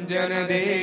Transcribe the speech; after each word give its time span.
કાષ્ટભંજન 0.00 0.79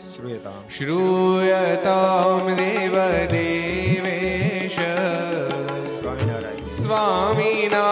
શ્રૂયતા 0.02 0.60
શ્રૂયતામ 0.68 2.44
દેવ 2.54 2.94
દેવેશ 3.32 4.78
સ્વામિનારાયણ 5.80 6.70
સ્વામિના 6.76 7.85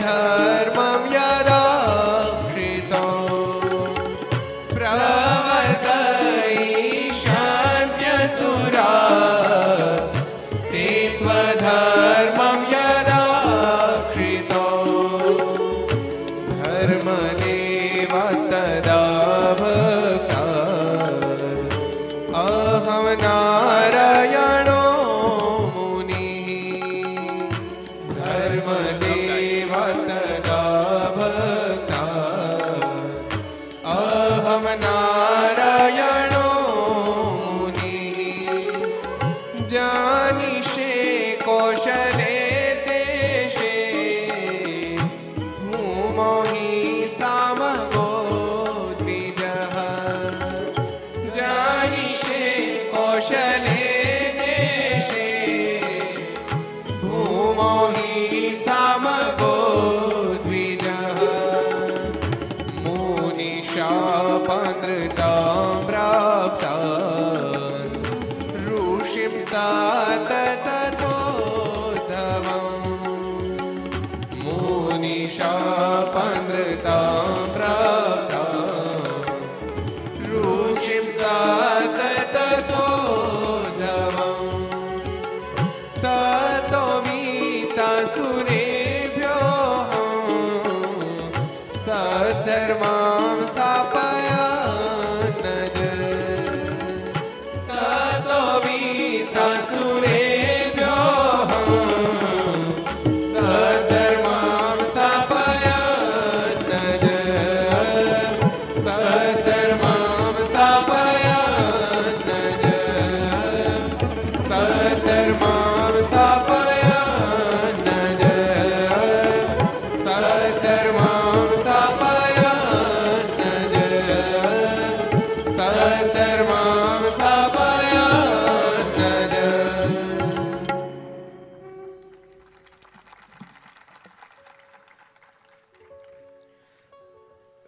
धर्मं 0.00 1.17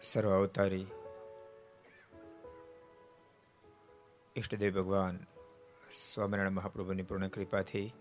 અવતારી 0.02 0.86
ઈષ્ટદેવ 4.36 4.74
ભગવાન, 4.74 5.18
સ્વામિનારાયણ 5.90 6.52
મહાપ્રભુની 6.52 7.02
પૂર્ણ 7.02 7.28
કૃપાથી 7.28 7.92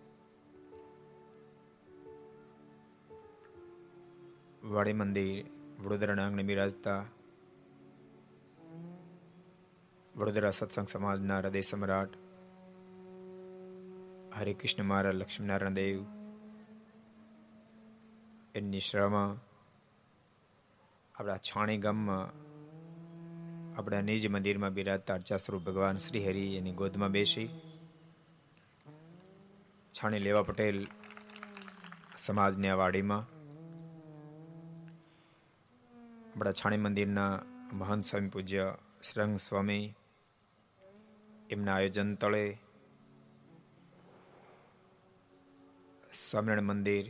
વાડી 4.64 4.94
મંદિર 4.94 5.46
વડોદરાના 5.84 6.26
આંગણે 6.26 6.44
બિરાજતા 6.44 7.06
વડોદરા 10.16 10.52
સત્સંગ 10.52 10.88
સમાજના 10.88 11.40
હૃદય 11.40 11.62
સમ્રાટ 11.62 12.10
હરિકૃષ્ણ 14.38 14.84
મહારાજ, 14.84 15.16
લક્ષ્મીનારાયણ 15.16 15.74
દેવ, 15.74 16.02
એમની 18.56 18.80
શ્રમા 18.80 19.42
આપણા 21.20 21.40
છાણી 21.40 21.78
ગામમાં 21.78 22.28
આપણા 23.78 24.02
નિજ 24.02 24.26
મંદિરમાં 24.28 24.74
બિરાજતા 24.74 25.16
અર્ચાસ્વરૂપ 25.16 25.64
ભગવાન 25.64 25.98
શ્રી 25.98 26.22
હરિ 26.24 26.44
એની 26.58 26.74
ગોદમાં 26.74 27.12
બેસી 27.12 27.48
છાણી 29.94 30.22
લેવા 30.22 30.44
પટેલ 30.44 30.80
સમાજની 32.18 32.72
વાડીમાં 32.74 33.26
આપણા 36.30 36.54
છાણી 36.54 36.80
મંદિરના 36.80 37.34
મહંત 37.74 38.04
સ્વામી 38.04 38.30
પૂજ્ય 38.30 38.70
શ્રંગ 39.04 39.36
સ્વામી 39.40 39.86
એમના 41.50 41.76
આયોજન 41.76 42.16
તળે 42.18 42.44
સ્વામિનારાયણ 46.22 46.72
મંદિર 46.72 47.06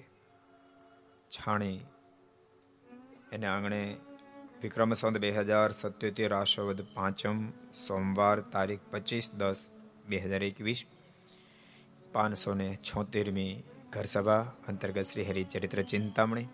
છાણી 1.31 1.77
એને 3.31 3.47
આંગણે 3.47 3.81
વિક્રમ 4.61 4.93
સંત 4.93 5.19
બે 5.19 5.29
હજાર 5.31 5.69
સત્યોતેર 5.71 6.31
આશોવદ 6.33 6.79
પાંચમ 6.93 7.39
સોમવાર 7.73 8.37
તારીખ 8.51 8.85
પચીસ 8.91 9.27
દસ 9.37 9.59
બે 10.09 10.17
હજાર 10.17 10.43
એકવીસ 10.43 10.79
પાંચસો 12.13 12.53
ને 12.53 12.69
છોતેરમી 12.83 13.53
ઘરસભા 13.91 14.43
અંતર્ગત 14.67 15.05
Shri 15.05 15.23
Haricharitra 15.23 15.81
Chintamani. 15.83 16.47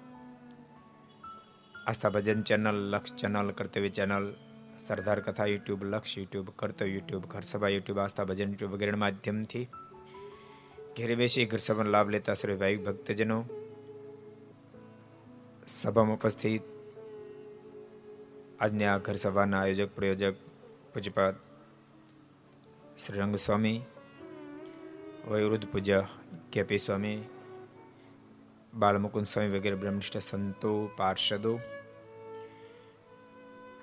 Aastha 1.88 2.10
Bhajan 2.10 2.42
channel, 2.44 2.78
Laksh 2.92 3.16
channel, 3.16 3.50
Kartavya 3.52 3.90
channel, 3.90 4.26
Sardar 4.88 5.20
Katha 5.20 5.46
YouTube, 5.46 5.82
Laksh 5.84 6.18
YouTube, 6.18 6.48
Kartavya 6.56 6.94
YouTube, 6.94 7.24
Gharsabha 7.26 7.70
YouTube, 7.70 8.00
Aastha 8.00 8.24
Bhajan 8.24 8.50
YouTube 8.50 8.72
વગેરે 8.72 8.96
માધ્યમથી 8.96 9.66
ઘેરે 10.98 11.16
બેસી 11.16 11.46
ઘરસભાનો 11.46 11.90
લાભ 11.90 12.10
લેતા 12.10 12.34
શ્રી 12.34 12.56
ભાઈ 12.56 12.76
ભક્તજનો 12.78 13.40
સભામાં 15.68 16.18
ઉપસ્થિત 16.18 16.64
આજની 18.60 18.86
આ 18.86 18.98
ઘર 18.98 19.18
સભાના 19.18 19.62
આયોજક, 19.62 19.92
પ્રયોજક 19.96 20.36
પૂજપાત 20.94 21.38
શ્રી 22.98 23.22
રંગસ્વામી, 23.22 23.80
વયવૃદ્ધ 25.30 25.68
પૂજ્ય 25.72 26.00
કેપી 26.52 26.78
સ્વામી 26.78 27.20
બાલમુકુંદ 28.74 29.26
સ્વામી 29.26 29.54
વગેરે 29.56 29.76
બ્રહ્મનિષ્ઠ 29.76 30.20
સંતો, 30.20 30.74
પાર્ષદો 30.98 31.54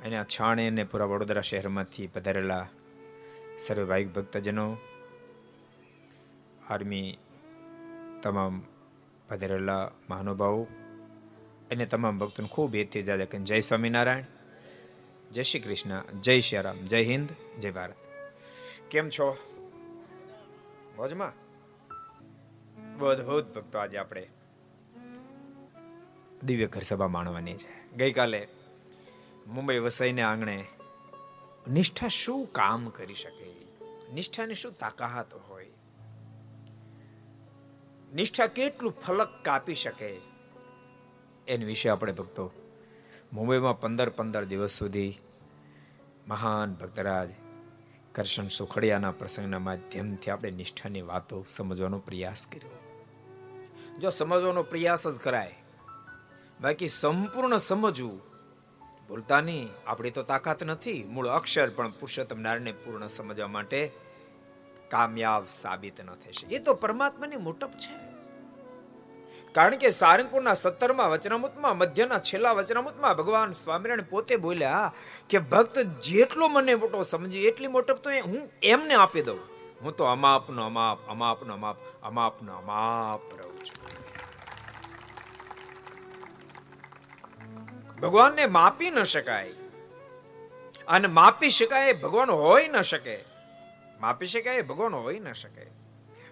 અને 0.05 0.17
આ 0.19 0.31
છાણે 0.35 0.67
અને 0.67 0.85
પૂરા 0.85 1.11
વડોદરા 1.13 1.43
શહેરમાંથી 1.43 2.07
પધારેલા 2.07 2.67
સર્વે 3.59 3.85
ભાઈક 3.85 4.15
ભક્તજનો, 4.15 4.69
આર્મી 6.71 7.19
તમામ 8.23 8.55
પધારેલા 9.29 9.85
મહાનુભાવો 10.11 10.63
અને 11.73 11.87
તમામ 11.87 12.19
ભક્તોને 12.19 12.49
ખૂબ 12.49 12.75
હેતથી 12.75 13.03
જાજે 13.03 13.27
કે 13.27 13.39
જય 13.39 13.61
સ્વામિનારાયણ, 13.61 14.25
જય 15.33 15.43
શ્રી 15.43 15.61
કૃષ્ણ, 15.61 16.03
જય 16.21 16.41
શ્રી 16.41 16.59
રામ, 16.63 16.77
જય 16.77 17.05
હિન્દ, 17.05 17.29
જય 17.61 17.71
ભારત. 17.71 17.95
કેમ 18.91 19.09
છો? 19.09 19.37
મોજમાં? 20.97 21.33
અદભુત 22.99 23.55
ભક્તો 23.55 23.79
આજે 23.79 23.99
આપણે 23.99 24.29
દિવ્ય 26.45 26.67
ઘર 26.67 26.81
સભા 26.81 27.09
માણવાની 27.09 27.55
છે. 27.55 27.97
ગઈકાલે 27.97 28.49
મુંબઈ 29.47 29.79
વસાઈને 29.79 30.23
આંગણે 30.23 30.65
નિષ્ઠા 31.69 32.09
શું 32.09 32.47
કામ 32.53 32.89
કરી 32.89 33.15
શકે? 33.15 33.55
નિષ્ઠાની 34.15 34.55
શું 34.55 34.73
તાકાત 34.73 35.35
હોય? 35.35 35.67
નિષ્ઠા 38.15 38.47
કેટલું 38.47 39.01
ફલક 39.01 39.29
કાપી 39.43 39.75
શકે? 39.75 40.32
એની 41.49 41.65
વિશે 41.65 41.89
આપણે 41.89 42.13
ભક્તો 42.13 42.53
મુંબઈમાં 43.33 43.81
પંદર 43.81 44.09
પંદર 44.09 44.45
દિવસ 44.45 44.73
સુધી 44.73 45.19
મહાન 46.29 46.75
ભક્તરાજ 46.75 47.31
કરશન 48.15 48.49
સુખડિયાના 48.49 49.11
પ્રસંગના 49.11 49.59
માધ્યમથી 49.59 50.31
આપણે 50.31 50.51
નિષ્ઠાની 50.51 51.03
વાતો 51.03 51.45
સમજવાનો 51.49 51.99
પ્રયાસ 51.99 52.47
કર્યો. 52.47 52.79
જો 53.99 54.11
સમજવાનો 54.11 54.63
પ્રયાસ 54.63 55.09
જ 55.09 55.19
કરાય, 55.19 55.57
બાકી 56.61 56.89
સંપૂર્ણ 56.89 57.57
સમજવું 57.59 58.21
ભૂલતા 59.09 59.41
નહીં 59.41 59.69
આપણી 59.87 60.11
તો 60.11 60.23
તાકાત 60.23 60.63
નથી, 60.63 61.05
મૂળ 61.05 61.29
અક્ષર 61.29 61.71
પણ 61.71 61.91
પુરુષોત્તમ 61.91 62.41
નારાયણને 62.41 62.73
પૂર્ણ 62.73 63.07
સમજવા 63.07 63.47
માટે 63.47 63.93
કામયાબ 64.91 65.45
સાબિત 65.49 66.01
ન 66.01 66.15
થશે 66.15 66.47
એ 66.47 66.59
તો 66.59 66.75
પરમાત્માની 66.75 67.37
મોટપ 67.37 67.71
છે. 67.79 68.12
કારણ 69.53 69.77
કે 69.77 69.91
સારંગપુરના 69.91 70.55
સત્તરમાં 70.55 71.11
વચનામૃતમાં, 71.11 71.79
મધ્યના 71.79 72.19
છેલ્લા 72.19 72.53
વચનામૃતમાં 72.53 73.17
ભગવાન 73.17 73.53
સ્વામિનારાયણ 73.53 74.03
પોતે 74.03 74.37
બોલ્યા 74.37 74.93
કે, 75.29 75.39
ભક્ત 75.39 75.79
જેટલો 75.79 76.49
મને 76.49 76.75
મોટો 76.75 77.03
સમજી, 77.03 77.39
એટલી 77.39 77.67
મોટપ 77.67 77.95
તો 77.95 78.11
હું 78.11 78.51
એમને 78.63 78.95
આપી 78.95 79.23
દઉં. 79.23 79.41
હું 79.83 79.97
તો 79.97 80.05
અમાપનો, 80.05 80.67
અમાપ 80.67 80.99
અમાપનો 81.09 81.55
અમાપ 81.55 81.77
અમાપનો, 82.03 82.53
અમાપ 82.53 83.41
રહું 83.41 83.59
છું. 83.59 83.93
ભગવાનને 88.01 88.47
માપી 88.47 88.91
ન 88.91 89.03
શકાય. 89.03 89.53
અને 90.89 91.09
માપી 91.09 91.51
શકાય 91.51 91.93
ભગવાન 91.93 92.31
હોય 92.31 92.69
ન 92.69 92.81
શકે. 92.81 93.25
માપી 94.01 94.27
શકાય 94.27 94.63
ભગવાન 94.63 94.95
હોય 94.95 95.19
ન 95.19 95.33
શકે. 95.33 95.67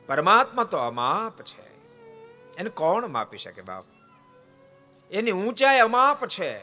પરમાત્મા 0.07 0.65
તો 0.65 0.77
અમાપ 0.77 1.43
છે. 1.43 1.70
એને 2.61 2.71
કોણ 2.71 3.09
માપી 3.09 3.39
શકે 3.39 3.63
બાપ? 3.63 3.85
એની 5.11 5.31
ઊંચાઈ 5.31 5.79
અમાપ 5.79 6.27
છે. 6.27 6.59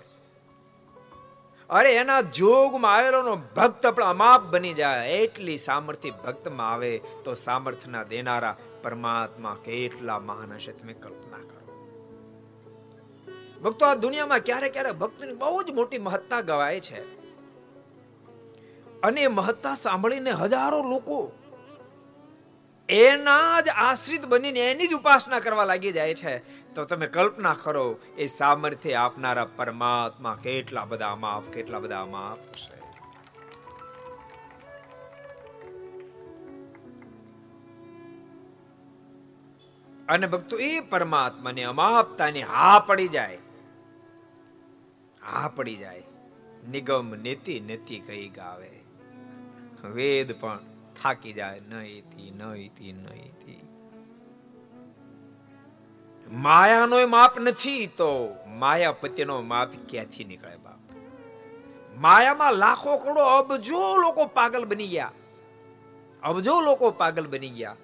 અરે 1.70 1.96
એના 1.96 2.22
જોગમાં 2.22 2.96
આવેલો 2.96 3.36
ભક્ત 3.36 3.88
પણ 3.88 4.04
અમાપ 4.04 4.44
બની 4.44 4.74
જાય. 4.74 5.10
એટલી 5.10 5.58
સામર્થ્ય 5.58 6.10
ભક્તમાં 6.10 6.74
આવે 6.74 7.02
તો 7.24 7.34
સામર્થ્યના 7.34 8.04
દેનારા 8.04 8.58
પરમાત્મા 8.84 9.58
કેટલા 9.66 10.20
મહાન 10.20 10.54
હશે 10.54 10.72
તમે 10.72 10.94
કલ્પના 10.94 11.38
કરો. 11.38 11.58
ભક્તો, 13.64 13.86
આ 13.86 13.94
દુનિયામાં 13.94 14.40
ક્યારે 14.40 14.70
ક્યારે 14.70 14.92
ભક્તની 14.92 15.34
બહુ 15.34 15.64
જ 15.64 15.72
મોટી 15.72 15.98
મહત્તા 15.98 16.42
ગવાય 16.42 16.80
છે. 16.80 17.18
અને 19.02 19.28
મહત્તા 19.28 19.76
સાંભળીને 19.76 20.32
હજારો 20.32 20.84
લોકો 20.84 21.32
એના 22.90 23.62
જ 23.62 23.70
આશ્રિત 23.70 24.26
બનીને 24.26 24.72
એની 24.72 24.88
જ 24.88 24.94
ઉપાસના 24.94 25.40
કરવા 25.40 25.64
લાગી 25.64 25.92
જાય 25.92 26.14
છે. 26.14 26.38
તો 26.74 26.84
તમે 26.84 27.08
કલ્પના 27.08 27.54
કરો, 27.54 28.00
એ 28.18 28.26
સામર્થ્ય 28.26 28.94
આપનારા 28.94 29.46
પરમાત્મા 29.46 30.40
કેટલા 30.44 30.86
બધા 30.86 31.16
માપ, 31.16 31.44
કેટલા 31.44 31.80
બધા 31.80 32.06
માપ 32.06 32.38
છે. 32.38 32.78
અને 40.08 40.28
ભક્તો, 40.28 40.58
એ 40.58 40.80
પરમાત્માને 40.80 41.64
અમાપતાની 41.64 42.42
હા 42.42 42.80
પડી 42.80 43.08
જાય. 43.08 43.38
હા 45.32 45.48
પડી 45.56 45.76
જાય. 45.76 46.04
નિગમ 46.70 47.16
નીતિ 47.16 47.60
નીતિ 47.60 48.00
કઈ 48.00 48.30
ગાવે. 48.30 48.84
વેદ 49.84 50.40
પણ 50.40 50.60
થાકી 51.04 51.34
જાય 51.34 51.60
નહીથી 51.60 52.32
નહીથી 52.32 52.94
નહીથી 52.94 53.64
માયાનો 56.32 57.08
માપ 57.08 57.40
નથી 57.40 57.88
તો 57.88 58.36
માયાપતિનો 58.48 59.42
માપ 59.42 59.70
ક્યાંથી 59.90 60.24
નીકળે 60.24 60.56
બાપ? 60.56 60.80
માયામાં 61.98 62.54
લાખો 62.54 62.98
કરોડો 62.98 63.24
અબજો 63.24 63.98
લોકો 63.98 64.26
પાગલ 64.26 64.66
બની 64.66 64.88
ગયા. 64.88 65.12
અબજો 66.24 66.62
લોકો 66.62 66.92
પાગલ 66.92 67.28
બની 67.28 67.50
ગયા. 67.50 67.76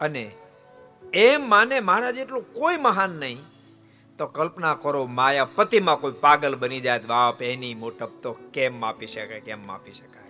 અને 0.00 0.32
એમ 1.12 1.48
માને 1.48 1.80
મારા 1.80 2.10
જેટલું 2.10 2.52
કોઈ 2.52 2.76
મહાન 2.76 3.10
નહીં, 3.10 3.38
તો 4.18 4.26
કલ્પના 4.26 4.74
કરો 4.74 5.06
માયાપતિમાં 5.06 6.00
કોઈ 6.00 6.12
પાગલ 6.12 6.56
બની 6.56 6.80
જાય 6.80 6.98
બાપ 6.98 7.42
એની 7.42 7.74
મોટપ 7.74 8.12
તો 8.22 8.32
કેમ 8.32 8.80
માપી 8.80 9.06
શકાય, 9.06 9.40
કેમ 9.40 9.66
માપી 9.66 9.92
શકાય? 9.92 10.23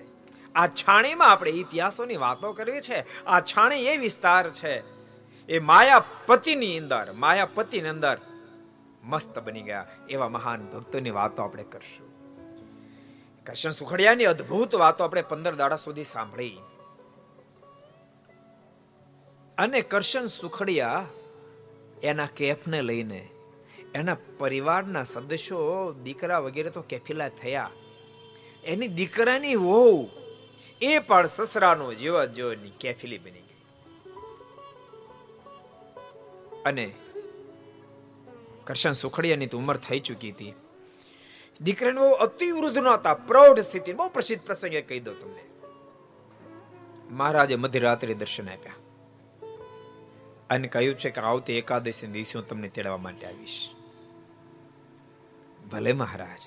આ 0.54 0.66
છાણીમાં 0.66 1.28
આપણે 1.28 1.50
ઇતિહાસોની 1.50 2.16
વાતો 2.16 2.52
કરવી 2.52 2.80
છે. 2.80 3.25
આ 3.25 3.40
છાણી 3.40 3.87
એ 3.87 3.96
વિસ્તાર 3.96 4.50
છે. 4.50 4.94
એ 5.49 5.58
માયાપતિની 5.58 6.78
અંદર 6.78 7.12
માયાપતિની 7.12 7.88
અંદર 7.88 8.18
મસ્ત 9.02 9.38
બની 9.38 9.62
ગયા 9.62 9.87
એવા 10.11 10.28
મહાન 10.28 10.66
ભક્તોની 10.66 11.11
વાતો 11.11 11.42
આપણે 11.42 11.62
કરશું. 11.62 12.14
કૃષ્ણ 13.44 13.70
સુખડિયાની 13.70 14.25
અદ્ભુત 14.25 14.75
વાતો 14.75 15.04
આપણે 15.04 15.23
પંદર 15.23 15.54
દાડા 15.54 15.76
સુધી 15.76 16.04
સાંભળી. 16.04 16.58
અને 19.58 19.80
કરશન 19.80 20.26
સુખડિયા 20.26 21.06
એના 22.02 22.26
કેફને 22.26 22.82
લઈને, 22.82 23.28
એના 23.94 24.16
પરિવારના 24.38 25.02
સદસ્યો, 25.02 25.94
દીકરા 26.04 26.38
વગેરે 26.38 26.70
તો 26.70 26.82
કેફીલા 26.82 27.28
થયા. 27.28 27.70
એની 28.64 28.88
દીકરાની 28.88 29.54
વહુ 29.54 30.08
એ 30.82 30.98
પણ 30.98 31.26
સસરાનું 31.26 31.96
જીવન 31.96 32.24
જીવનની 32.24 32.70
કેફિલી 32.70 33.18
બની 33.18 33.30
ગઈ. 33.30 33.54
અને 36.64 36.94
કરશન 38.64 38.92
સુખડિયાની 38.92 39.46
તો 39.46 39.58
ઉંમર 39.58 39.76
થઈ 39.76 39.98
ચૂકી 39.98 40.30
હતી. 40.30 40.54
દીકરાને 41.60 42.00
બહુ 42.00 42.10
અતિ 42.10 42.50
વૃદ્ધ 42.50 42.78
નહોતા 42.78 43.14
પ્રૌઢ 43.14 43.60
સ્થિતિ 43.60 43.92
બહુ 43.92 44.08
પ્રસિદ્ધ 44.08 44.42
પ્રસંગે 44.42 44.82
કહી 44.82 45.00
દો 45.00 45.14
તમને. 45.14 45.44
મહારાજે 47.10 47.56
મધ્યરાત્રે 47.56 48.14
દર્શન 48.14 48.48
આપ્યા. 48.48 48.72
અને 50.50 50.68
કહ્યું 50.68 50.94
છે 50.94 51.10
કે 51.10 51.20
આવતી 51.20 51.52
એકાદશી 51.52 52.06
દિવસે 52.06 52.38
હું 52.38 52.48
તમને 52.48 52.68
તેડવા 52.68 52.96
માટે 52.96 53.26
આવીશ. 53.26 53.70
ભલે 55.72 55.92
મહારાજ, 55.92 56.40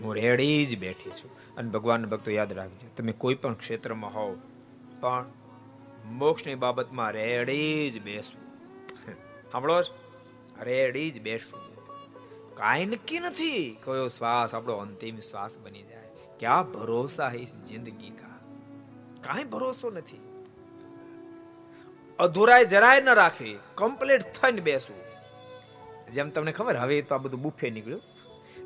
હું 0.00 0.14
રેડી 0.14 0.66
જ 0.66 0.78
બેઠી 0.78 1.10
છું. 1.10 1.39
અને 1.60 1.70
ભગવાન 1.70 2.06
ભક્તો 2.06 2.30
યાદ 2.30 2.52
રાખજો, 2.52 2.88
તમે 2.96 3.12
કોઈ 3.12 3.34
પણ 3.34 3.54
ક્ષેત્રમાં 3.54 4.14
હોવ, 4.14 4.36
પણ 5.00 5.24
મોક્ષની 6.04 6.54
બાબતમાં 6.54 7.10
રેડી 7.10 7.90
જ 7.90 8.02
બેસવું. 8.02 8.42
સાંભળો 9.52 9.80
રેડી 10.60 11.10
જ 11.10 11.20
બેસવું. 11.20 11.70
કાંઈ 12.54 12.86
નક્કી 12.86 13.18
નથી 13.18 13.76
કયો 13.84 14.08
શ્વાસ 14.08 14.54
આપણો 14.54 14.74
અંતિમ 14.74 15.18
શ્વાસ 15.18 15.58
બની 15.58 15.82
જાય. 15.82 16.08
ક્યાં 16.38 16.72
ભરોસા 16.72 17.28
હે 17.28 17.44
જિંદગી 17.44 18.10
કા? 18.10 18.40
કાંઈ 19.20 19.44
ભરોસો 19.44 19.90
નથી. 19.90 20.20
અધૂરાય 22.18 22.64
જરાય 22.64 23.00
ન 23.00 23.08
રાખવી 23.08 23.58
કમ્પ્લીટ 23.74 24.22
થઈને 24.22 24.60
બેસવું. 24.60 25.00
જેમ 26.12 26.30
તમને 26.30 26.52
ખબર, 26.52 26.76
હવે 26.76 27.02
તો 27.02 27.14
આ 27.14 27.18
બધું 27.18 27.42
બુફે 27.42 27.70
નીકળ્યું. 27.70 28.02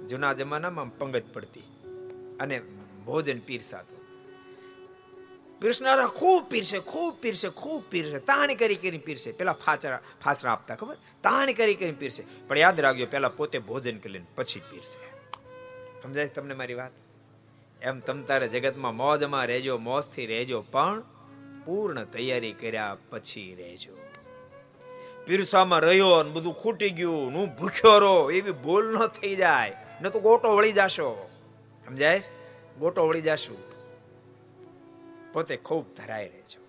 જૂના 0.07 0.33
જમાનામાં 0.33 0.99
પંગત 0.99 1.23
પડતી. 1.33 1.61
અને 2.41 2.63
ભોજન 3.07 3.39
પીરસાતું. 3.39 4.05
પીરસનારા 5.61 6.07
ખૂબ 6.07 6.45
પીરસે 6.45 6.79
ખૂબ 6.79 7.15
પીરસે 7.15 7.49
ખૂબ 7.49 7.83
પીરસે, 7.83 8.19
તાણી 8.19 8.55
કરી 8.55 8.75
કરી 8.75 8.99
પીરસે. 8.99 9.33
પેલા 9.33 9.53
ફાચરા, 9.53 10.01
ફાસરા 10.25 10.53
આપતા, 10.53 10.75
ખબર? 10.75 10.97
તાણી 11.23 11.55
કરી 11.55 11.75
કરી 11.75 11.93
પીરસે. 11.93 12.25
પણ 12.49 12.59
યાદ 12.59 12.81
રાખજો, 12.81 13.07
પેલા 13.07 13.29
પોતે 13.29 13.59
ભોજન 13.59 13.99
કરી 13.99 14.13
લઈને 14.13 14.27
પછી 14.35 14.61
પીરસે. 14.61 15.15
સમજાય 16.03 16.29
તમને 16.29 16.55
મારી 16.55 16.75
વાત? 16.75 16.91
એમ 17.83 18.01
તમ 18.01 18.23
તારે 18.23 18.49
જગતમાં 18.49 18.97
મોજમાં 18.97 19.47
રહેજો, 19.47 19.79
મોજથી 19.79 20.27
રહેજો, 20.27 20.63
પણ 20.63 21.03
પૂર્ણ 21.65 22.05
તૈયારી 22.05 22.53
કર્યા 22.53 22.97
પછી 23.11 23.55
રહેજો. 23.59 23.93
પીરસામાં 25.27 25.81
રહ્યો 25.81 26.23
ને 26.23 26.31
બધું 26.31 26.55
ખૂટી 26.55 26.91
ગયું 26.91 27.33
હું 27.33 27.57
ભૂખ્યો 27.57 27.99
રહો 27.99 28.31
એવી 28.31 28.51
ભૂલ 28.51 28.99
ન 28.99 29.07
થઈ 29.07 29.37
જાય. 29.37 29.77
ન 30.03 30.09
તો 30.09 30.21
ગોટો 30.21 30.57
વળી 30.57 30.73
જાશો. 30.73 31.31
સમજાય 31.87 32.21
ગોટો 32.79 33.07
વળી 33.09 33.21
જાશું. 33.21 33.59
પોતે 35.33 35.57
ખૂબ 35.57 35.85
ધરાઈ 35.97 36.29
રહેજો 36.29 36.61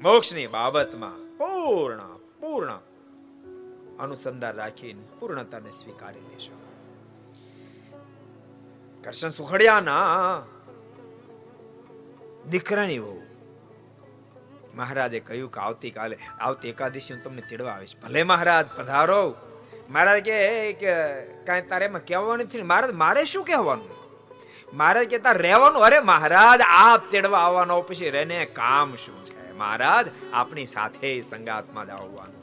મોક્ષની 0.00 0.46
બાબતમાં 0.46 1.18
પૂર્ણ 1.36 2.16
પૂર્ણ 2.40 2.80
અનુસંધાન 3.98 4.54
રાખીને 4.54 5.02
પૂર્ણતાને 5.20 5.70
સ્વીકારી 5.70 6.24
લેશો 6.32 6.56
કરશન 9.04 9.28
સુખડિયાના 9.28 10.46
દીકરાની 12.50 12.98
વહુ. 12.98 13.22
મહારાજે 14.74 15.20
કહ્યું 15.20 15.50
કે 15.52 15.60
આવતીકાલે, 15.60 16.18
આવતી 16.40 16.68
એકાદશી 16.68 17.14
હું 17.14 17.22
તમને 17.22 17.42
તેડવા 17.50 17.72
આવીશ. 17.72 17.96
ભલે 18.02 18.22
મહારાજ, 18.22 18.66
પધારો. 18.76 19.34
મહારાજ 19.90 20.22
કે 20.22 20.36
કાંઈ 21.46 21.62
તારે 21.62 21.86
એમાં 21.86 22.06
કહેવાનું 22.06 22.38
નથી 22.38 22.62
મહારાજ, 22.62 22.92
મારે 22.94 23.24
શું 23.24 23.44
કહેવાનું? 23.44 24.01
મહારાજ 24.72 25.10
કહેતા 25.10 25.32
રહેવાનું, 25.32 25.82
અરે 25.82 26.00
મહારાજ, 26.00 26.60
આપ 26.66 27.10
તેડવા 27.10 27.38
આવવાનો, 27.38 27.82
પછી 27.82 28.10
રેને 28.10 28.44
કામ 28.44 28.96
શું 28.96 29.24
છે? 29.24 29.52
મહારાજ 29.52 30.06
આપણી 30.32 30.66
સાથે 30.66 31.20
સંગાતમાં 31.20 31.86
જ 31.86 31.90
આવવાનું 31.90 32.42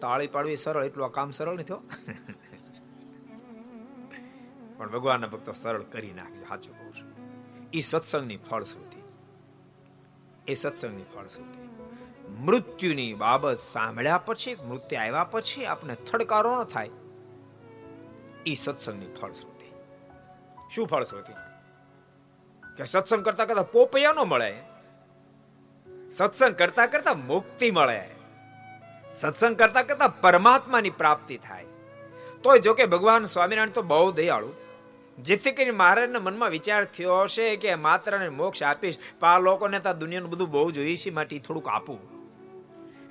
તાળી 0.00 0.26
પાડવી 0.26 0.56
સરળ, 0.56 0.84
એટલું 0.84 1.12
કામ 1.12 1.30
સરળ 1.30 1.54
નથી 1.54 1.74
પણ 4.76 4.90
ભગવાનના 4.90 5.26
ભક્તો 5.26 5.52
સરળ 5.52 5.82
કરી 5.82 6.12
નાખ્યું 6.12 6.48
સાચું 6.48 6.78
કહું 6.78 6.92
છું. 6.94 7.08
એ 7.72 7.80
સત્સંગની 7.80 8.36
ફળશ્રુતિ. 8.36 9.00
એ 10.46 10.54
સત્સંગની 10.54 11.02
ફળશ્રુતિ. 11.14 11.62
મૃત્યુની 12.44 13.14
બાબત 13.14 13.58
સાંભળ્યા 13.58 14.18
પછી, 14.18 14.56
મૃત્યુ 14.68 15.00
આવ્યા 15.00 15.24
પછી 15.24 15.66
આપણે 15.66 15.94
થડકારો 15.94 16.60
ન 16.60 16.64
થાય. 16.64 16.90
એ 18.46 18.54
સત્સંગની 18.54 19.06
ફળશ્રુતિ. 19.06 19.72
શું 20.74 20.86
ફળશ્રુતિ? 20.86 21.32
કે 22.76 22.84
સત્સંગ 22.84 23.24
કરતા 23.24 23.44
કરતા 23.44 23.62
પોપૈયા 23.62 24.12
ન 24.12 24.18
મળે? 24.18 24.54
સત્સંગ 26.12 26.54
કરતા 26.54 26.86
કરતા 26.86 27.14
મુક્તિ 27.14 27.70
મળે? 27.70 28.10
સત્સંગ 29.12 29.56
કરતા 29.56 29.82
કરતા 29.82 30.08
પરમાત્માની 30.08 30.90
પ્રાપ્તિ 30.90 31.36
થાય? 31.36 31.64
તોય 32.42 32.58
જો 32.58 32.74
કે 32.74 32.86
ભગવાન 32.86 33.24
સ્વામિનારાયણ 33.24 33.70
તો 33.70 33.82
બહુ 33.82 34.12
દયાળુ. 34.12 34.52
જેથી 35.18 35.52
કરીને 35.52 35.70
મહારાજના 35.70 36.18
મનમાં 36.18 36.50
વિચાર 36.50 36.84
થયો 36.84 37.22
હશે 37.22 37.56
કે 37.56 37.74
માત્ર 37.74 38.30
મોક્ષ 38.30 38.62
આપીશ, 38.62 38.98
પણ 39.20 39.28
આ 39.28 39.38
લોકોને 39.38 39.80
તો 39.80 39.92
દુનિયાનું 39.92 40.30
બધું 40.30 40.50
બહુ 40.50 40.70
જોઈએ 40.70 40.96
છે 40.96 41.10
માટે 41.10 41.38
થોડુંક 41.38 41.68
આપું. 41.68 42.16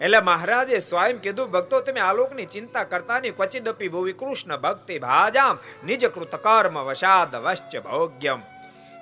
એટલે 0.02 0.20
મહારાજે 0.20 0.80
સ્વયં 0.80 1.20
કીધું, 1.20 1.52
ભક્તો, 1.52 1.80
તમે 1.80 2.00
આલોકની 2.00 2.46
ચિંતા 2.46 2.84
કરતા 2.84 3.20
નહીં 3.20 3.36
ક્વચિદપી 3.36 3.88
ભુવિ 3.88 4.14
કૃષ્ણ 4.14 4.58
ભક્તિ 4.58 5.00
ભાજામ, 5.00 5.58
નિજ 5.86 6.06
કૃત 6.06 6.36
કર્મ 6.36 6.80
વશાદ 6.80 7.36
વશ્ચ 7.36 7.78
ભોગ્યમ. 7.78 8.42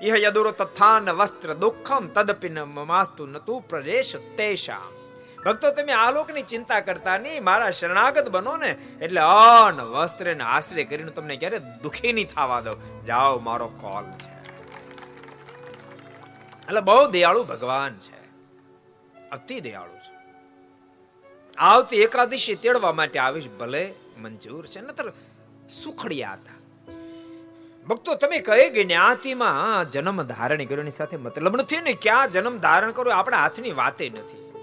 ઇહ 0.02 0.16
યદુર 0.16 0.52
તથાન 0.52 1.10
વસ્ત્ર 1.10 1.54
દુઃખમ, 1.54 2.08
તદપિ 2.08 2.50
માસ્તુ 2.66 3.26
નતુ 3.26 3.60
પ્રજેશ 3.70 4.16
તેષામ. 4.16 4.92
ભક્તો, 5.46 5.72
તમે 5.72 5.92
આલોકની 5.92 6.42
ચિંતા 6.42 6.80
કરતા 6.80 7.18
નહીં 7.18 7.44
મારા 7.44 7.72
શરણાગત 7.72 8.30
બનો 8.30 8.58
ને, 8.58 8.78
એટલે 9.02 9.22
અન 9.22 9.82
વસ્ત્ર 9.82 10.36
ને 10.36 10.44
આશ્રય 10.44 10.84
કરીને 10.84 11.12
તમને 11.12 11.36
ક્યારે 11.36 11.60
દુખી 11.60 12.14
નહીં 12.14 12.28
થવા 12.28 12.62
દો 12.62 12.72
જાઓ, 13.08 13.40
મારો 13.40 13.68
કોલ 13.68 14.04
છે. 14.04 14.34
એટલે 16.68 16.80
બહુ 16.80 17.08
દયાળુ 17.08 17.44
ભગવાન 17.44 17.96
છે. 18.00 18.24
અતિ 19.30 19.60
દયાળુ. 19.60 19.93
આવતી 21.58 22.02
એકાદશી 22.02 22.56
તેડવા 22.56 22.92
માટે 22.92 23.20
આવીશ 23.20 23.50
ભલે 23.50 23.94
મંજૂર 24.18 24.66
છે, 24.66 24.82
નતર 24.82 25.12
સુખડિયા 25.70 26.32
હતા. 26.34 26.54
ભક્તો, 27.88 28.16
તમે 28.16 28.40
કઈ 28.40 28.84
જ્ઞાતિમાં 28.84 29.92
જન્મ 29.92 30.24
ધારણ 30.24 30.66
કર્યોની 30.66 30.92
સાથે 30.92 31.18
મતલબ 31.18 31.58
નથી 31.58 31.82
ને 31.82 31.94
ક્યાં 31.94 32.32
જન્મ 32.32 32.58
ધારણ 32.58 32.92
કરો 32.92 33.12
આપણા 33.12 33.38
હાથની 33.38 33.72
વાતે 33.72 34.10
નથી. 34.10 34.54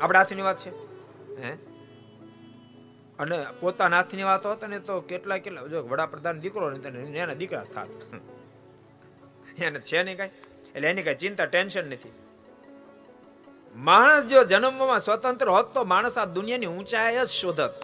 આપણા 0.00 0.18
હાથની 0.18 0.42
વાત 0.42 0.58
છે? 0.58 0.70
હે? 1.42 1.50
અને 3.18 3.46
પોતાના 3.60 3.96
હાથની 3.96 4.22
વાત 4.22 4.46
હોત 4.46 4.64
ને 4.64 4.78
તો 4.78 5.00
કેટલા 5.00 5.38
કેટલા, 5.38 5.66
જો 5.66 5.82
વડાપ્રધાન 5.82 6.40
દીકરો 6.40 6.70
ને 6.70 7.18
એના 7.18 7.34
દીકરા 7.34 7.64
થાત. 7.64 7.88
એને 9.58 9.80
છે 9.80 10.02
નહીં 10.02 10.16
કાંઈ? 10.16 10.30
એટલે 10.74 10.88
એની 10.88 11.02
કાંઈ 11.02 11.16
ચિંતા, 11.16 11.44
ટેન્શન 11.44 11.86
નથી. 11.86 12.12
માણસ 13.76 14.24
જો 14.26 14.44
જન્મમાં 14.44 15.00
સ્વતંત્ર 15.00 15.48
હોત 15.48 15.74
તો 15.74 15.84
માણસ 15.84 16.18
આ 16.18 16.24
દુનિયાની 16.24 16.66
ઊંચાઈ 16.66 17.16
જ 17.16 17.26
શોધત. 17.26 17.74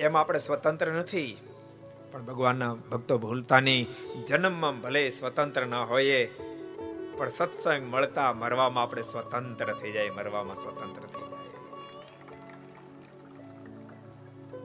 એમ 0.00 0.16
આપણે 0.16 0.38
સ્વતંત્ર 0.38 0.88
નથી, 0.92 1.38
પણ 2.12 2.22
ભગવાનના 2.22 2.74
ભક્તો 2.74 3.18
ભૂલતા 3.18 3.60
નહીં 3.60 3.88
જન્મમાં 4.24 4.80
ભલે 4.80 5.10
સ્વતંત્ર 5.10 5.66
ન 5.66 5.74
હોઈએ, 5.74 6.26
પણ 7.16 7.28
સત્સંગ 7.28 7.84
મળતા 7.94 8.32
મરવામાં 8.32 8.84
આપણે 8.84 9.02
સ્વતંત્ર 9.02 9.74
થઈ 9.74 9.92
જાય, 9.92 10.10
મરવામાં 10.10 10.56
સ્વતંત્ર 10.56 11.02
થઈ 11.02 11.26
જાય. 11.30 11.50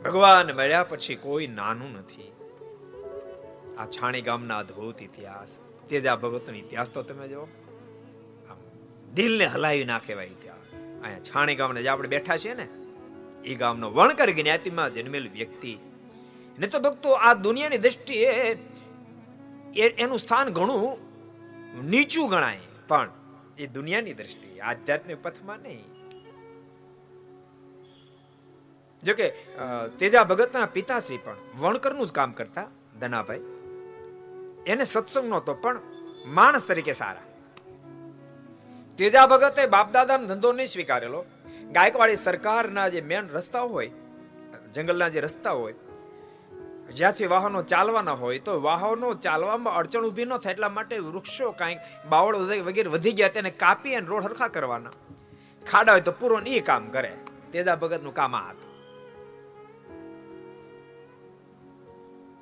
ભગવાન 0.04 0.48
મળ્યા 0.52 0.84
પછી 0.84 1.16
કોઈ 1.16 1.48
નાનું 1.48 1.92
નથી. 1.92 2.32
આ 3.78 3.86
છાણી 3.86 4.22
ગામના 4.22 4.58
અદ્ભુત 4.58 5.02
ઇતિહાસ, 5.02 5.58
તેજા 5.90 6.16
ભગતનો 6.16 6.58
ઇતિહાસ 6.58 6.92
તો 6.92 7.02
તમે 7.04 7.28
જો 7.28 7.48
દિલને 9.14 9.46
હલાવી 9.54 9.88
નાખે 9.92 10.14
ભાઈ 10.16 10.38
ત્યાં. 10.42 10.64
અહીંયા 11.04 11.28
છાણી 11.28 11.58
ગામને 11.60 11.80
જે 11.86 11.90
આપણે 11.90 12.10
બેઠા 12.16 12.38
છીએ 12.38 12.56
ને, 12.60 12.66
એ 13.44 13.54
ગામનો 13.56 13.88
વણકર 13.98 14.30
જ્ઞાતિમાં 14.40 14.90
જન્મેલ 14.96 15.28
વ્યક્તિ. 15.30 15.74
ને 16.58 16.66
તો 16.68 16.78
ભક્તો, 16.80 17.10
આ 17.18 17.34
દુનિયાની 17.46 17.84
દ્રષ્ટિએ 17.86 18.30
એનું 20.04 20.20
સ્થાન 20.20 20.48
ઘણું 20.58 20.98
નીચું 21.92 22.28
ગણાય, 22.30 22.66
પણ 22.90 23.10
એ 23.58 23.64
દુનિયાની 23.78 24.18
દ્રષ્ટિએ 24.20 24.60
આધ્યાત્મિક 24.62 25.20
પથમાં 25.24 25.62
નહીં. 25.64 25.88
જોકે 29.04 29.26
તેજા 30.00 30.26
ભગતના 30.32 30.68
પિતાશ્રી 30.76 31.22
પણ 31.24 31.40
વણકરનું 31.62 32.08
જ 32.10 32.12
કામ 32.12 32.32
કરતા, 32.34 32.68
ધનાભાઈ. 33.02 33.44
એને 34.72 34.86
સત્સંગ 34.86 35.28
નહોતો 35.30 35.54
પણ 35.64 35.78
માણસ 36.38 36.66
તરીકે 36.68 36.94
સારા. 36.94 37.28
તેજા 39.00 39.28
ભગતે 39.28 39.66
બાપદાદાનો 39.66 40.26
ધંધો 40.28 40.52
નહીં 40.54 40.68
સ્વીકારેલો. 40.68 41.26
ગાયકવાડી 41.72 42.16
સરકારના 42.16 42.88
જે 42.90 43.02
મેન 43.02 43.30
રસ્તા 43.30 43.62
હોય, 43.62 43.92
જંગલના 44.74 45.10
જે 45.10 45.20
રસ્તા 45.20 45.52
હોય, 45.52 45.76
જ્યાંથી 46.96 47.28
વાહનો 47.28 47.62
ચાલવાના 47.64 48.12
હોય, 48.14 48.40
તો 48.40 48.62
વાહનો 48.62 49.14
ચાલવામાં 49.14 49.74
અડચણ 49.74 50.08
ઊભી 50.08 50.26
ન 50.26 50.38
થાય 50.38 50.54
એટલા 50.54 50.70
માટે 50.70 50.98
વૃક્ષો 51.00 51.52
કાંઈક 51.52 51.78
બાવળ 52.10 52.36
વગેરે 52.36 52.90
વધી 52.90 53.12
ગયા 53.12 53.30
તેને 53.30 53.52
કાપી 53.52 53.96
અને 53.96 54.08
રોડ 54.08 54.24
હરખા 54.24 54.48
કરવાના. 54.48 54.92
ખાડા 55.72 55.92
હોય 55.92 56.02
તો 56.02 56.12
પૂરો 56.12 56.40
એ 56.48 56.60
કામ 56.60 56.90
કરે. 56.90 57.14
તેદા 57.52 57.76
ભગતનું 57.76 58.14
કામ 58.14 58.36
આ 58.36 58.50
હતું. 58.50 58.70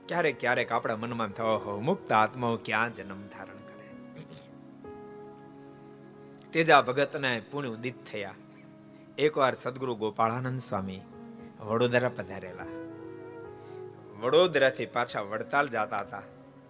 ક્યારેક 0.08 0.40
ક્યારેક 0.40 0.72
આપણા 0.72 0.96
મનમાં 0.96 1.30
થવા 1.30 1.58
હો 1.58 1.80
મુક્ત 1.80 2.12
આત્માઓ 2.12 2.60
ક્યાં 2.66 2.96
જન્મ 2.96 3.24
ધારણ 3.28 3.57
તેજા 6.54 6.82
ભગતને 6.82 7.42
પુણ્ય 7.52 7.70
ઉદિત 7.70 8.06
થયા. 8.12 8.34
એકવાર 9.18 9.56
સદગુરુ 9.56 9.96
ગોપાળાનંદ 9.96 10.62
સ્વામી 10.62 11.02
વડોદરા 11.60 12.10
પધારેલા. 12.10 12.66
વડોદરાથી 14.20 14.86
પાછા 14.86 15.22
વડતાલ 15.22 15.68
જતા 15.68 15.98
હતા. 15.98 16.22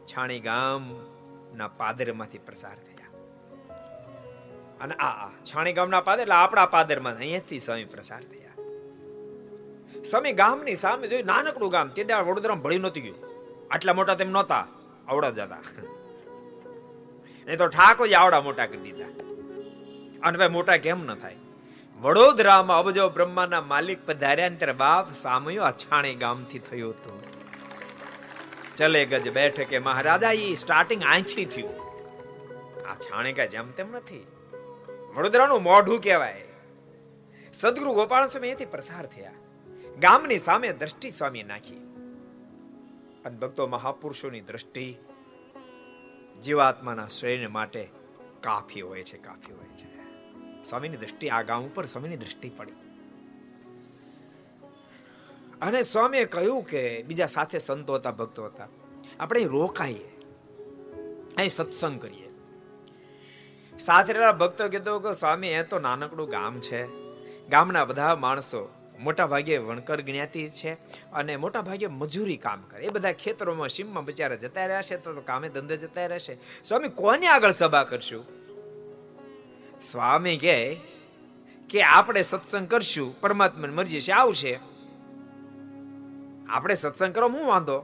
છાણી 0.06 0.40
ગામના 0.40 1.68
પાદરમાંથી 1.68 2.38
પ્રસાર 2.38 2.76
થયા. 2.76 3.20
અને 4.82 4.96
આ 4.96 5.30
છાણી 5.30 5.74
ગામના 5.74 6.02
પાદર 6.02 6.22
એટલે 6.22 6.36
આપણા 6.36 6.66
પાદરમાં 6.66 7.16
અહીંયાથી 7.16 7.60
સ્વામી 7.60 7.86
પ્રસાર 7.86 8.22
થયા. 8.24 8.52
સ્વામી 10.04 10.32
ગામની 10.32 10.76
સામે 10.76 11.08
જોયું 11.08 11.26
નાનકડું 11.26 11.72
ગામ, 11.72 11.88
તે 11.88 12.04
દાળ 12.04 12.24
વડોદરા 12.24 12.56
ભળી 12.56 12.78
નહોતી 12.78 13.02
ગયું. 13.02 13.16
આટલા 13.72 13.94
મોટા 13.94 14.16
તેમ 14.16 14.30
નહોતા, 14.30 14.68
આવડા 15.08 15.30
જતા. 15.30 15.58
નહીં 17.46 17.58
તો 17.58 17.68
ઠાકોર 17.68 18.13
આવડા 18.13 18.42
મોટા 18.42 18.66
કરી 18.66 18.92
દીધા. 18.92 19.27
અને 20.23 20.38
ભાઈ 20.38 20.47
મોટા 20.47 20.77
કેમ 20.77 21.06
ન 21.06 21.15
થાય? 21.15 21.36
વડોદરામાં 21.99 22.80
અબજો 22.80 23.10
બ્રહ્માના 23.10 23.62
માલિક 23.62 24.06
પધાર્યા 24.06 24.49
ત્યારે 24.49 24.73
બાપ 24.73 25.13
સામયો 25.13 25.63
અછાણી 25.63 26.15
ગામથી 26.15 26.60
થયું 26.60 26.91
હતું. 26.91 27.23
ચલે 28.75 29.06
ગજ 29.06 29.34
બેઠકે 29.34 29.80
મહારાજા 29.80 30.32
એ 30.32 30.53
સ્ટાર્ટિંગ 30.53 31.03
આંખી 31.03 31.45
થયું. 31.45 31.88
આ 32.88 32.95
છાણે 32.95 33.34
કઈ 33.34 33.47
જેમ 33.47 33.71
તેમ 33.71 33.91
નથી. 33.91 34.27
વડોદરાનું 35.15 35.63
મોઢું 35.63 36.01
કહેવાય. 36.01 36.43
સદગુરુ 37.53 37.93
ગોપાલ 37.93 38.27
સ્વામી 38.27 38.47
અહીંથી 38.47 38.65
પ્રસાર 38.65 39.06
થયા. 39.06 39.32
ગામની 39.99 40.38
સામે 40.38 40.73
દ્રષ્ટિ 40.73 41.10
સ્વામી 41.10 41.43
નાખી. 41.43 41.77
અને 43.25 43.38
ભક્તો 43.38 43.67
મહાપુરુષોની 43.67 44.41
દ્રષ્ટિ 44.41 44.97
જીવાત્માના 46.43 47.08
શરીર 47.08 47.49
માટે 47.49 47.89
કાફી 48.41 48.82
હોય 48.82 49.03
છે, 49.03 49.17
કાફી 49.17 49.53
હોય 49.53 49.65
છે. 49.65 49.96
સ્વામીની 50.69 50.97
દ્રષ્ટિ 50.97 51.30
આ 51.30 51.41
ગામ 51.41 51.63
ઉપર 51.63 51.86
સ્વામીની 51.86 52.17
દ્રષ્ટિ 52.17 52.49
પડી. 52.49 52.73
અને 55.62 55.82
સ્વામીએ 55.82 56.25
કહ્યું 56.25 56.63
કે 56.63 57.03
બીજા 57.03 57.25
સાથે 57.25 57.58
સંતો 57.58 57.93
હતા, 57.93 58.12
ભક્તો 58.12 58.45
હતા, 58.45 58.67
આપણે 59.19 59.43
રોકાઈએ, 59.43 60.08
અહીં 61.38 61.49
સત્સંગ 61.49 62.01
કરીએ. 62.01 62.30
સાથે 63.77 64.13
ભક્તો 64.32 64.69
કીધું 64.69 65.03
કે 65.03 65.13
સ્વામી, 65.13 65.47
એ 65.47 65.63
તો 65.63 65.80
નાનકડું 65.80 66.30
ગામ 66.30 66.60
છે. 66.60 66.86
ગામના 67.49 67.86
બધા 67.86 68.15
માણસો 68.15 68.69
મોટા 68.99 69.27
ભાગે 69.27 69.58
વણકર 69.58 70.01
જ્ઞાતિ 70.01 70.49
છે 70.49 70.73
અને 71.12 71.36
મોટા 71.36 71.62
ભાગે 71.62 71.88
મજૂરી 71.88 72.38
કામ 72.38 72.62
કરે. 72.62 72.86
એ 72.86 72.88
બધા 72.88 73.13
ખેતરોમાં, 73.13 73.69
સીમમાં 73.69 74.06
બચારા 74.06 74.36
જતા 74.36 74.65
રહ્યા 74.65 74.82
છે, 74.82 74.97
તો 74.97 75.21
કામે 75.21 75.49
ધંધે 75.49 75.77
જતા 75.77 76.06
રહેશે 76.06 76.38
સ્વામી, 76.63 76.89
કોને 76.89 77.27
આગળ 77.27 77.51
સભા 77.51 77.84
કરશું? 77.84 78.37
સ્વામી 79.82 80.38
કહે 80.38 80.80
કે 81.70 81.82
આપણે 81.82 82.22
સત્સંગ 82.22 82.68
કરશું, 82.68 83.22
પરમાત્માની 83.22 83.74
મરજી 83.74 84.00
છે, 84.00 84.12
આવશે. 84.12 84.60
આપણે 86.50 86.76
સત્સંગ 86.76 87.16
કરો, 87.16 87.30
હું 87.30 87.48
વાંધો. 87.48 87.78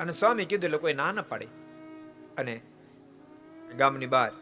અને 0.00 0.12
સ્વામી 0.12 0.44
કીધું 0.44 0.80
કોઈ 0.80 0.94
ના 0.94 1.12
ન 1.12 1.22
પાડી. 1.22 1.46
અને 2.38 2.60
ગામની 3.78 4.06
બહાર 4.06 4.32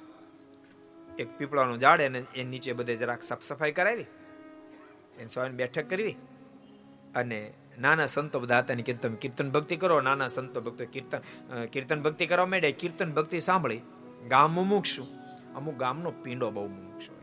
એક 1.19 1.39
પીપળાનું 1.39 1.81
ઝાડ 1.81 2.01
અને 2.01 2.25
એ 2.35 2.45
નીચે 2.45 2.73
બધે 2.73 2.97
જરાક 2.97 3.23
સાફ 3.23 3.43
સફાઈ 3.43 3.73
કરાવી. 3.73 4.03
એને 5.19 5.27
સ્વામી 5.27 5.51
બેઠક 5.51 5.91
કરવી. 5.91 6.17
અને 7.15 7.53
નાના 7.81 8.07
સંતો 8.07 8.41
બધા 8.41 8.59
હતા 8.59 8.75
કીધું 8.75 9.01
તમે 9.01 9.17
કીર્તન 9.17 9.51
ભક્તિ 9.51 9.77
કરો, 9.77 10.01
નાના 10.01 10.29
સંતો 10.29 10.61
ભક્તો 10.61 10.85
કીર્તન 10.85 11.19
કીર્તન 11.67 12.03
ભક્તિ 12.03 12.27
કરવા 12.27 12.47
માંડે 12.47 12.73
કીર્તન 12.73 13.13
ભક્તિ 13.13 13.41
સાંભળી. 13.41 13.81
ગામ 14.29 14.51
મૂકશું. 14.51 15.26
અમુક 15.57 15.75
ગામનો 15.75 16.11
પીંડો 16.11 16.51
બહુ 16.51 16.67
મૂકશો 16.67 17.17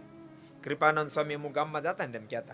કૃપાનંદ 0.63 1.07
સ્વામી 1.07 1.33
અમુક 1.33 1.51
ગામમાં 1.51 1.83
જતા 1.83 2.05
ને 2.05 2.11
તેમ 2.11 2.25
કહેતા. 2.25 2.53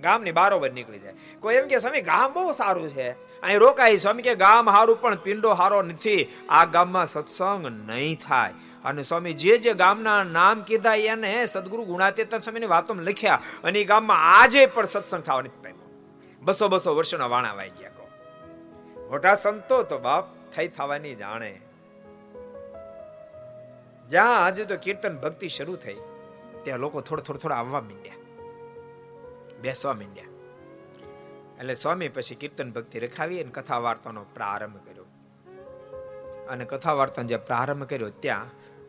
ગામની 0.00 0.32
બારોબર 0.32 0.72
નીકળી 0.72 0.98
જાય. 0.98 1.14
કોઈ 1.40 1.54
એમ 1.54 1.66
કે, 1.66 1.78
સ્વામી, 1.78 2.00
ગામ 2.00 2.32
બહુ 2.32 2.52
સારું 2.52 2.90
છે. 2.90 3.10
અહીં 3.40 3.58
રોકાય. 3.58 3.96
સ્વામી 3.96 4.22
કે, 4.22 4.34
ગામ 4.34 4.70
સારું 4.70 5.00
પણ 5.00 5.14
પિંડો 5.14 5.54
સારો 5.54 5.82
નથી. 5.82 6.26
આ 6.48 6.64
ગામમાં 6.64 7.06
સત્સંગ 7.06 7.66
નહીં 7.90 8.18
થાય. 8.28 8.52
અને 8.84 9.02
સ્વામી 9.02 9.32
જે 9.32 9.58
જે 9.58 9.72
ગામના 9.72 10.24
નામ 10.24 10.62
કીધા, 10.62 10.94
એને 10.94 11.46
સદગુરુ 11.46 11.84
ગુણાતીતન 11.84 12.38
સ્વામીની 12.38 12.66
વાતો 12.66 12.94
લખ્યા 12.94 13.42
અને 13.64 13.80
એ 13.80 13.84
ગામમાં 13.84 14.40
આજે 14.40 14.66
પણ 14.66 14.84
સત્સંગ 14.84 15.22
થવા 15.22 15.40
નથી 15.40 15.62
પામ્યો. 15.62 15.90
બસો 16.42 16.68
બસો 16.68 16.96
વર્ષોના 16.96 17.26
વાણા 17.26 17.52
વાઈ 17.52 17.70
ગયા 17.70 17.88
કહો. 17.88 18.08
મોટા 19.10 19.34
સંતો 19.34 19.82
તો 19.82 19.98
બાપ 19.98 20.24
થઈ 20.56 20.68
થવાની 20.68 21.14
જાણે. 21.14 21.60
જ્યાં 24.10 24.44
આજે 24.44 24.64
તો 24.64 24.76
કીર્તન 24.76 25.16
ભક્તિ 25.16 25.48
શરૂ 25.48 25.76
થઈ. 25.76 25.96
ત્યાં 26.62 26.78
લોકો 26.78 27.00
થોડો 27.00 27.22
થોડો 27.22 27.38
થોડા 27.38 27.54
આવવા 27.54 27.80
માંડ્યા. 27.80 28.14
બેસવા 29.60 29.92
માંડ્યા. 29.92 30.24
એટલે 31.58 31.74
સ્વામી 31.74 32.08
પછી 32.08 32.34
કીર્તન 32.34 32.72
ભક્તિ 32.72 32.98
રખાવી 32.98 33.42
અને 33.42 33.50
કથા 33.50 33.78
વાર્તાનો 33.78 34.26
પ્રારંભ 34.34 34.76
કર્યો. 34.76 35.04
અને 36.48 36.64
કથા 36.64 36.92
વાર્તાનો 36.92 37.28
જે 37.28 37.36
પ્રારંભ 37.36 37.84
કર્યો 37.84 38.08
ત્યાં 38.08 38.46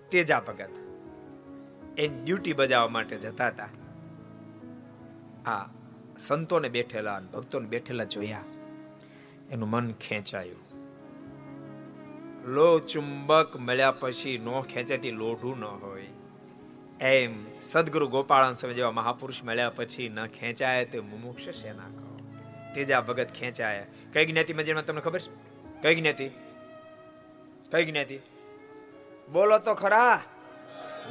તેજા 0.09 0.39
ભગત 0.39 0.69
એની 1.97 2.23
ડ્યુટી 2.23 2.53
બજાવવા 2.53 2.87
માટે 2.87 3.17
જતા 3.17 3.47
હતા. 3.47 3.69
આ 5.51 5.69
સંતોને 6.17 6.69
બેઠેલા 6.69 7.19
ભક્તોને 7.19 7.67
બેઠેલા 7.67 8.03
જોયા. 8.03 8.43
એનું 9.51 9.69
મન 9.69 9.91
ખેંચાયું. 9.91 10.70
લો 12.45 12.79
ચુંબક 12.79 13.57
મળ્યા 13.57 13.91
પછી 13.91 14.37
નો 14.37 14.61
ખેંચાતી 14.61 15.11
લોઢું 15.11 15.59
ન 15.59 15.63
હોય. 15.63 16.07
એમ 17.01 17.59
સદગુરુ 17.59 18.07
ગોપાળન 18.07 18.53
સમય 18.53 18.73
જેવા 18.73 18.91
મહાપુરુષ 18.91 19.43
મળ્યા 19.43 19.69
પછી 19.69 20.09
ન 20.09 20.25
ખેંચાય 20.25 20.85
તે 20.85 20.99
મુમુક્ષ 20.99 21.49
શેના 21.49 21.83
કહો? 21.83 22.19
તેજા 22.75 23.01
ભગત 23.01 23.27
ખેંચાયા. 23.39 23.85
કઈ 24.13 24.25
જ્ઞાતિમાં 24.25 24.63
જેમાં 24.63 24.85
તમને 24.85 25.01
ખબર? 25.01 25.19
છે 25.19 25.31
કઈ 25.81 25.95
જ્ઞાતિ? 25.95 26.29
કઈ 27.71 27.85
જ્ઞાતિ? 27.85 28.19
બોલો 29.31 29.57
તો 29.57 29.73
ખરા. 29.73 30.23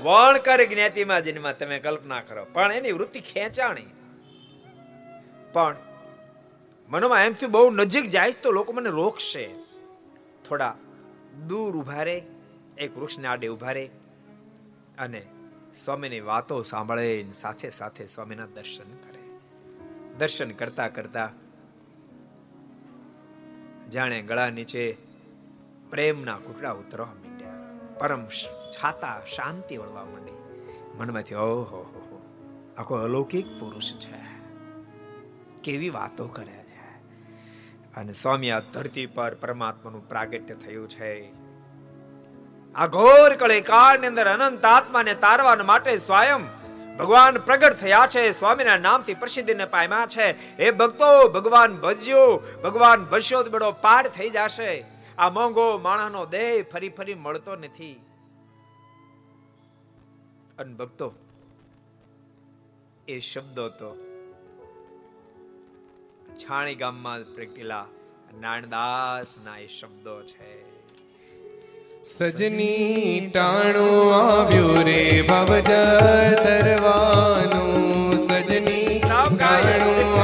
વણકર 0.03 0.65
જ્ઞાતિમાં 0.65 1.25
જેમાં 1.25 1.59
તમે 1.59 1.79
કલ્પના 1.79 2.21
કરો. 2.21 2.47
પણ 2.53 2.73
એની 2.73 2.93
વૃત્તિ 2.93 3.21
ખેંચાણી. 3.21 3.87
પણ 5.53 5.77
મનમાં 6.89 7.25
એમથી 7.25 7.47
બહુ 7.47 7.71
નજીક 7.71 8.11
જાય 8.11 8.31
તો 8.43 8.53
લોકો 8.53 8.73
મને 8.73 8.89
રોકશે. 8.89 9.51
થોડા 10.49 10.77
દૂર 11.47 11.77
ઊભા 11.77 12.03
રે, 12.03 12.27
એક 12.79 12.99
વૃક્ષને 12.99 13.29
આડે 13.29 13.49
ઊભા 13.49 13.73
રે 13.73 13.91
અને 14.99 15.27
સ્વામીની 15.75 16.21
વાતો 16.21 16.63
સાંભળે 16.63 17.27
સાથે 17.33 17.71
સાથે 17.71 18.07
સ્વામીના 18.07 18.47
દર્શન 18.47 18.97
કરે. 18.97 19.39
દર્શન 20.19 20.51
કરતા 20.51 20.89
કરતા 20.89 21.33
જાણે 23.91 24.23
ગળા 24.23 24.51
નીચે 24.51 24.97
પ્રેમના 25.91 26.39
ઘૂંટડા 26.39 26.73
ઉતરવા 26.73 27.07
માંડ્યા. 27.07 27.51
પરમ 27.99 28.27
છાતા 28.71 29.21
શાંતિ 29.21 29.77
વળવા 29.77 30.05
માંડી. 30.05 30.33
મનમાંથી, 30.99 31.35
ઓહો 31.35 31.97
આખો 32.79 32.95
અલૌકિક 32.95 33.61
પુરુષ 33.61 33.95
છે. 33.95 34.41
કેવી 35.63 35.91
વાતો 35.91 36.29
કરે. 36.29 36.60
અને 38.01 38.13
સ્વામી 38.13 38.51
આ 38.51 38.61
ધરતી 38.61 39.07
પર 39.07 39.35
પરમાત્માનું 39.35 40.09
પ્રાગટ્ય 40.09 40.55
થયું 40.55 40.89
છે. 40.89 41.33
આ 42.75 42.87
ઘોર 42.87 43.37
કળે 43.37 43.61
કાળની 43.61 44.07
અંદર 44.07 44.27
અનંત 44.27 44.65
આત્માને 44.65 45.15
તારવા 45.15 45.57
માટે 45.65 45.97
સ્વયં 45.97 46.43
ભગવાન 46.97 47.39
પ્રગટ 47.39 47.73
થયા 47.73 48.07
છે. 48.07 48.31
સ્વામીના 48.31 48.77
નામથી 48.77 49.15
પ્રસિદ્ધિને 49.15 49.65
પામ્યા 49.65 50.07
છે. 50.07 50.57
હે 50.63 50.71
ભક્તો, 50.71 51.29
ભગવાન 51.29 51.77
ભજ્યો 51.77 52.43
ભગવાન 52.65 53.05
ભજ્યો 53.05 53.43
તો 53.43 53.73
પાર 53.73 54.09
થઈ 54.09 54.31
જશે. 54.31 54.85
આ 55.19 55.31
મોંઘો 55.31 55.79
માણસનો 55.79 56.27
દેહ 56.27 56.65
ફરી 56.73 56.89
ફરી 56.89 57.15
મળતો 57.15 57.57
નથી. 57.57 58.01
અન 60.59 60.77
ભક્તો, 60.77 61.15
એ 63.09 63.19
શબ્દો 63.19 63.69
તો 63.69 64.10
છાણી 66.41 66.75
ગામમાં 66.75 67.25
પ્રગટેલા 67.35 67.87
નાણદાસ 68.41 69.31
ના 69.45 69.59
એ 69.59 69.67
શબ્દો 69.67 70.17
છે. 70.23 70.51
સજની 72.03 73.31
ટાણું 73.31 74.15
આવ્યું 74.15 74.79
રે 74.85 75.01
ભવજર 75.23 76.37
તરવાનું 76.45 78.19
સજની 78.19 79.01
ટાણું 79.01 80.15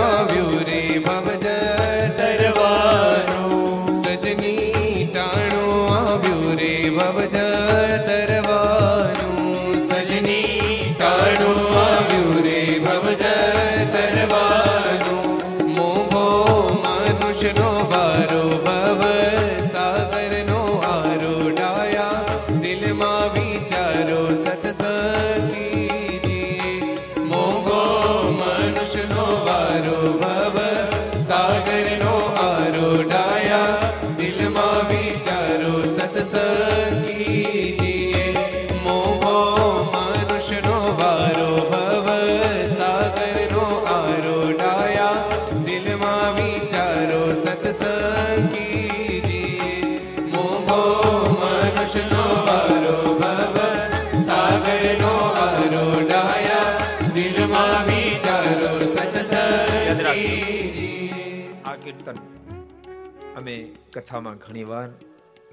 કથામાં 64.07 64.37
ઘણીવાર 64.37 64.89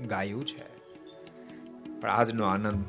ગાયું 0.07 0.47
છે. 0.47 0.63
પણ 2.01 2.09
આજનો 2.09 2.45
આનંદ 2.45 2.85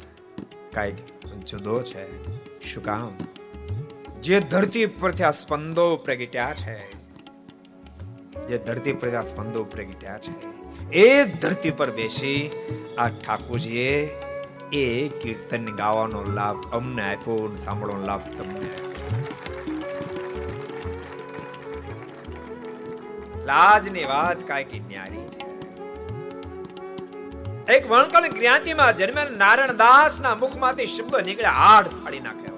કાંઈક 0.73 1.27
જુદો 1.27 1.83
છે. 1.83 2.25
શું 2.73 2.85
કામ? 2.85 3.11
જે 4.21 4.41
ધરતી 4.41 4.87
પરથી 4.87 5.25
આ 5.25 5.31
સ્પંદો 5.31 5.97
પ્રગટ્યા 5.97 6.55
છે. 6.55 6.93
જે 8.47 8.59
ધરતી 8.59 8.93
પરથી 8.93 9.17
આ 9.17 9.23
સ્પંદો 9.23 9.65
પ્રગટ્યા 9.65 10.19
છે. 10.19 10.33
એ 10.89 11.25
ધરતી 11.25 11.71
પર 11.71 11.91
બેસી 11.91 12.51
આ 12.99 13.09
ઠાકોરજીએ 13.09 14.07
એ 14.73 15.09
કીર્તન 15.09 15.77
ગાવાનો 15.77 16.25
લાભ 16.25 16.75
અમને 16.75 17.03
આપ્યો 17.03 17.57
સાંભળવાનો 17.57 18.07
લાભ 18.07 18.21
તમને 18.21 18.71
લાજની 23.45 24.05
વાત 24.05 24.49
કાંઈક 24.49 24.75
ન્યારી 24.75 25.29
છે. 25.29 25.54
એક 27.69 27.91
વણકણ 27.91 28.35
જ્ઞાતિમાં 28.39 28.97
જન્મેલ 28.97 29.37
નારાયણ 29.37 29.77
દાસ 29.77 30.21
ના 30.21 30.35
મુખમાંથી 30.35 30.87
શબ્દ 30.87 31.17
નીકળ્યા 31.27 31.51
હાડ 31.51 31.87
ફાડી 31.87 32.21
નાખ્યા 32.21 32.55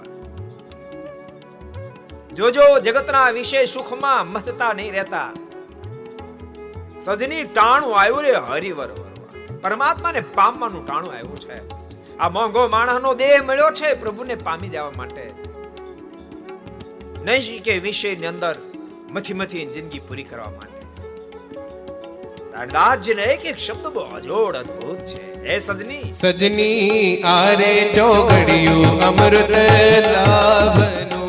જોજો, 2.35 2.65
જગતના 2.79 3.31
વિશે 3.31 3.65
સુખમાં 3.65 4.29
મથતા 4.29 4.73
નહીં 4.73 4.93
રહેતા. 4.93 5.31
સજની 7.01 7.45
ટાણું 7.45 8.01
આવ્યું 8.01 8.23
રે 8.23 8.33
હરિવર 8.35 8.91
પરમાત્માને 9.63 10.21
પામવાનું 10.21 10.87
ટાણું 10.87 11.13
આવ્યું 11.13 11.41
છે. 11.41 11.59
આ 12.19 12.29
મોંઘો 12.29 12.69
માણસનો 12.69 13.15
દેહ 13.15 13.43
મળ્યો 13.45 13.71
છે 13.71 13.95
પ્રભુને 13.95 14.35
પામી 14.35 14.69
જવા 14.69 14.93
માટે. 14.97 15.31
નહીં 17.25 17.63
કે 17.63 17.79
વિષયની 17.79 18.27
અંદર 18.27 18.57
મથી 19.13 19.35
મથી 19.35 19.67
જિંદગી 19.67 19.99
પૂરી 19.99 20.25
કરવા 20.25 20.51
માટે. 20.51 20.76
રામદાસજીને 22.57 23.25
એક 23.25 23.43
એક 23.45 23.59
શબ્દ 23.59 23.91
બહુ 23.95 24.03
અજોડ 24.17 24.55
અદ્ભુત 24.57 25.11
છે 25.11 25.19
હે 25.47 25.57
સજની 26.21 27.21
આરે 27.27 27.73
ચોગડિયું 27.93 29.03
અમૃત 29.03 29.53
લાભનું 30.07 31.26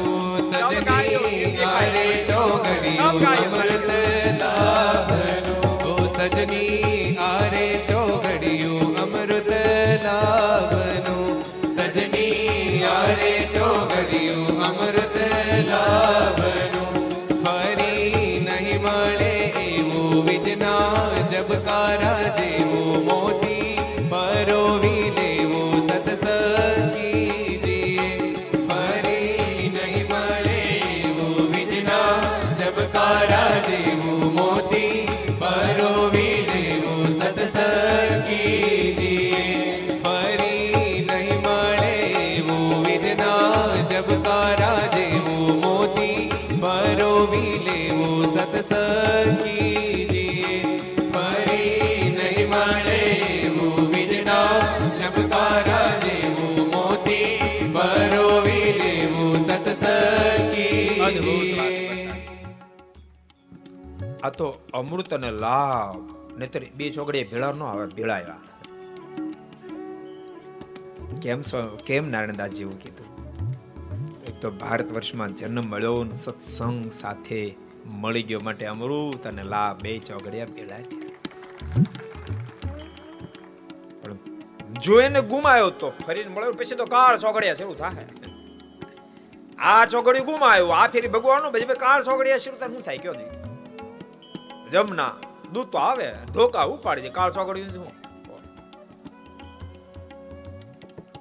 તો 64.39 64.47
અમૃત 64.79 65.11
અને 65.17 65.29
લાભ 65.43 65.97
નહીતર 66.39 66.61
બે 66.79 66.85
ચોકડીએ 66.95 67.25
ભેળા 67.31 67.53
ન 67.57 67.61
આવે, 67.67 67.85
ભેળાયા. 67.97 68.41
કેમ 71.23 71.39
કેમ 71.87 72.03
નારાયણદાસ 72.13 72.51
જેવું 72.57 72.77
કીધું? 72.81 73.09
એક 74.27 74.35
તો 74.41 74.49
ભારત 74.63 74.89
વર્ષમાં 74.97 75.31
જન્મ 75.39 75.65
મળ્યો 75.71 75.99
સત્સંગ 76.23 76.79
સાથે 76.99 77.41
મળી 78.01 78.25
ગયો 78.29 78.41
માટે 78.47 78.65
અમૃત 78.73 79.23
અને 79.31 79.43
લાભ 79.53 79.75
બે 79.83 79.93
ચોગડિયા 80.07 80.53
ભેળા 80.55 80.83
પણ 84.01 84.17
જો 84.85 84.95
એને 85.05 85.21
ગુમાયો 85.33 85.71
તો 85.83 85.89
ફરીને 86.05 86.31
મળ્યો 86.35 86.57
પછી 86.61 86.79
તો 86.83 86.87
કાળ 86.95 87.15
ચોગડિયા 87.25 87.59
શરૂ 87.61 87.77
થાય 87.83 88.05
આ 89.69 89.83
ચોગડિયું 89.85 90.27
ગુમાયું, 90.29 90.73
આ 90.79 90.87
ફેરી 90.93 91.13
ભગવાનનો 91.15 91.47
પછી 91.51 91.79
કાળ 91.85 92.01
ચોગડિયા 92.03 92.43
શરૂ 92.45 92.57
થાય, 92.57 92.73
શું 92.73 92.83
થાય, 92.87 93.03
કયો 93.05 93.17
નહીં. 93.19 93.36
જમના. 94.71 95.15
દૂધ 95.53 95.67
તો 95.67 95.77
આવે. 95.77 96.11
ધોકા 96.33 96.63
ઉપાડી 96.63 97.01
દે 97.01 97.09
કાળ 97.09 97.31
ચોગડિયું 97.31 97.69
શું? 97.69 97.91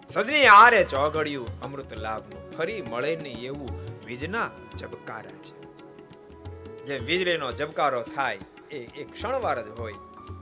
સજની 0.09 0.47
આરે 0.47 0.85
ચોગડ્યું. 0.85 1.61
અમૃત 1.61 1.93
લાભનું 1.93 2.53
ફરી 2.53 2.83
મળે 2.83 3.17
નહીં 3.17 3.41
એવું 3.43 3.69
વીજના 4.07 4.51
જબકારા 4.77 5.31
છે. 5.31 5.67
જે 6.85 6.99
વીજળીનો 6.99 7.53
જબકારો 7.53 8.03
થાય, 8.03 8.39
એ 8.71 8.77
એક 8.77 9.13
ક્ષણવાર 9.13 9.63
જ 9.63 9.69
હોય. 9.69 9.95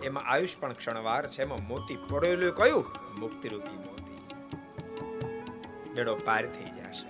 એમાં 0.03 0.25
આયુષ 0.25 0.49
પણ 0.61 0.73
ક્ષણવાર 0.73 1.29
છે. 1.29 1.43
એમાં 1.43 1.67
મોતી 1.67 1.99
પડેલું 2.11 2.55
કયું? 2.55 2.85
મુક્તિ 3.21 3.49
રૂપી 3.49 3.77
મોતી. 3.77 4.21
બેડો 5.95 6.17
પાર 6.17 6.47
થઈ 6.47 6.65
જશે. 6.65 7.09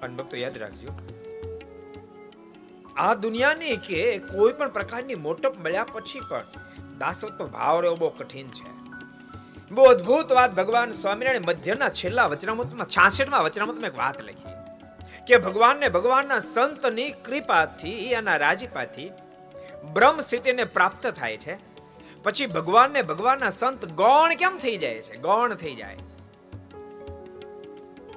અને 0.00 0.16
ભક્તો 0.16 0.36
યાદ 0.36 0.58
રાખજો 0.58 0.88
આ 2.96 3.14
દુનિયાની 3.14 3.76
કે 3.76 4.18
કોઈ 4.18 4.52
પણ 4.52 4.68
પ્રકારની 4.68 5.14
મોટપ 5.14 5.58
મળ્યા 5.58 5.84
પછી 5.84 6.20
પણ 6.20 6.44
દાસત્વનો 6.98 7.46
ભાવ 7.46 7.80
રહેવો 7.80 7.96
બહુ 7.96 8.08
કઠિન 8.08 8.48
છે. 8.48 8.74
બહુ 9.70 9.84
અદ્ભુત 9.84 10.32
વાત 10.32 10.54
ભગવાન 10.54 10.92
સ્વામિનારાયણ 10.92 11.42
મધ્યના 11.42 11.88
છેલ્લા 11.88 12.26
વચનામૃતમાં, 12.26 12.86
છાસઠમાં 12.86 13.44
વચનામૃતમાં 13.44 13.90
એક 13.90 13.98
વાત 13.98 14.22
લખી. 14.22 14.54
કે 15.26 15.36
ભગવાનને 15.36 15.88
ભગવાનના 15.88 16.38
સંતની 16.38 17.10
કૃપાથી, 17.10 18.12
એના 18.12 18.36
રાજીપાથી 18.36 19.10
બ્રહ્મ 19.92 20.18
સ્થિતિને 20.18 20.64
પ્રાપ્ત 20.64 21.06
થાય 21.06 21.36
છે. 21.36 21.58
પછી 22.22 22.46
ભગવાનને 22.46 23.02
ભગવાનના 23.02 23.50
સંત 23.50 23.84
ગૌણ 23.84 24.34
કેમ 24.34 24.58
થઈ 24.58 24.76
જાય 24.76 25.02
છે? 25.02 25.16
ગૌણ 25.16 25.54
થઈ 25.54 25.74
જાય. 25.74 25.96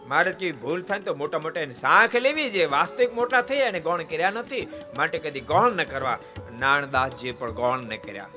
મારે 0.08 0.32
કઈ 0.32 0.52
ભૂલ 0.52 0.82
થાય 0.82 1.00
તો 1.00 1.14
મોટા 1.14 1.40
મોટા 1.40 1.62
એની 1.62 1.74
સાંખ 1.74 2.16
લેવી 2.16 2.50
છે. 2.50 2.66
વાસ્તવિક 2.66 3.16
મોટા 3.16 3.42
થઈ 3.42 3.60
અને 3.60 3.80
ગૌણ 3.80 4.04
કર્યા 4.04 4.32
નથી. 4.32 4.68
માટે 4.98 5.18
કદી 5.18 5.40
ગૌણ 5.40 5.72
ન 5.72 5.84
કરવા. 5.84 6.18
નાનદાસજીએ 6.60 7.32
પણ 7.32 7.52
ગૌણ 7.52 7.80
ન 7.80 7.96
કર્યા. 8.06 8.30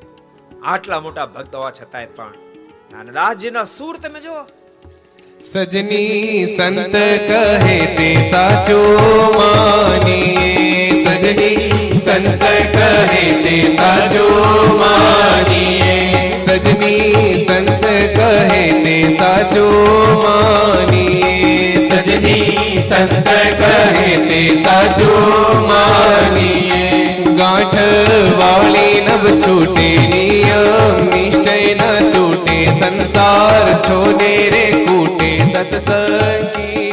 આટલા 0.65 1.01
મોટા 1.01 1.27
ભક્ત 1.27 1.55
હોવા 1.55 1.71
છતાંય 1.71 2.07
પણ. 2.07 2.33
નાનદાસજીના 2.93 3.65
સૂર 3.65 3.97
તમે 4.03 4.21
જો 4.21 4.47
સજની 5.41 6.47
સંત 6.57 6.97
કહે 7.29 7.79
તે 7.97 8.31
સાચો 8.31 8.81
માનીએ. 9.39 11.05
સજની 11.05 11.93
સંત 11.95 12.43
કહે 12.77 13.43
તે 13.43 13.77
સાચો 13.77 14.27
માનીએ. 14.81 16.33
સજની 16.33 17.47
સંત 17.47 17.85
કહે 18.17 18.85
તે 18.85 18.97
સાચો 19.19 19.67
સજની 20.27 21.00
સંત 22.89 23.29
કહે 23.61 24.11
તે 24.29 24.41
સાચું 24.63 25.67
માનીએ. 25.69 26.85
ગાંઠ 27.39 27.79
વાળી 28.41 29.01
નવ 29.01 29.25
છૂટે, 29.39 29.89
નિયમ 30.13 31.09
નિશ્ચય 31.13 31.75
ન 31.75 32.13
તૂટે, 32.13 32.57
સંસાર 32.79 33.67
છોડે 33.87 34.33
રે 34.55 34.67
કૂટે, 34.87 35.31
સત્સંગી. 35.53 36.90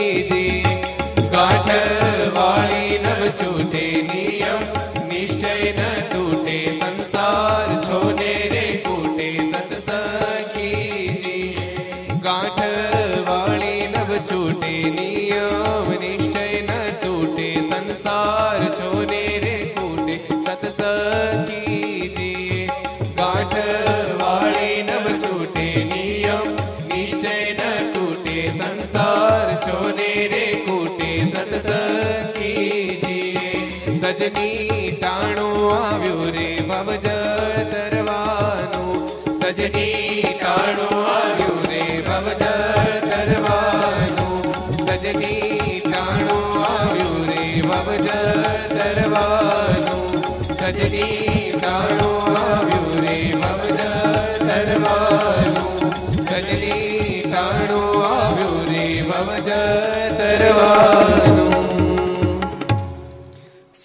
સજની 34.08 34.92
ટાણું 34.92 35.76
આવ્યું 35.76 36.30
રે 36.32 36.48
ભવજળ 36.68 37.58
તરવાનું. 37.72 39.10
સજની 39.40 40.22
ટાણું 40.40 41.02
આવ્યું 41.16 41.66
રે 41.72 41.82
ભવજળ 42.08 42.94
તરવાનું. 43.10 44.56
સજની 44.86 45.82
ટાણું 45.86 46.64
આવ્યું 46.70 47.28
રે 47.30 47.44
ભવજળ 47.62 48.46
તરવાનું. 48.70 50.24
સજની 50.52 51.52
ટાણું 51.60 52.38
આવ્યું 52.38 53.04
રે 53.04 53.18
ભવજળ 53.34 54.16
તરવાનું. 54.48 55.92
સજની 56.22 57.24
ટાણું 57.26 58.06
આવ્યું 58.06 58.64
રે 58.72 58.86
ભવજળ 59.02 60.16
તરવાનું. 60.20 61.77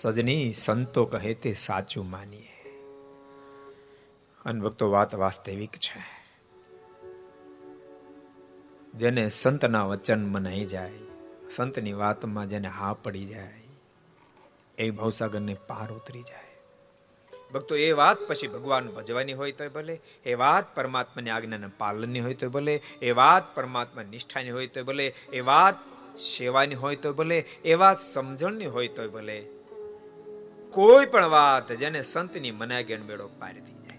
સજની 0.02 0.52
સંતો 0.52 1.04
કહે 1.04 1.34
તે 1.34 1.52
સાચું 1.52 2.10
માનીએ. 2.10 2.80
અને 4.44 4.60
ભક્તો, 4.60 4.90
વાત 4.90 5.14
વાસ્તવિક 5.14 5.72
છે. 5.72 6.02
જેને 8.94 9.28
સંતના 9.28 9.84
વચન 9.84 10.26
મનાઈ 10.26 10.64
જાય, 10.64 10.92
સંતની 11.50 11.92
વાતમાં 11.92 12.48
જેને 12.48 12.68
હા 12.68 12.94
પડી 12.94 13.24
જાય, 13.24 13.62
એ 14.78 14.90
ભવસાગરને 14.90 15.54
પાર 15.54 15.92
ઉતરી 15.92 16.22
જાય. 16.22 16.56
ભક્તો, 17.54 17.76
એ 17.76 17.92
વાત 17.92 18.18
પછી 18.18 18.46
ભગવાન 18.46 18.88
ભજવાની 18.88 19.32
હોય 19.32 19.52
તો 19.52 19.70
ભલે, 19.70 20.00
એ 20.24 20.34
વાત 20.34 20.74
પરમાત્માની 20.74 21.30
આજ્ઞાના 21.30 21.68
પાલનની 21.78 22.20
હોય 22.20 22.34
તો 22.34 22.50
ભલે, 22.50 22.82
એ 23.02 23.10
વાત 23.10 23.54
પરમાત્મા 23.54 24.02
નિષ્ઠાની 24.02 24.50
હોય 24.50 24.66
તો 24.66 24.84
ભલે, 24.84 25.14
એ 25.32 25.40
વાત 25.40 25.74
સેવાની 26.18 26.74
હોય 26.74 26.96
તો 26.96 27.12
ભલે, 27.12 27.38
એ 27.64 27.74
વાત 27.74 28.00
સમજણની 28.00 28.66
હોય 28.66 28.88
તો 28.88 29.10
ભલે 29.10 29.61
કોઈ 30.72 31.06
પણ 31.06 31.26
વાત 31.26 31.72
જેને 31.72 32.02
સંતની 32.02 32.50
ગણ 32.50 33.00
બેડો 33.00 33.26
પાર 33.26 33.52
થઈ 33.52 33.72
જાય. 33.72 33.98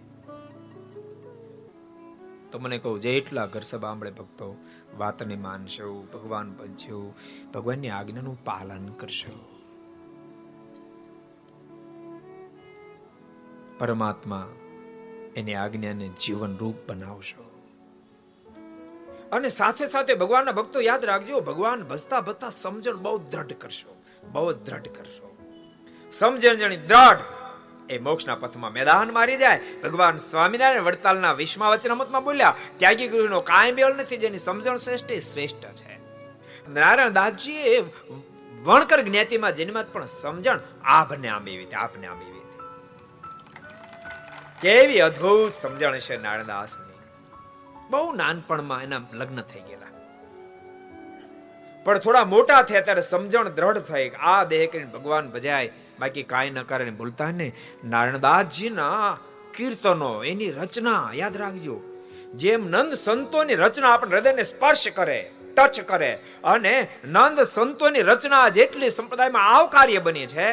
તો 2.51 2.59
મને 2.59 2.77
કહું, 2.77 3.01
જેટલા 3.01 3.45
ઘર 3.45 3.61
સભા 3.61 3.89
આંબળે 3.89 4.11
ભક્તો, 4.11 4.57
વાતને 4.97 5.35
માનશો, 5.35 6.07
ભગવાન 6.13 6.53
બનશો, 6.53 7.13
ભગવાનની 7.53 7.89
આજ્ઞાનું 7.89 8.45
પાલન 8.45 8.87
કરશો. 8.87 9.49
પરમાત્મા 13.79 14.49
એની 15.35 15.53
આજ્ઞાને 15.53 16.07
જીવન 16.07 16.57
રૂપ 16.57 16.75
બનાવશો. 16.89 17.43
અને 19.31 19.49
સાથે 19.49 19.85
સાથે 19.85 20.13
ભગવાનના 20.13 20.51
ભક્તો 20.51 20.81
યાદ 20.81 21.05
રાખજો, 21.05 21.41
ભગવાન 21.41 21.83
ભસતા 21.83 22.21
ભસતા 22.21 22.49
સમજણ 22.49 22.95
બહુ 22.95 23.17
દ્રઢ 23.17 23.53
કરશો, 23.53 23.95
બહુ 24.31 24.53
દ્રઢ 24.53 24.87
કરશો. 24.87 25.32
સમજણ 26.13 26.53
જણી 26.53 26.77
દ્રઢ 26.77 27.19
એ 27.89 27.99
મોક્ષના 27.99 28.35
પથમાં 28.35 28.71
મેદાન 28.71 29.13
મારી 29.13 29.37
જાય. 29.37 29.59
ભગવાન 29.83 30.17
સ્વામિનારાયણ 30.17 30.81
વડતાલના 30.81 31.33
વિશ્વમાં 31.33 31.71
વચનામતમાં 31.71 32.23
બોલ્યા, 32.23 32.55
ત્યાગી 32.77 33.07
ગુરુનો 33.07 33.41
કાંઈ 33.41 33.71
બેળ 33.71 33.95
નથી 33.95 34.17
જેની 34.17 34.37
સમજણ 34.37 34.75
શ્રેષ્ઠ 34.75 35.11
શ્રેષ્ઠ 35.11 35.65
છે. 35.79 35.93
નારાયણ 36.69 37.13
દાસજી 37.13 37.51
એ 37.51 37.83
વણકર 38.63 39.01
જ્ઞાતિમાં 39.01 39.55
જન્મત 39.55 39.93
પણ 39.93 40.05
સમજણ 40.05 40.59
આપને 40.83 41.27
આમ 41.27 41.47
એવી 41.47 41.67
આપને 41.73 42.07
આમ 42.07 42.21
એવી 42.21 42.41
કેવી 44.61 44.99
અદ્ભુત 44.99 45.53
સમજણ 45.53 45.99
છે 45.99 46.21
નારાયણ 46.21 46.45
દાસની. 46.45 46.97
બહુ 47.89 48.11
નાનપણમાં 48.13 48.83
એના 48.83 49.01
લગ્ન 49.13 49.41
થઈ 49.41 49.59
ગયેલા. 49.59 49.91
પણ 51.83 51.97
થોડા 51.97 52.25
મોટા 52.25 52.61
થયા 52.61 52.81
ત્યારે 52.81 53.01
સમજણ 53.01 53.49
દ્રઢ 53.49 53.77
થઈ. 53.77 54.09
આ 54.09 54.43
દેહ 54.43 54.65
કરીને 54.71 54.91
ભગવાન 54.91 55.31
ભજાય 55.31 55.69
બાકી 55.99 56.23
કાંઈ 56.23 56.49
ન 56.49 56.61
કરે 56.61 56.89
ભૂલતા 56.89 57.31
ને 57.31 57.47
નારાયણદાસજીના 57.85 59.17
કીર્તનો, 59.53 60.11
એની 60.23 60.51
રચના, 60.51 61.03
યાદ 61.13 61.37
રાખજો. 61.37 61.77
જેમ 62.33 62.61
નંદ 62.67 62.93
સંતોની 62.93 63.55
રચના 63.55 63.93
આપણે 63.93 64.15
હૃદયને 64.15 64.43
સ્પર્શ 64.43 64.87
કરે, 64.95 65.19
ટચ 65.55 65.75
કરે, 65.81 66.11
અને 66.43 66.75
નંદ 67.05 67.39
સંતોની 67.39 68.01
રચના 68.01 68.49
જેટલી 68.49 68.89
સંપ્રદાયમાં 68.89 69.49
આવકાર્ય 69.55 69.99
બની 69.99 70.27
છે 70.27 70.47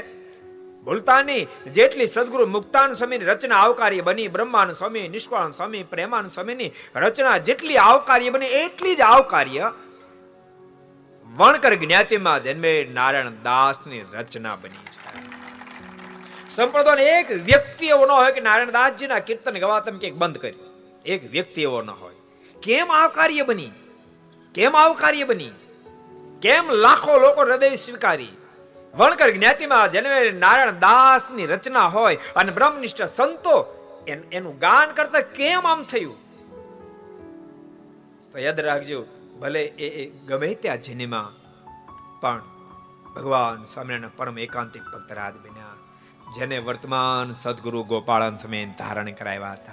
ભૂલતાની 0.84 1.46
જેટલી 1.72 2.06
સદગુરુ 2.06 2.46
મુક્તાન 2.46 2.92
સ્વામીની 2.92 3.24
રચના 3.24 3.56
આવકાર્ય 3.56 4.00
બની 4.00 4.28
બ્રહ્માન 4.28 4.72
સ્વામી 4.72 5.08
નિષ્કાળ 5.08 5.52
સ્વામી 5.52 5.82
પ્રેમાન 5.82 6.28
સ્વામીની 6.28 6.70
રચના 6.96 7.38
જેટલી 7.38 7.76
આવકાર્ય 7.76 8.30
બની, 8.30 8.46
એટલી 8.46 8.96
જ 8.96 9.00
આવકાર્ય 9.00 9.72
વણકર 11.36 11.74
જ્ઞાતિમાં 11.74 12.42
જન્મે 12.42 12.72
નારાયણ 12.94 13.42
દાસની 13.44 14.04
રચના 14.12 14.56
બની 14.62 14.86
છે. 14.92 14.99
સંપ્રદાયનો 16.50 17.02
એક 17.02 17.30
વ્યક્તિ 17.30 17.86
એવો 17.86 18.06
ન 18.06 18.10
હોય 18.10 18.32
કે 18.32 18.40
નારાયણદાસજીના 18.40 19.18
કીર્તન 19.18 19.58
ગવા 19.58 19.80
તમે 19.80 19.98
ક્યાંક 19.98 20.16
બંધ 20.16 20.38
કરી 20.38 20.54
એક 21.06 21.30
વ્યક્તિ 21.30 21.62
એવો 21.62 21.82
ન 21.82 21.90
હોય. 21.90 22.14
કેમ 22.62 22.92
આ 22.92 23.08
કાર્ય 23.08 23.42
બની? 23.42 23.70
કેમ 24.54 24.76
આવું 24.76 24.96
કાર્ય 24.96 25.24
બની? 25.24 25.50
કેમ 26.42 26.70
લાખો 26.70 27.18
લોકો 27.18 27.40
હૃદય 27.40 27.76
સ્વીકારી? 27.76 28.28
વણકર 28.94 29.30
જ્ઞાતિમાં 29.30 29.90
જન્મે 29.90 30.30
નારાયણ 30.30 30.78
દાસની 30.78 31.46
રચના 31.46 31.86
હોય 31.86 32.18
અને 32.36 32.52
બ્રહ્મનિષ્ઠ 32.52 33.02
સંતો 33.02 33.54
એનું 34.32 34.58
ગાન 34.58 34.90
કરતા 34.90 35.20
કેમ 35.20 35.66
આમ 35.66 35.84
થયું? 35.84 36.16
તો 38.32 38.38
યાદ 38.38 38.60
રાખજો, 38.60 39.04
ભલે 39.40 39.62
એ 39.64 40.10
ગમે 40.26 40.54
ત્યાં 40.54 40.80
જન્મા 40.80 41.32
પણ 42.20 42.42
ભગવાન 43.16 43.64
સ્વામિનારાયણ 43.64 44.10
પરમ 44.16 44.38
એકાંતિક 44.38 44.82
ભક્ત 44.82 45.12
રાજ 45.12 45.34
બન્યા. 45.34 45.64
જેને 46.34 46.58
વર્તમાન 46.58 47.32
સદગુરુ 47.32 47.82
ગોપાળન 47.82 48.36
સમય 48.36 48.64
ધારણ 48.64 49.10
કરાવ્યા 49.10 49.52
હતા. 49.52 49.72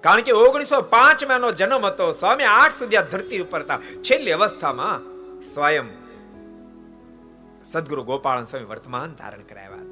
કારણ 0.00 0.20
કે 0.20 0.32
ઓગણીસો 0.32 0.82
પાંચમાં 0.82 1.52
જન્મ 1.52 1.86
હતો, 1.86 2.12
સ્વામી 2.12 2.44
આઠ 2.44 2.72
સુધી 2.72 2.96
આ 2.96 3.02
ધરતી 3.02 3.40
ઉપર 3.40 3.60
હતા. 3.60 3.78
છેલ્લી 3.78 4.32
અવસ્થામાં 4.32 5.00
સ્વયં 5.40 5.84
સદગુરુ 7.64 8.02
ગોપાળન 8.02 8.44
સ્વામી 8.44 8.66
વર્તમાન 8.66 9.14
ધારણ 9.14 9.40
કરાવ્યા 9.40 9.87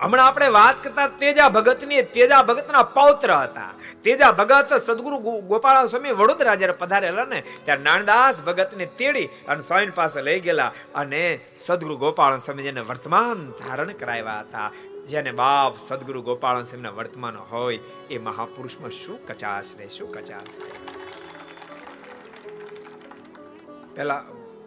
હમણાં 0.00 0.26
આપણે 0.26 0.48
વાત 0.48 0.84
કરતા 0.84 1.08
તેજા 1.22 1.48
ભગતની, 1.48 2.02
તેજા 2.02 2.42
ભગતના 2.42 2.82
પૌત્ર 2.82 3.32
હતા. 3.32 3.72
તેજા 4.02 4.32
ભગત 4.32 4.78
સદગુરુ 4.86 5.18
ગોપાલ 5.40 5.86
સ્વામી 5.86 6.10
વડોદરા 6.10 6.54
જયારે 6.54 6.72
પધારેલા 6.72 7.24
ને, 7.24 7.40
ત્યારે 7.64 7.82
નાનદાસ 7.82 8.44
ભગતને 8.44 8.86
તેડી 8.98 9.26
અને 9.48 9.62
સ્વામી 9.62 9.90
પાસે 9.90 10.20
લઈ 10.22 10.40
ગયેલા 10.40 10.70
અને 10.94 11.40
સદગુરુ 11.56 11.96
ગોપાલ 11.96 12.38
સ્વામી 12.38 12.62
જેને 12.62 12.80
વર્તમાન 12.80 13.42
ધારણ 13.50 13.92
કરાવ્યા 13.92 14.40
હતા. 14.40 14.70
જેને 15.08 15.32
બાપ 15.32 15.74
સદગુરુ 15.78 16.22
ગોપાલ 16.22 16.64
સ્વામીના 16.64 16.90
વર્તમાન 16.90 17.36
હોય 17.50 17.78
એ 18.10 18.18
મહાપુરુષમાં 18.18 18.90
શું 18.90 19.18
કચાશ 19.26 19.70
રે, 19.78 19.88
શું 19.88 20.08
કચાશ 20.12 20.56
પેલા 23.94 24.22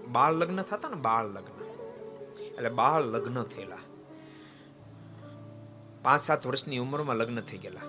બાળ 0.07 0.33
લગ્ન 0.33 0.61
થતા 0.61 0.89
ને 0.89 0.95
બાળ 0.95 1.25
લગ્ન. 1.25 1.57
એટલે 2.57 2.69
બાળ 2.69 3.03
લગ્ન 3.15 3.43
થયેલા. 3.43 3.83
પાંચ 6.03 6.21
સાત 6.21 6.47
વર્ષની 6.47 6.77
ઉંમરમાં 6.77 7.15
લગ્ન 7.15 7.41
થઈ 7.41 7.57
ગયેલા. 7.57 7.87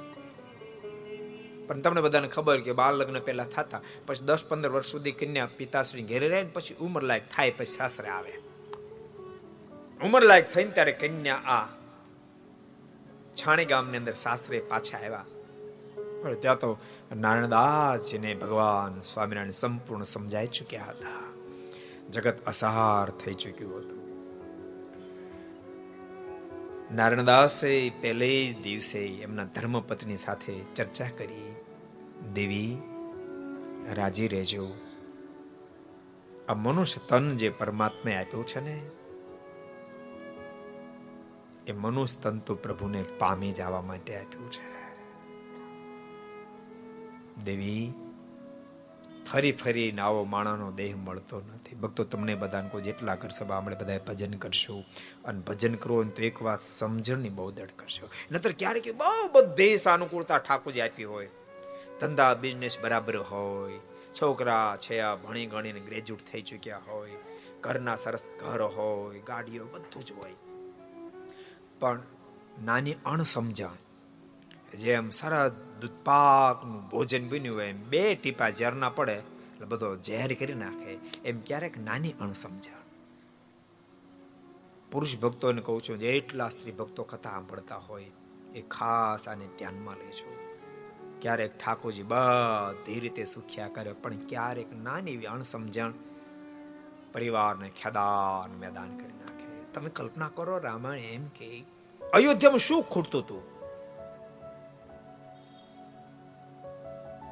પણ 1.66 1.80
તમને 1.80 2.01
બધાને 2.01 2.28
ખબર 2.28 2.61
કે 2.61 2.72
બાળ 2.72 2.95
લગ્ન 2.95 3.18
પહેલા 3.18 3.45
થતા, 3.45 3.80
પછી 4.07 4.24
દસ 4.24 4.45
પંદર 4.49 4.70
વર્ષ 4.70 4.86
સુધી 4.86 5.12
કન્યા 5.12 5.47
પિતાશ્રી 5.47 6.03
ઘેરે 6.03 6.28
રહે 6.28 6.45
પછી 6.45 6.74
ઉંમર 6.74 7.03
લાયક 7.03 7.22
થાય 7.36 7.51
પછી 7.51 7.64
સાસરે 7.64 8.09
આવે. 8.09 8.34
ઉંમર 10.05 10.22
લાયક 10.22 10.51
થઈને 10.51 10.70
ત્યારે 10.70 10.93
કન્યા 10.93 11.34
આ 11.34 11.68
છાણી 13.36 13.64
ગામની 13.64 13.97
અંદર 13.97 14.14
સાસરે 14.14 14.61
પાછા 14.61 14.99
આવ્યા. 14.99 15.24
પણ 16.22 16.34
ત્યાં 16.34 16.59
તો 16.59 16.78
નારાયણદાસજીને 17.16 18.34
ભગવાન 18.34 19.01
સ્વામિનારાયણ 19.01 19.51
સંપૂર્ણ 19.51 20.05
સમજાઈ 20.05 20.47
ચૂક્યા 20.47 20.84
હતા. 20.84 21.20
જગત 22.11 22.47
અસહાર 22.47 23.11
થઈ 23.11 23.34
ચૂક્યું 23.34 23.78
હતું. 23.78 23.93
નારણદાસે 26.95 27.92
પહેલે 28.01 28.53
જ 28.53 28.62
દિવસે 28.62 28.99
એમના 28.99 29.45
ધર્મપત્ની 29.45 30.16
સાથે 30.16 30.61
ચર્ચા 30.74 31.09
કરી, 31.09 31.55
દેવી, 32.32 32.78
રાજી 33.92 34.28
રહેજો. 34.28 34.66
આ 36.49 36.55
મનુષ્ય 36.55 37.01
તન 37.09 37.36
જે 37.36 37.49
પરમાત્માએ 37.51 38.16
આપ્યું 38.16 38.47
છે 38.47 38.61
ને, 38.61 38.82
એ 41.66 41.72
મનુષ્ય 41.72 42.20
તન 42.22 42.38
તો 42.38 42.55
પ્રભુને 42.55 43.05
પામી 43.18 43.53
જવા 43.53 43.80
માટે 43.80 44.16
આપ્યું 44.16 44.53
છે. 44.53 44.74
દેવી, 47.45 47.92
ફરી 49.32 49.53
ફરી 49.53 49.92
નાવો 49.92 50.24
માણાનો 50.24 50.72
દેહ 50.72 50.97
મળતો 50.97 51.40
નથી. 51.40 51.64
ભક્તો, 51.73 52.05
તમને 52.05 52.35
બધાને 52.35 52.69
કોઈ 52.69 52.83
જેટલા 52.83 53.15
કરશો 53.15 53.53
આપણે 53.53 53.77
બધા 53.77 53.99
ભજન 53.99 54.35
કરશું. 54.35 54.85
અને 55.25 55.41
ભજન 55.41 55.75
કરો 55.75 56.05
તો 56.05 56.23
એક 56.23 56.43
વાત 56.43 56.62
સમજણની 56.62 57.29
બહુ 57.29 57.51
દડ 57.51 57.69
કરશો. 57.77 58.09
નતર 58.33 58.53
ક્યારેક 58.53 58.97
બહુ 58.97 59.29
બધી 59.33 59.77
સાનુકૂળતા 59.77 60.39
ઠાકોરજી 60.39 60.81
આપી 60.81 61.05
હોય. 61.05 61.29
ધંધા 62.01 62.35
બિઝનેસ 62.35 62.79
બરાબર 62.81 63.17
હોય. 63.17 63.73
છોકરા 64.23 64.77
છે, 64.81 65.01
આ 65.01 65.15
ભણી 65.15 65.47
ગણીને 65.47 65.81
ગ્રેજ્યુએટ 65.81 66.33
થઈ 66.33 66.43
ચૂક્યા 66.43 66.81
હોય. 66.89 67.11
ઘરના 67.61 67.97
સરસ 67.97 68.29
ઘર 68.41 68.62
હોય, 68.62 69.21
ગાડીઓ 69.21 69.65
બધું 69.65 70.05
જ 70.05 70.12
હોય. 70.12 70.35
પણ 71.81 72.03
નાની 72.65 72.93
અણસમજણ, 72.93 73.69
જેમ 74.79 75.11
સરસ 75.11 75.53
દૂધપાકનું 75.81 76.89
ભોજન 76.89 77.29
બન્યું 77.29 77.57
હોય, 77.57 77.67
એમ 77.67 77.85
બે 77.85 78.15
ટીપા 78.15 78.51
ઝેર 78.51 78.73
ના 78.73 78.89
પડે 78.89 79.23
એટલે 79.65 79.77
બધો 79.77 79.97
ઝેર 79.97 80.37
કરી 80.39 80.55
નાખે. 80.55 80.99
એમ 81.25 81.41
ક્યારેક 81.41 81.79
નાની 81.79 82.12
અણસમજણ. 82.21 82.81
પુરુષ 84.91 85.19
ભક્તોને 85.19 85.62
કહું 85.62 85.83
છું 85.83 85.99
જેટલા 85.99 86.49
સ્ત્રી 86.49 86.73
ભક્તો 86.73 87.03
કથા 87.03 87.31
સાંભળતા 87.31 87.77
હોય, 87.77 88.11
એ 88.55 88.61
ખાસ 88.61 89.29
આને 89.29 89.47
ધ્યાનમાં 89.47 89.97
લેજો. 89.97 90.37
ક્યારેક 91.23 91.59
ઠાકોરજી 91.59 92.03
બધી 92.03 93.01
રીતે 93.01 93.25
સુખ્યા 93.25 93.69
કરે, 93.69 93.93
પણ 93.93 94.17
ક્યારેક 94.17 94.73
નાની 94.73 95.12
એવી 95.12 95.27
અણસમજણ 95.27 95.93
પરિવારને 97.12 97.69
ખેદાન 97.69 98.59
મેદાન 98.59 98.99
કરી 98.99 99.12
નાખે. 99.12 99.73
તમે 99.73 99.91
કલ્પના 99.91 100.31
કરો, 100.35 100.59
રામાયણ 100.59 101.03
એમ 101.03 101.27
કે, 101.27 101.65
અયોધ્યામાં 102.12 102.59
શું 102.59 102.83
ખૂટતું 102.83 103.23
હતું? 103.23 103.53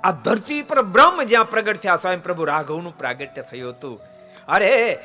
આ 0.04 0.10
ધરતી 0.10 0.62
પર 0.62 0.82
બ્રહ્મ 0.82 1.22
જ્યાં 1.22 1.50
પ્રગટ 1.50 1.76
થયા 1.76 1.96
સ્વયં 1.96 2.22
પ્રભુ 2.22 2.44
રાઘવનું 2.44 2.98
પ્રાગટ્ય 2.98 3.42
થયું 3.42 3.70
હતું. 3.70 4.00
અરે, 4.48 4.98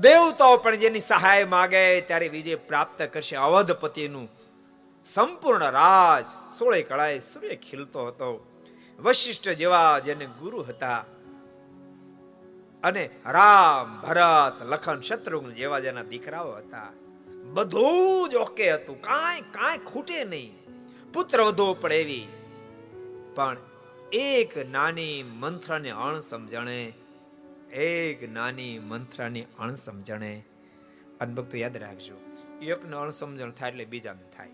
દેવતાઓ 0.00 0.56
પણ 0.56 0.76
જેની 0.76 1.00
સહાય 1.00 1.44
માગે 1.44 2.00
ત્યારે 2.00 2.28
વિજય 2.28 2.54
પ્રાપ્ત 2.54 3.02
કરશે. 3.02 3.36
અવધપતિનું 3.36 4.28
સંપૂર્ણ 5.04 5.70
રાજ 5.70 6.24
સોળે 6.58 6.82
કળાએ 6.82 7.18
સૂર્ય 7.18 7.56
ખીલતો 7.56 8.06
હતો. 8.06 8.46
વશિષ્ઠ 9.00 9.48
જેવા 9.48 9.98
જેને 9.98 10.26
ગુરુ 10.26 10.62
હતા 10.62 11.04
અને 12.82 13.10
રામ, 13.26 14.00
ભરત, 14.00 14.62
લખન, 14.62 15.00
શત્રુઘ્ન 15.00 15.50
જેવા 15.50 15.80
જેના 15.80 16.02
દીકરાઓ 16.02 16.52
હતા. 16.52 16.88
બધું 17.52 18.28
જ 18.28 18.34
ઓકે 18.34 18.72
હતું. 18.72 19.02
કાંઈ 19.02 19.40
કાંઈ 19.40 19.78
ખૂટે 19.78 20.24
નહીં. 20.24 20.58
પુત્ર 21.12 21.42
વધુ 21.42 21.76
પડે 21.80 21.96
એવી. 21.96 22.28
પણ 23.34 23.56
એક 24.12 24.70
નાની 24.70 25.22
મંત્રને 25.22 25.90
અણસમજણે, 25.90 26.92
એક 27.72 28.32
નાની 28.32 28.78
મંત્રની 28.78 29.44
અણસમજણે. 29.58 30.44
અનભક્તો 31.20 31.58
યાદ 31.58 31.76
રાખજો, 31.76 32.14
એકને 32.62 32.96
અણસમજણ 32.96 33.50
થાય 33.50 33.70
એટલે 33.70 33.84
બીજાને 33.84 34.22
થાય. 34.36 34.48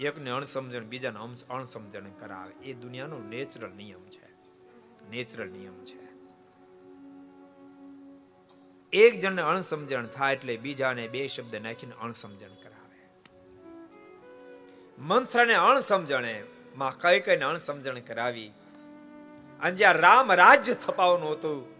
એકને 0.00 0.30
અણસમજણ, 0.30 0.84
બીજાને 0.84 1.18
અણસમજણ 1.50 2.04
કરાવે. 2.20 2.64
એ 2.64 2.72
દુનિયાનો 2.72 3.18
નેચરલ 3.18 3.70
નિયમ 3.70 4.08
છે. 4.08 4.32
નેચરલ 5.10 5.48
નિયમ 5.48 5.84
છે. 5.84 6.04
એક 8.92 9.20
જણને 9.20 9.42
અણસમજણ 9.42 10.06
થાય 10.06 10.34
એટલે 10.34 10.56
બીજાને 10.56 11.08
બે 11.08 11.26
શબ્દ 11.26 11.56
નાખીને 11.56 11.92
અણસમજણ 12.00 12.48
કરાવે. 12.48 13.30
મંત્રને 14.98 15.54
અણસમજણે 15.54 16.44
માં 16.76 16.98
કઈ 16.98 17.20
કઈ 17.20 17.36
અણસમજણ 17.36 17.98
કરાવી. 17.98 18.48
અને 19.60 19.74
જ્યાં 19.74 19.92
રામ 19.92 20.32
રાજ્ય 20.32 20.74
થપાવવાનું 20.74 21.32
હતું, 21.32 21.74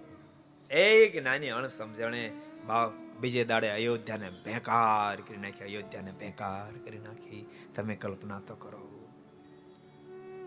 એક 0.70 1.22
નાની 1.22 1.48
અણસમજણે 1.48 2.32
ભાવ 2.68 2.92
બીજે 3.20 3.44
દાડે 3.44 3.70
અયોધ્યાને 3.70 4.30
બેકાર 4.30 5.20
કરી 5.20 5.36
નાખી, 5.36 5.64
અયોધ્યાને 5.64 6.12
બેકાર 6.12 6.78
કરી 6.84 6.98
નાખી. 6.98 7.48
તમે 7.74 7.94
કલ્પના 7.96 8.40
તો 8.40 8.54
કરો. 8.54 9.08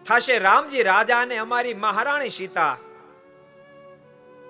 થશે 0.06 0.40
રામજી 0.40 0.84
રાજા 0.84 1.20
અને 1.22 1.38
અમારી 1.38 1.74
મહારાણી 1.74 2.30
સીતા. 2.30 2.78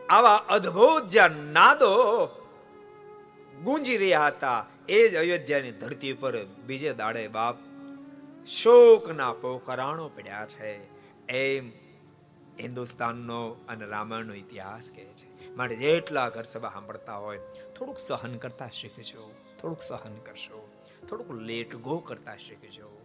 આવા 0.09 0.35
અદ્ભુત 0.35 1.09
જ્યાં 1.09 1.31
નાદો 1.31 2.25
ગુંજી 3.63 3.97
રહ્યા 3.97 4.27
હતા, 4.27 4.65
એ 4.89 5.07
જ 5.07 5.15
અયોધ્યાની 5.15 5.71
ધરતી 5.71 6.13
પર 6.13 6.45
બીજે 6.45 6.93
દાડે 6.93 7.27
બાપ 7.27 7.55
શોકના 8.47 9.33
પોકરાણો 9.33 10.09
પડ્યા 10.09 10.45
છે. 10.45 10.97
એમ 11.27 11.71
હિન્દુસ્તાનનો 12.59 13.55
અને 13.67 13.85
રામાયણનો 13.85 14.33
ઇતિહાસ 14.33 14.89
કહે 14.95 15.05
છે. 15.05 15.55
માટે 15.55 15.75
જેટલા 15.75 16.29
ઘર 16.29 16.43
સભા 16.43 16.69
સાંભળતા 16.69 17.15
હોય, 17.15 17.39
થોડુંક 17.77 17.97
સહન 17.99 18.37
કરતા 18.37 18.67
શીખજો. 18.67 19.31
થોડુંક 19.61 19.81
સહન 19.81 20.13
કરશો. 20.13 20.69
થોડુંક 21.09 21.31
લેટ 21.31 21.75
ગો 21.75 21.97
કરતા 21.97 22.35
શીખજો. 22.35 23.01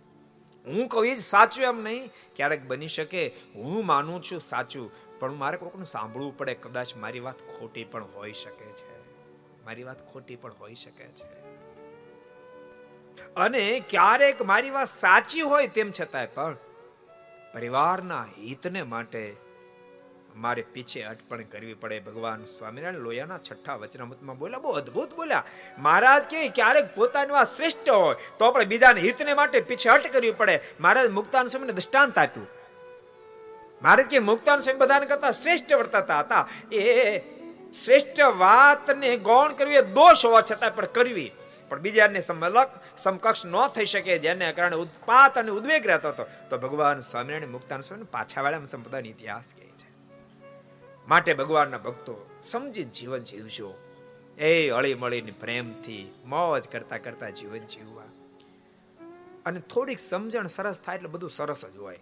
હું 0.67 0.89
કહું 0.89 1.15
જ 1.15 1.19
સાચું 1.19 1.65
એમ 1.65 1.83
નહીં. 1.83 2.11
ક્યારેક 2.37 2.65
બની 2.65 2.89
શકે, 2.89 3.33
હું 3.55 3.87
માનું 3.87 4.23
છું 4.23 4.41
સાચું, 4.41 4.91
પણ 5.21 5.33
મારે 5.33 5.57
કોઈકનું 5.57 5.87
સાંભળવું 5.87 6.39
પડે. 6.39 6.55
કદાચ 6.55 6.97
મારી 6.97 7.21
વાત 7.21 7.39
ખોટી 7.39 7.85
પણ 7.85 8.05
હોઈ 8.05 8.33
શકે 8.33 8.67
છે. 8.67 9.03
મારી 9.65 9.83
વાત 9.83 10.13
ખોટી 10.13 10.37
પણ 10.37 10.53
હોઈ 10.53 10.75
શકે 10.75 11.07
છે. 11.07 11.42
અને 13.37 13.83
ક્યારેક 13.91 14.43
મારી 14.43 14.71
વાત 14.71 14.89
સાચી 14.89 15.41
હોય 15.41 15.67
તેમ 15.67 15.93
છતાંય 16.01 16.27
પણ 16.27 16.57
પરિવારના 17.55 18.23
હિતને 18.23 18.83
માટે 18.83 19.37
મારે 20.37 20.63
પીછે 20.63 21.03
અટપણ 21.03 21.43
કરવી 21.43 21.75
પડે. 21.75 22.01
ભગવાન 22.01 22.45
સ્વામિનારાયણ 22.45 22.99
લોયાના 22.99 23.39
છઠ્ઠા 23.39 23.75
વચનામૃતમાં 23.75 24.39
બોલ્યા, 24.39 24.59
બહુ 24.59 24.71
અદ્ભુત 24.71 25.15
બોલ્યા. 25.15 25.45
મહારાજ 25.79 26.23
કે 26.23 26.49
ક્યારેક 26.49 26.95
પોતાની 26.95 27.31
વાત 27.31 27.49
શ્રેષ્ઠ 27.49 27.91
હોય, 27.91 28.17
તો 28.39 28.45
આપણે 28.45 28.65
બીજાને 28.65 29.01
હિતને 29.01 29.35
માટે 29.35 29.61
પીછે 29.61 29.91
અટ 29.91 30.13
કરવી 30.13 30.31
પડે. 30.31 30.61
મહારાજ 30.81 31.11
મુક્તાન 31.11 31.47
સ્વામીને 31.47 31.73
દૃષ્ટાંત 31.73 32.19
આપ્યું. 32.19 32.49
મહારાજ 33.83 34.07
કે 34.07 34.19
મુક્તાન 34.19 34.61
સ્વામી 34.61 34.79
બધાને 34.79 35.07
કરતા 35.07 35.31
શ્રેષ્ઠ 35.31 35.73
વર્તાતા 35.75 36.21
હતા. 36.21 36.49
એ 36.73 37.19
શ્રેષ્ઠ 37.73 38.21
વાતને 38.21 39.17
ગૌણ 39.17 39.53
કરવી 39.53 39.75
એ 39.75 39.83
દોષ 39.83 40.27
હોવા 40.27 40.41
છતાં 40.41 40.75
પણ 40.75 40.85
કરવી. 40.85 41.33
પણ 41.73 41.81
બીજાને 41.81 42.21
સમલક 42.21 42.71
સમકક્ષ 42.97 43.47
ન 43.47 43.57
થઈ 43.69 43.85
શકે 43.85 44.19
જેને 44.19 44.53
કારણે 44.53 44.77
ઉત્પાત 44.77 45.39
અને 45.39 45.51
ઉદ્વેગ 45.51 45.87
રહેતો 45.87 46.09
હતો. 46.09 46.27
તો 46.51 46.59
ભગવાન 46.59 47.01
સ્વામિનારાયણ 47.01 47.51
મુક્તાન 47.51 47.81
સ્વામી 47.81 48.05
પાછા 48.05 48.43
વાળા 48.43 48.65
સંપ્રદાયનો 48.65 49.09
ઇતિહાસ 49.09 49.55
કહે 49.57 49.71
છે. 49.81 49.89
માટે 51.09 51.35
ભગવાનના 51.35 51.79
ભક્તો 51.79 52.15
સમજી 52.45 52.85
જીવન 52.85 53.23
જીવજો. 53.23 53.73
એ 54.39 54.71
અળી 54.71 54.95
મળીને 54.95 55.33
પ્રેમથી 55.41 56.15
મોજ 56.25 56.69
કરતા 56.69 56.99
કરતા 56.99 57.31
જીવન 57.31 57.65
જીવવા. 57.67 58.09
અને 59.47 59.61
થોડીક 59.61 59.99
સમજણ 59.99 60.47
સરસ 60.47 60.81
થાય 60.81 60.97
એટલે 60.97 61.09
બધું 61.09 61.31
સરસ 61.31 61.65
જ 61.67 61.77
હોય. 61.77 61.99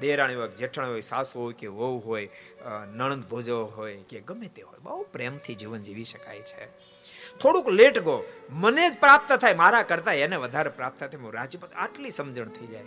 દેરાણી 0.00 0.34
હોય 0.34 0.48
જેઠાણી 0.48 0.90
હોય, 0.90 1.00
સાસુ 1.00 1.40
હોય 1.40 1.54
કે 1.54 1.66
વહુ 1.66 1.98
હોય 2.06 2.28
નણંદ 2.94 3.24
ભોજો 3.24 3.64
હોય 3.76 3.96
કે 4.08 4.20
ગમે 4.20 4.48
તે 4.48 4.62
હોય, 4.62 4.78
બહુ 4.82 5.02
પ્રેમથી 5.02 5.54
જીવન 5.54 5.82
જીવી 5.82 6.04
શકાય 6.04 6.40
છે. 6.40 6.64
થોડુંક 7.40 7.68
લેટ 7.68 7.98
ગો. 7.98 8.24
મને 8.50 8.90
જ 8.90 9.00
પ્રાપ્ત 9.00 9.32
થાય, 9.32 9.54
મારા 9.54 9.82
કરતા 9.82 10.12
એને 10.12 10.36
વધારે 10.36 10.70
પ્રાપ્ત 10.70 11.00
થાય. 11.00 11.16
હું 11.16 11.32
રાજી 11.32 11.58
આટલી 11.76 12.10
સમજણ 12.10 12.48
થઈ 12.48 12.66
જાય. 12.66 12.84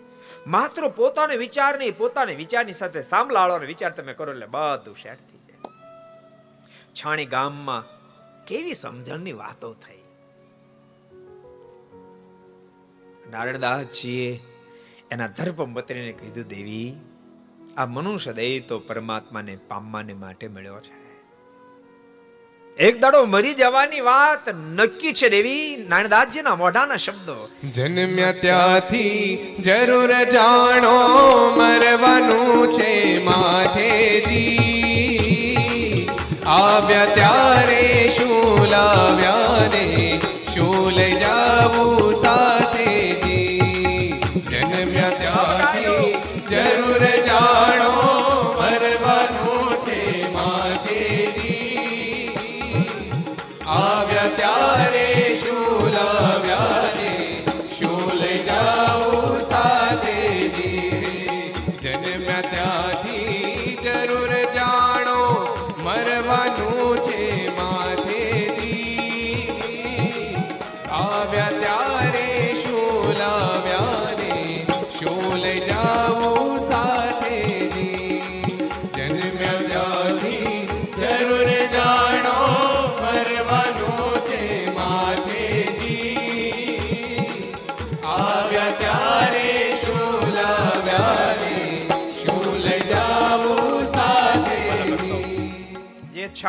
માત્ર 0.48 0.88
પોતાનો 0.88 1.38
વિચાર 1.38 1.78
નહીં, 1.78 1.98
પોતાને 1.98 2.36
વિચારની 2.36 2.74
સાથે 2.74 3.02
સાંભળાળોનો 3.02 3.66
વિચાર 3.66 3.92
તમે 3.92 4.14
કરો 4.14 4.32
એટલે 4.32 4.46
બધું 4.46 4.96
શેટ 4.96 5.18
થઈ 5.18 5.38
જાય. 5.38 5.72
છાણી 6.94 7.26
ગામમાં 7.26 8.00
કેવી 8.46 8.74
સમજણની 8.74 9.34
વાતો 9.34 9.74
થઈ. 9.74 10.00
નારાયણદાસજીએ 13.32 14.40
એના 15.12 15.28
ધર્મપત્રીને 15.28 16.12
કીધું, 16.12 16.44
દેવી, 16.44 16.96
આ 17.78 17.86
મનુષ્ય 17.86 18.34
દય 18.34 18.60
તો 18.60 18.80
પરમાત્માને 18.80 19.56
પામવાને 19.56 20.14
માટે 20.14 20.48
મળ્યો 20.48 20.80
છે. 20.80 20.99
એક 22.80 23.00
દાડો 23.02 23.26
મરી 23.26 23.54
જવાની 23.54 24.02
વાત 24.02 24.50
નક્કી 24.50 25.14
છે 25.14 25.30
દેવી. 25.30 25.86
નાનદાસજીના 25.90 26.56
મોઢાના 26.56 26.96
શબ્દો. 26.96 27.36
જન્મ્યા 27.74 28.32
ત્યાંથી 28.32 29.56
જરૂર 29.60 30.14
જાણો, 30.24 30.94
મરવાનું 31.58 32.72
છે 32.72 33.24
માથેજી 33.24 34.56
આવ્યા 36.48 37.06
ત્યારે 37.06 37.84
શું 38.18 38.66
લાવ્યા? 38.70 39.39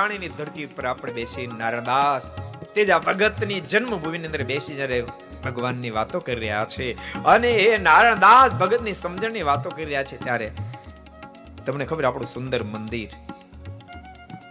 છાણીની 0.00 0.28
ધરતી 0.28 0.64
ઉપર 0.64 0.86
આપણે 0.86 1.12
બેસી 1.12 1.46
નારદાસ 1.46 2.30
તેજા 2.74 2.98
ભગતની 2.98 3.60
જન્મભૂમિની 3.60 4.26
અંદર 4.26 4.42
બેસી 4.42 4.76
જ્યારે 4.76 4.98
ભગવાનની 5.44 5.90
વાતો 5.90 6.20
કરી 6.20 6.34
રહ્યા 6.34 6.64
છે. 6.64 6.86
અને 7.24 7.50
એ 7.52 7.78
નારણદાસ 7.78 8.50
ભગતની 8.52 8.92
સમજણની 8.92 9.42
વાતો 9.42 9.70
કરી 9.70 9.84
રહ્યા 9.84 10.02
છે 10.02 10.16
ત્યારે 10.24 10.48
તમને 11.66 11.84
ખબર 11.84 12.04
આપણું 12.04 12.26
સુંદર 12.26 12.62
મંદિર 12.62 13.10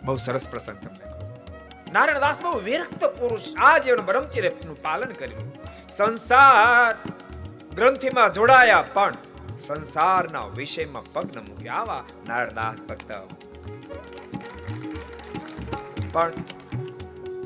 બહુ 0.03 0.15
સરસ 0.15 0.45
પ્રસંગ 0.49 0.77
તમને 0.77 1.05
નારણદાસ 1.93 2.41
બહુ 2.41 2.53
વિરક્ત 2.59 3.05
પુરુષ, 3.19 3.47
આ 3.57 3.77
જીવન 3.77 4.05
બ્રહ્મચર્યનું 4.05 4.77
પાલન 4.81 5.11
કર્યું. 5.11 5.49
સંસાર 5.89 6.93
ગ્રંથિમાં 7.75 8.33
જોડાયા 8.33 8.81
પણ 8.81 9.13
સંસારના 9.57 10.47
વિષયમાં 10.57 11.13
પગ 11.13 11.27
ન 11.35 11.39
મૂક્યા. 11.47 11.73
આવા 11.73 12.03
નારાયણદાસ 12.27 12.79
ભક્ત 12.89 13.11
પણ 16.11 16.31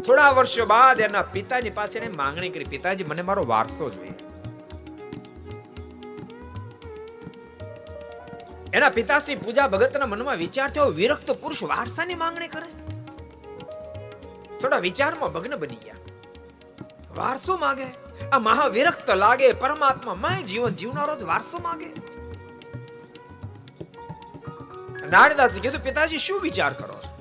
થોડા 0.05 0.29
વર્ષો 0.29 0.65
બાદ 0.65 0.99
એના 0.99 1.21
પિતાની 1.21 1.69
પાસે 1.69 1.99
એને 1.99 2.15
માંગણી 2.15 2.49
કરી, 2.49 2.63
પિતાજી, 2.63 3.03
મને 3.03 3.21
મારો 3.21 3.45
વારસો 3.45 3.89
જોઈએ. 3.89 4.13
એના 8.73 8.89
પિતાશ્રી 8.89 9.35
પૂજા 9.35 9.67
ભગતના 9.67 10.05
મનમાં 10.05 10.37
વિચાર 10.37 10.69
થયો, 10.69 10.85
વિરક્ત 10.85 11.31
પુરુષ 11.31 11.63
વારસાની 11.63 12.15
માંગણી 12.15 12.47
કરે. 12.47 12.69
થોડા 14.59 14.77
વિચારમાં 14.77 15.33
ભગ્ન 15.33 15.55
બની 15.55 15.75
ગયા. 15.75 15.95
વારસો 17.15 17.57
માંગે, 17.57 17.85
આ 18.31 18.39
મહાવિરક્ત 18.39 19.09
લાગે, 19.09 19.53
પરમાત્મા 19.53 20.13
મય 20.13 20.43
જીવન 20.43 20.73
જીવનારો 20.73 21.27
વારસો 21.27 21.59
માંગે. 21.59 21.85
નારદાસે 25.09 25.59
કીધું, 25.59 25.83
પિતાજી, 25.83 26.17
શું 26.17 26.41
વિચાર 26.41 26.73
કરો 26.73 27.12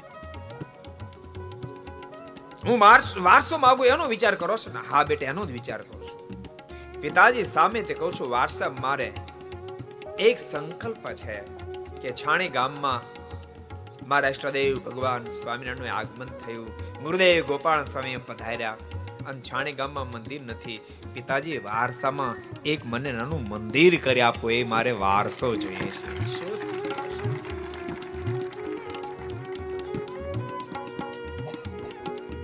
હું 2.66 2.78
વારસો 2.78 3.58
માગું, 3.58 3.86
એનો 3.86 4.06
વિચાર 4.06 4.34
કરો 4.34 4.56
છો? 4.56 4.72
ને, 4.72 4.88
હા 4.90 5.02
બેટા, 5.04 5.26
એનો 5.26 5.46
જ 5.46 5.50
વિચાર 5.50 5.82
કરું 5.82 6.04
છું. 6.04 6.42
પિતાજી 7.00 7.44
સામે 7.44 7.82
તે 7.82 7.94
કહું 7.94 8.14
છું, 8.14 8.30
વારસા, 8.30 8.68
મારે 8.80 9.12
એક 10.18 10.38
સંકલ્પ 10.38 11.08
છે 11.12 11.40
કે 12.02 12.10
છાણી 12.10 12.48
ગામમાં 12.48 13.00
મારા 14.08 14.28
ઇષ્ટદેવ 14.28 14.78
ભગવાન 14.78 15.26
સ્વામિનારાયણનું 15.26 15.92
આગમન 15.96 16.26
થયું. 16.26 16.68
ગુરુદેવ 17.02 17.44
ગોપાલ 17.46 17.84
સ્વામી 17.84 18.16
પધાર્યા 18.16 18.76
અને 19.26 19.40
છાણી 19.40 19.72
ગામમાં 19.72 20.10
મંદિર 20.10 20.42
નથી. 20.42 20.80
પિતાજી 21.14 21.58
વારસામાં 21.58 22.62
એક 22.62 22.86
મને 22.86 23.12
નાનું 23.12 23.48
મંદિર 23.48 24.00
કરી 24.04 24.20
આપો, 24.20 24.50
એ 24.50 24.64
મારે 24.64 24.90
વારસો 24.90 25.56
જોઈએ 25.56 25.90
છે. 25.90 26.81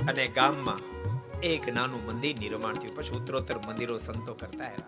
અને 0.09 0.27
ગામમાં 0.27 0.79
એક 1.41 1.69
નાનું 1.75 2.07
મંદિર 2.07 2.39
નિર્માણ 2.39 2.75
થયું. 2.75 2.97
પછી 2.97 3.17
ઉત્તરોત્તર 3.17 3.57
મંદિરો 3.57 3.99
સંતો 3.99 4.35
કરતા 4.35 4.65
આવ્યા. 4.65 4.87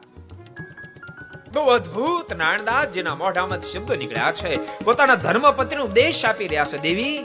બહુ 1.53 1.67
અદ્ભુત 1.67 2.33
નાણદાસ 2.33 2.89
જેના 2.89 3.15
મોઢામાં 3.15 3.61
શબ્દો 3.61 3.95
નીકળ્યા 3.95 4.33
છે. 4.33 4.83
પોતાના 4.85 5.15
ધર્મપત્ની 5.15 5.83
ઉપદેશ 5.83 6.25
આપી 6.25 6.47
રહ્યા 6.47 6.65
છે, 6.65 6.79
દેવી. 6.79 7.25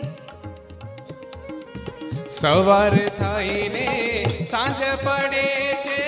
સવાર 2.29 3.09
થઈને 3.09 4.25
સાંજ 4.51 4.79
પડે 5.05 5.47
છે, 5.81 5.99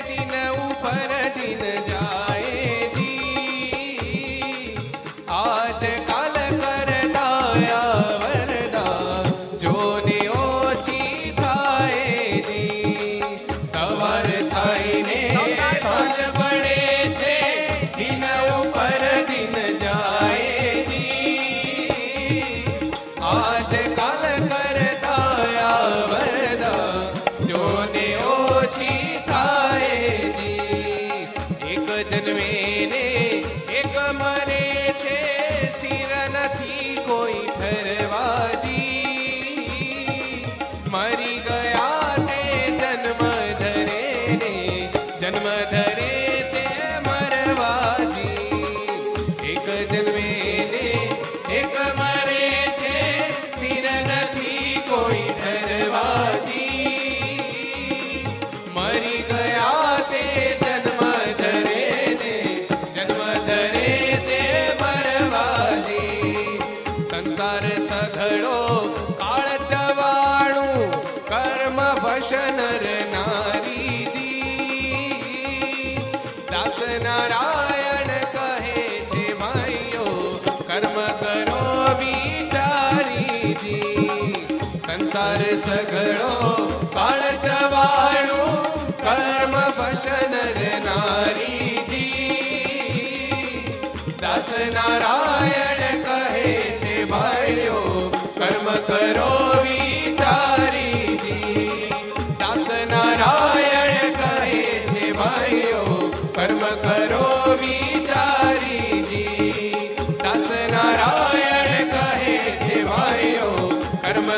દિન 0.00 0.34
ઉપર 0.48 1.10
દિન 1.36 1.62
જાય 1.84 2.15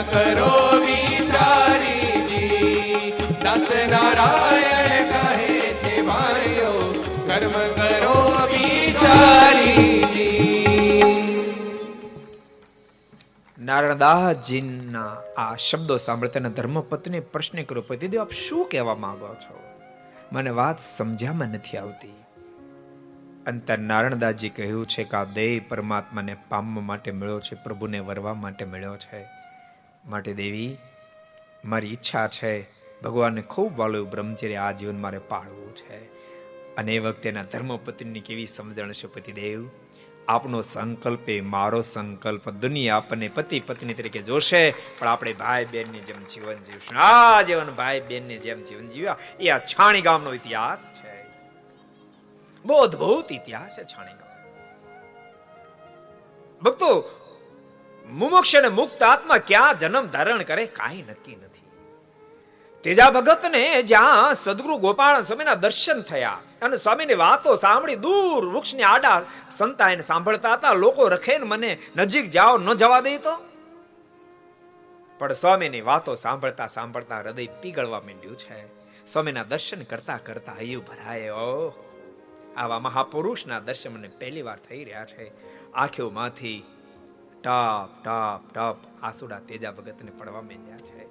કરો 0.04 0.68
નારાયણદાસજીના 13.60 15.16
આ 15.36 15.56
શબ્દો 15.56 15.96
સાંભળતા 15.96 16.40
ધર્મપત્ની 16.40 17.20
પ્રશ્ન 17.20 17.62
કર્યો 17.62 17.82
પતિદેવ 17.82 18.20
આપ 18.20 18.30
શું 18.30 18.68
કહેવા 18.68 18.94
માંગો 18.94 19.34
છો? 19.34 19.62
મને 20.32 20.50
વાત 20.50 20.76
સમજ્યામાં 20.82 21.48
નથી 21.48 21.76
આવતી. 21.76 22.17
અંતર 23.48 23.78
નારાયણદાસજી 23.78 24.48
કહ્યું 24.48 24.86
છે 24.86 25.04
કે 25.04 25.16
આ 25.16 25.24
દેહ 25.24 25.60
પરમાત્માને 25.68 26.36
પામવા 26.48 26.82
માટે 26.82 27.10
મળ્યો 27.10 27.40
છે, 27.40 27.54
પ્રભુને 27.54 27.98
વરવા 27.98 28.34
માટે 28.34 28.64
મળ્યો 28.64 28.96
છે. 28.96 29.26
માટે 30.06 30.32
દેવી, 30.32 30.76
મારી 31.64 31.88
ઈચ્છા 31.88 32.28
છે, 32.28 32.62
ભગવાનને 33.02 33.42
ખૂબ 33.42 33.78
વાળું 33.78 34.10
બ્રહ્મચર્ય 34.10 34.56
આ 34.56 34.72
જીવન 34.72 35.00
મારે 35.00 35.18
પાળવું 35.18 35.76
છે. 35.76 36.04
અને 36.76 36.94
એ 36.94 36.98
વખતે 36.98 37.28
એના 37.28 37.42
ધર્મપત્નીની 37.42 38.20
કેવી 38.20 38.46
સમજણ 38.46 38.92
છે 38.92 39.06
પતિદેવ 39.06 39.68
આપનો 40.28 40.62
સંકલ્પ 40.62 41.30
એ 41.30 41.40
મારો 41.40 41.82
સંકલ્પ. 41.82 42.50
દુનિયા 42.50 42.96
આપણને 42.96 43.28
પતિ 43.28 43.60
પત્ની 43.60 43.94
તરીકે 43.94 44.18
જોશે, 44.18 44.70
પણ 44.98 45.06
આપણે 45.06 45.32
ભાઈ 45.32 45.64
બહેનની 45.64 45.98
જેમ 45.98 46.16
જીવન 46.16 46.54
જીવશું. 46.54 46.98
આ 46.98 47.42
જીવન 47.42 47.70
ભાઈ 47.70 48.00
બહેનની 48.00 48.38
જેમ 48.38 48.64
જીવન 48.64 48.88
જીવ્યા, 48.88 49.16
એ 49.40 49.48
આ 49.48 49.58
છાણી 49.58 50.00
ગામનો 50.00 50.34
ઇતિહાસ 50.34 50.78
છે. 50.78 51.17
અદભુત 52.64 53.32
ઇતિહાસ 53.32 53.78
છે 53.78 53.84
છાણી 53.84 54.12
ભક્તો, 56.62 57.10
મુમુક્ષ 58.06 58.56
અને 58.56 58.68
મુક્ત 58.68 59.02
આત્મા 59.02 59.38
ક્યાં 59.38 59.78
જન્મ 59.78 60.06
ધારણ 60.06 60.42
કરે 60.42 60.66
કાંઈ 60.66 61.02
નક્કી 61.02 61.36
નથી. 61.36 61.70
તેજા 62.82 63.10
ભગતને 63.10 63.82
જ્યાં 63.82 64.34
સદગુરુ 64.34 64.76
ગોપાલ 64.76 65.22
સ્વામીના 65.22 65.54
દર્શન 65.54 66.02
થયા 66.02 66.38
અને 66.62 66.76
સ્વામીની 66.76 67.14
વાતો 67.14 67.54
સાંભળી 67.54 67.96
દૂર 67.96 68.44
વૃક્ષની 68.44 68.82
આડા 68.82 69.22
સંતા 69.50 69.90
એને 69.90 70.02
સાંભળતા 70.02 70.52
હતા, 70.52 70.72
લોકો 70.72 71.08
રખે 71.08 71.38
ને 71.38 71.44
મને 71.44 71.78
નજીક 71.96 72.30
જાઓ, 72.30 72.58
ન 72.58 72.74
જવા 72.74 73.00
દે 73.00 73.18
તો? 73.18 73.36
પણ 75.18 75.32
સ્વામીની 75.32 75.80
વાતો 75.80 76.14
સાંભળતા 76.14 76.66
સાંભળતા 76.66 77.18
હૃદય 77.18 77.46
પીગળવા 77.46 78.00
માંડ્યું 78.00 78.38
છે. 78.38 78.66
સ્વામીના 79.06 79.42
દર્શન 79.42 79.82
કરતા 79.82 80.18
કરતા 80.24 80.52
હૈયું 80.52 80.84
ભરાય. 80.84 81.30
ઓ 81.30 81.70
આવા 82.58 82.78
મહાપુરુષના 82.78 83.60
દર્શન 83.60 83.94
મને 83.94 84.08
પહેલી 84.08 84.42
વાર 84.42 84.58
થઈ 84.58 84.84
રહ્યા 84.84 85.04
છે. 85.04 85.30
આંખોમાંથી 85.72 86.64
ટપ 87.42 88.04
ટપ 88.04 88.54
ટપ 88.54 88.76
આસુડા 89.02 89.38
તેજા 89.38 89.70
ભગતને 89.70 90.10
પડવા 90.10 90.40
માંડ્યા 90.40 90.78
છે. 90.78 91.08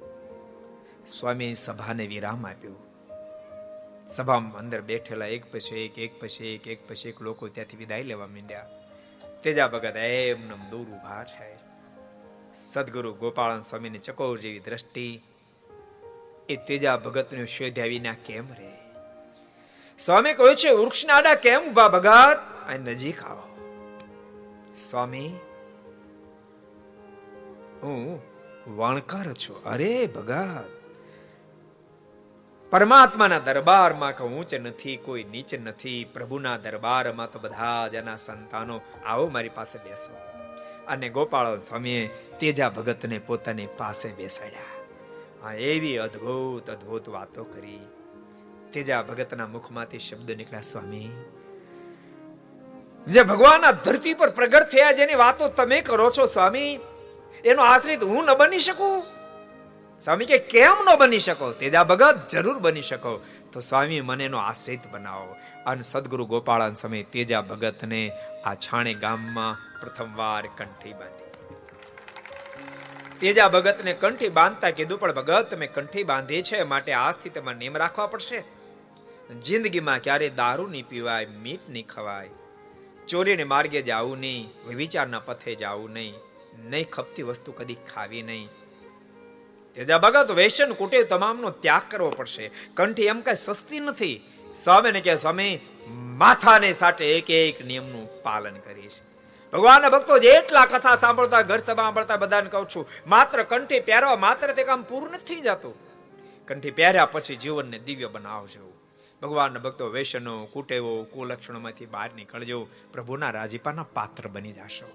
સ્વામી 1.06 1.56
સભાને 1.56 2.08
વિરામ 2.08 2.48
આપ્યો. 2.48 2.76
સભામાં 4.16 4.58
અંદર 4.58 4.82
બેઠેલા 4.82 5.26
એક 5.26 5.52
પછી 5.52 5.76
એક 5.76 6.00
એક 6.00 6.20
પછી 6.20 6.46
એક 6.46 6.68
એક 6.68 6.90
પછી 6.90 7.10
એક 7.10 7.22
લોકો 7.22 7.48
ત્યાંથી 7.48 7.78
વિદાય 7.78 8.04
લેવા 8.04 8.28
માંડ્યા. 8.28 8.70
તેજા 9.44 9.68
ભગત 9.68 9.96
એમનમ 9.96 10.70
દૂર 10.70 10.88
ઊભા 10.88 11.24
છે. 11.24 11.58
સદગુરુ 12.54 13.14
ગોપાળન 13.14 13.62
સ્વામીની 13.62 14.00
ચકોર 14.00 14.38
જેવી 14.38 14.60
દ્રષ્ટિ. 14.60 15.22
એ 16.50 16.56
તેજા 16.56 16.98
ભગતને 16.98 17.46
શોધ્યા 17.46 17.86
વિના 17.86 18.14
કેમ 18.14 18.48
રે 18.54 18.77
સ્વામી 20.00 20.34
કહ્યું 20.34 20.56
છે, 20.56 20.70
વૃક્ષના 20.70 21.14
આડા 21.14 21.36
કેમ 21.36 21.70
ઊભા 21.70 21.88
ભગત 21.88 22.40
આ 22.68 22.78
નજીક 22.78 23.24
આવો. 23.24 23.44
સ્વામી, 24.76 25.28
હું 27.84 28.22
વણકર 28.68 29.34
છું. 29.34 29.64
અરે 29.64 30.08
ભગત 30.16 30.64
પરમાત્માના 32.70 33.40
દરબારમાં 33.40 34.18
કે 34.18 34.24
ઊંચ 34.24 34.54
નથી, 34.54 34.98
કોઈ 34.98 35.24
નીચ 35.24 35.54
નથી, 35.54 36.10
પ્રભુના 36.14 36.58
દરબારમાં 36.58 37.32
તો 37.32 37.40
બધા 37.40 37.88
જ 37.88 37.94
એના 37.94 38.16
સંતાનો 38.16 38.82
આવો 39.06 39.28
મારી 39.28 39.50
પાસે 39.50 39.90
બેસો. 39.90 40.16
અને 40.88 41.10
ગોપાળ 41.10 41.60
સ્વામીએ 41.60 42.08
તેજા 42.40 42.70
ભગતને 42.70 43.20
પોતાની 43.20 43.68
પાસે 43.78 44.10
બેસાડ્યા. 44.10 44.84
આ 45.50 45.54
એવી 45.54 45.98
અદ્ભુત 45.98 46.70
અદ્ભુત 46.70 47.10
વાતો 47.10 47.44
કરી. 47.44 47.80
તેજા 48.74 49.02
ભગતના 49.02 49.48
મુખમાંથી 49.48 50.00
શબ્દ 50.00 50.32
નીકળ્યા, 50.32 50.62
સ્વામી, 50.62 51.10
જે 53.08 53.24
ભગવાનના 53.24 53.72
ધરતી 53.72 54.14
પર 54.14 54.30
પ્રગટ 54.30 54.64
થયા 54.64 54.92
જેની 54.92 55.16
વાતો 55.16 55.48
તમે 55.48 55.82
કરો 55.82 56.10
છો, 56.10 56.26
સ્વામી, 56.26 56.80
એનો 57.46 57.62
આશ્રિત 57.62 58.04
હું 58.04 58.26
ન 58.26 58.34
બની 58.34 58.60
શકું? 58.60 59.04
સ્વામી 60.00 60.26
કે, 60.26 60.38
કેમ 60.38 60.76
ન 60.86 60.96
બની 60.96 61.20
શકો? 61.20 61.52
તેજા 61.52 61.84
ભગત 61.84 62.28
જરૂર 62.30 62.60
બની 62.60 62.82
શકો. 62.82 63.26
તો 63.52 63.60
સ્વામી, 63.60 64.02
મને 64.02 64.26
એનો 64.26 64.38
આશ્રિત 64.38 64.80
બનાવો. 64.92 65.36
અને 65.66 65.82
સદગુરુ 65.82 66.26
ગોપાળન 66.26 66.74
સમય 66.74 67.04
તેજા 67.04 67.42
ભગતને 67.42 68.12
આ 68.46 68.56
છાણે 68.56 68.94
ગામમાં 68.94 69.80
પ્રથમવાર 69.80 70.48
કંઠી 70.58 70.94
બાંધી. 70.94 71.28
તેજા 73.20 73.48
ભગતને 73.48 73.94
કંઠી 73.94 74.30
બાંધતા 74.30 74.72
કીધું, 74.72 75.00
પણ 75.00 75.14
ભગત, 75.14 75.48
તમે 75.52 75.68
કંઠી 75.68 76.04
બાંધી 76.04 76.42
છે, 76.42 76.64
માટે 76.64 76.94
આજથી 76.94 77.30
તમારે 77.30 77.58
નિયમ 77.58 77.78
રાખવા 77.78 78.08
પડશે. 78.08 78.57
જિંદગીમાં 79.30 80.00
ક્યારે 80.00 80.30
દારૂ 80.30 80.68
નહીં 80.68 80.88
પીવાય, 80.88 81.26
મીટ 81.26 81.70
નહીં 81.70 81.88
ખવાય, 81.88 82.30
ચોરીને 83.08 83.44
માર્ગે 83.44 83.82
જવું 83.82 84.20
નહીં, 84.20 84.46
વિચારના 84.76 85.20
પથે 85.20 85.56
જવું 85.56 85.92
નહીં 85.92 86.16
નહીં 86.70 86.90
ખપતી 86.90 87.22
વસ્તુ 87.22 87.52
કદી 87.52 87.78
ખાવી 87.94 88.22
નહીં. 88.22 88.48
તેજા 89.76 89.98
ભગત 89.98 90.32
વેસન 90.32 90.72
કુટે 90.74 91.04
તમામનો 91.04 91.50
ત્યાગ 91.50 91.82
કરવો 91.90 92.10
પડશે. 92.10 92.52
કંઠી 92.74 93.04
એમ 93.06 93.22
કઈ 93.22 93.36
સસ્તી 93.36 93.80
નથી. 93.80 94.16
સ્વામીને 94.56 95.02
કે 95.02 95.16
સ્વામી, 95.16 95.60
માથાને 96.22 96.74
સાથે 96.74 97.06
એક 97.18 97.30
એક 97.30 97.66
નિયમનું 97.66 98.08
પાલન 98.24 98.58
કરીશ. 98.60 98.98
ભગવાનના 99.54 99.90
ભક્તો 99.90 100.20
જેટલા 100.20 100.66
કથા 100.66 100.96
સાંભળતા, 100.96 101.42
ઘર 101.42 101.58
સભા 101.58 101.76
સાંભળતા 101.76 102.18
બધાને 102.18 102.50
કહું 102.50 102.70
છું, 102.76 102.88
માત્ર 103.08 103.44
કંઠી 103.44 103.80
પહેરવા 103.80 104.16
માત્ર 104.16 104.54
તે 104.54 104.64
કામ 104.64 104.84
પૂરું 104.84 105.12
નથી 105.12 105.42
જતું 105.42 105.76
કંઠી 106.48 106.72
પહેર્યા 106.72 107.06
પછી 107.06 107.36
જીવનને 107.36 107.80
દિવ્ય 107.80 108.08
બનાવજો. 108.08 108.77
ભગવાનના 109.22 109.60
ભક્તો 109.60 109.90
વેસનો 109.90 110.46
કુટેવો, 110.46 111.04
કુલક્ષણોમાંથી 111.04 111.86
બહાર 111.86 112.14
નીકળજો. 112.16 112.68
પ્રભુના 112.94 113.30
રાજીપાના 113.30 113.84
પાત્ર 113.84 114.28
બની 114.28 114.54
જશો. 114.54 114.92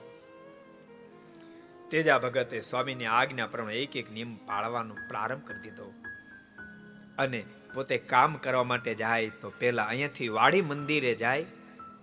તેજા 1.91 2.19
ભગતે 2.19 2.61
સ્વામીની 2.61 3.07
આજ્ઞા 3.07 3.47
પ્રમાણે 3.47 3.83
એક 3.83 3.97
એક 3.97 4.11
નિયમ 4.11 4.37
પાળવાનો 4.37 4.95
પ્રારંભ 5.09 5.45
કરી 5.45 5.61
દીધો. 5.61 5.93
અને 7.19 7.45
પોતે 7.75 7.99
કામ 7.99 8.35
કરવા 8.35 8.65
માટે 8.65 8.95
જાય 8.95 9.31
તો 9.31 9.53
પેલા 9.59 9.85
અહીંયાથી 9.85 10.29
વાડી 10.29 10.63
મંદિરે 10.63 11.15
જાય 11.15 11.43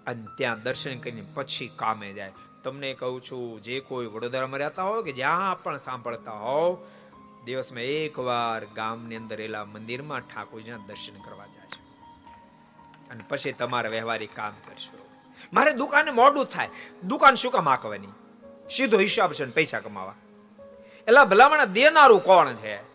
અને 0.07 0.25
ત્યાં 0.37 0.63
દર્શન 0.63 0.99
કરીને 0.99 1.23
પછી 1.33 1.71
કામે 1.75 2.13
જાય. 2.13 2.31
તમને 2.63 2.93
કહું 2.93 3.21
છું, 3.21 3.61
જે 3.61 3.79
કોઈ 3.79 4.05
વડોદરામાં 4.05 4.59
રહેતા 4.59 4.83
હોય 4.83 5.03
કે 5.03 5.11
જ્યાં 5.11 5.63
પણ 5.63 5.77
સાંભળતા 5.77 6.31
હોવ, 6.31 6.87
દિવસમાં 7.45 7.83
એકવાર 7.83 8.65
ગામની 8.65 9.15
અંદર 9.15 9.41
એલા 9.41 9.65
મંદિરમાં 9.65 10.19
ઠાકોરજીના 10.19 10.77
દર્શન 10.77 11.21
કરવા 11.21 11.45
જાય. 11.45 11.58
અને 13.09 13.23
પછી 13.29 13.51
તમારે 13.51 13.89
વ્યવહારિક 13.89 14.35
કામ 14.35 14.53
કરશો. 14.67 15.09
મારે 15.53 15.73
દુકાને 15.73 16.11
મોડું 16.11 16.45
થાય. 16.45 16.69
દુકાન 17.03 17.35
શું 17.35 17.51
કામ 17.51 17.69
આકવાની? 17.69 18.07
સીધો 18.69 18.99
હિસાબ 18.99 19.33
છે 19.33 19.45
પૈસા 19.45 19.79
કમાવા. 19.79 20.15
એટલે 21.07 21.25
ભલામણ 21.25 21.65
દેનારું 21.65 22.23
કોણ 22.23 22.53
છે? 22.53 22.89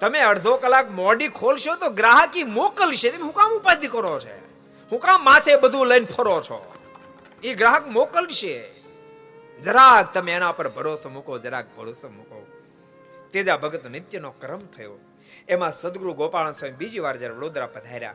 તમે 0.00 0.18
અડધો 0.18 0.56
કલાક 0.56 0.90
મોડી 0.90 1.28
ખોલશો 1.28 1.76
તો 1.76 1.90
ગ્રાહકી 1.90 2.42
મોકલશે. 2.42 3.10
તમે 3.10 3.22
હું 3.22 3.32
કામ 3.32 3.50
ઉપાધિ 3.50 3.88
કરો 3.88 4.20
છે? 4.20 4.36
હું 4.92 5.00
કામ 5.00 5.24
માથે 5.24 5.56
બધું 5.56 5.86
લઈને 5.86 6.06
ફરો 6.06 6.42
છો? 6.42 6.72
એ 7.42 7.54
ગ્રાહક 7.54 7.86
મોકલશે. 7.86 8.70
જરાક 9.62 10.14
તમે 10.14 10.32
એના 10.32 10.52
પર 10.52 10.68
ભરોસો 10.68 11.08
મૂકો, 11.08 11.38
જરાક 11.38 11.76
ભરોસો 11.76 12.08
મૂકો. 12.08 12.46
તેજા 13.32 13.56
ભગત 13.56 13.86
નિત્યનો 13.86 14.30
ક્રમ 14.30 14.58
થયો. 14.58 14.98
એમાં 15.48 15.72
સદગુરુ 15.72 16.12
ગોપાલ 16.12 16.52
સ્વામી 16.52 16.74
બીજી 16.74 16.98
વાર 16.98 17.16
જ્યારે 17.16 17.34
વડોદરા 17.34 17.66
પધાર્યા 17.66 18.14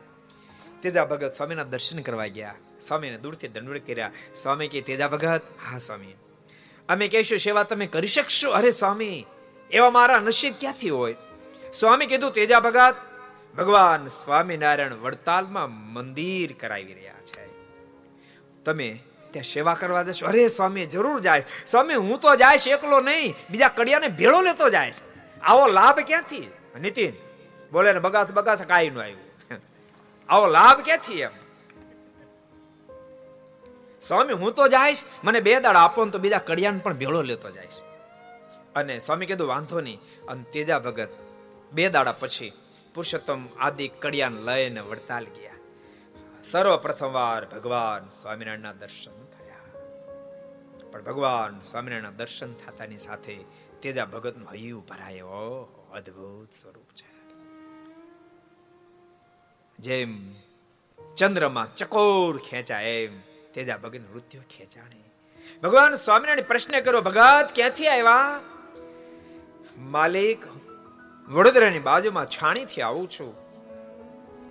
તેજા 0.82 1.04
ભગત 1.04 1.32
સ્વામીના 1.32 1.62
દર્શન 1.62 2.00
કરવા 2.00 2.26
ગયા. 2.26 2.54
સ્વામીને 2.80 3.18
દૂરથી 3.18 3.48
દંડ 3.48 3.78
કર્યા. 3.78 4.10
સ્વામી 4.34 4.68
કે, 4.68 4.80
તેજા 4.80 5.08
ભગત? 5.08 5.40
હા, 5.70 5.78
સ્વામી. 5.78 6.14
અમે 6.88 7.08
કહીશું, 7.08 7.38
સેવા 7.38 7.62
તમે 7.62 7.86
કરી 7.86 8.06
શકશો? 8.06 8.50
અરે, 8.50 8.70
સ્વામી, 8.70 9.26
એવા 9.70 9.90
મારા 9.90 10.18
નસીબ 10.18 10.54
ક્યાંથી 10.60 10.90
હોય? 10.90 11.16
સ્વામી 11.72 12.06
કીધું, 12.06 12.32
તેજા 12.32 12.60
ભગત, 12.60 12.96
ભગવાન 13.58 14.08
સ્વામિનારાયણ 14.08 14.94
વડતાલમાં 14.94 15.70
મંદિર 15.70 16.54
કરાવી 16.60 16.94
રહ્યા 16.94 17.14
છે. 17.26 17.48
તમે 18.64 19.00
ત્યાં 19.30 19.44
સેવા 19.44 19.74
કરવા 19.74 20.02
જશો. 20.02 20.26
અરે, 20.26 20.48
સ્વામી, 20.48 20.86
જરૂર 20.86 21.20
જાય. 21.20 21.44
સ્વામી, 21.66 21.94
હું 21.94 22.20
તો 22.20 22.36
જાય 22.36 22.70
એકલો 22.70 23.00
નહીં. 23.00 23.34
બીજા 23.50 23.68
કડિયાને 23.68 24.08
ભેળો 24.08 24.40
લેતો 24.40 24.70
જાય 24.70 24.92
આવો 25.42 25.66
લાભ 25.66 26.00
ક્યાંથી? 26.00 26.50
નીતિન, 26.80 27.12
બોલે 27.72 27.92
ને 27.92 27.98
બગાસ 27.98 28.32
બગાસ 28.32 28.62
કાંઈ 28.62 28.90
નું 28.90 29.02
આવ્યું. 29.02 29.25
આવો 30.28 30.46
લાભ 30.46 30.80
ક્યાંથી 30.80 31.20
એમ? 31.20 31.30
સ્વામી, 34.02 34.32
હું 34.32 34.52
તો 34.52 34.68
જઈશ, 34.68 35.04
મને 35.24 35.40
બે 35.40 35.60
દાડા 35.60 35.80
આપો 35.80 36.04
તો 36.04 36.18
બીજા 36.18 36.38
કડિયાને 36.38 36.78
પણ 36.78 36.94
ભેળો 36.94 37.22
લેતો 37.22 37.50
જઈશ. 37.50 37.72
અને 38.74 38.98
સ્વામી 38.98 39.26
કીધું, 39.26 39.48
વાંધો 39.48 39.80
નહીં. 39.80 39.98
અને 40.28 40.42
તેજા 40.42 40.78
ભગત 40.78 41.08
બે 41.72 41.88
દાડા 41.88 42.12
પછી 42.12 42.50
પુરુષોત્તમ 42.94 43.46
આદિ 43.58 43.88
કડિયાન 43.88 44.32
લઈને 44.32 44.80
વડતાલ 44.80 45.24
ગયા. 45.24 45.54
સર્વ 46.44 46.76
પ્રથમવાર 46.76 47.46
ભગવાન 47.46 48.08
સ્વામિનારાયણના 48.08 48.72
દર્શન 48.72 49.24
થયા. 49.24 49.80
પણ 50.92 51.02
ભગવાન 51.02 51.60
સ્વામિનારાયણના 51.60 52.10
દર્શન 52.10 52.54
થતાની 52.54 52.98
સાથે 52.98 53.38
તેજા 53.82 54.04
ભગતનું 54.04 54.48
હૈયું 54.48 54.86
ભરાયો. 54.86 55.28
અદ્ભુત 55.94 56.52
સ્વરૂપ 56.52 56.86
છે. 56.94 57.15
જેમ 59.78 60.34
ચંદ્રમાં 61.16 61.74
ચકોર 61.74 62.38
ખેંચાય 62.38 62.84
એમ, 62.84 63.20
તેજા 63.54 63.76
ભગન 63.76 64.02
મૃત્યુ 64.02 64.40
ખેંચાણે. 64.50 65.04
ભગવાન 65.62 65.94
સ્વામિનારાયણ 65.94 66.40
પ્રશ્ન 66.40 66.80
કર્યો, 66.80 67.00
ભગત, 67.00 67.48
ક્યાંથી 67.54 67.88
આવ્યા? 67.88 68.40
માલિક, 69.78 70.38
વડોદરાની 71.28 71.78
બાજુમાં 71.78 72.26
છાણીથી 72.26 72.82
આવું 72.82 73.10
છું. 73.10 73.46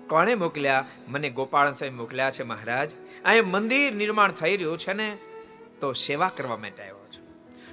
કોણે 0.07 0.35
મોકલ્યા? 0.35 0.85
મને 1.07 1.29
ગોપાલ 1.29 1.71
સાહેબ 1.71 1.93
મોકલ્યા 1.93 2.31
છે, 2.31 2.43
મહારાજ. 2.43 2.91
અહીં 3.25 3.45
મંદિર 3.45 3.93
નિર્માણ 3.93 4.31
થઈ 4.31 4.57
રહ્યું 4.57 4.77
છે 4.77 4.93
ને, 4.93 5.17
તો 5.81 5.93
સેવા 5.93 6.31
કરવા 6.37 6.57
માટે 6.57 6.83
આવ્યો 6.83 7.07
છું. 7.17 7.27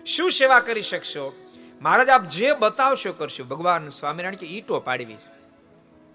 શું 0.04 0.30
સેવા 0.30 0.60
કરી 0.60 0.82
શકશો? 0.82 1.34
મહારાજ, 1.82 2.08
આપ 2.08 2.24
જે 2.24 2.52
બતાવશો, 2.52 3.12
કરશું. 3.12 3.48
ભગવાન 3.48 3.88
સ્વામિનારાયણ 3.88 4.34
કે 4.34 4.46
ઈટો 4.46 4.80
પાડવી 4.80 5.14
છે. 5.14 5.31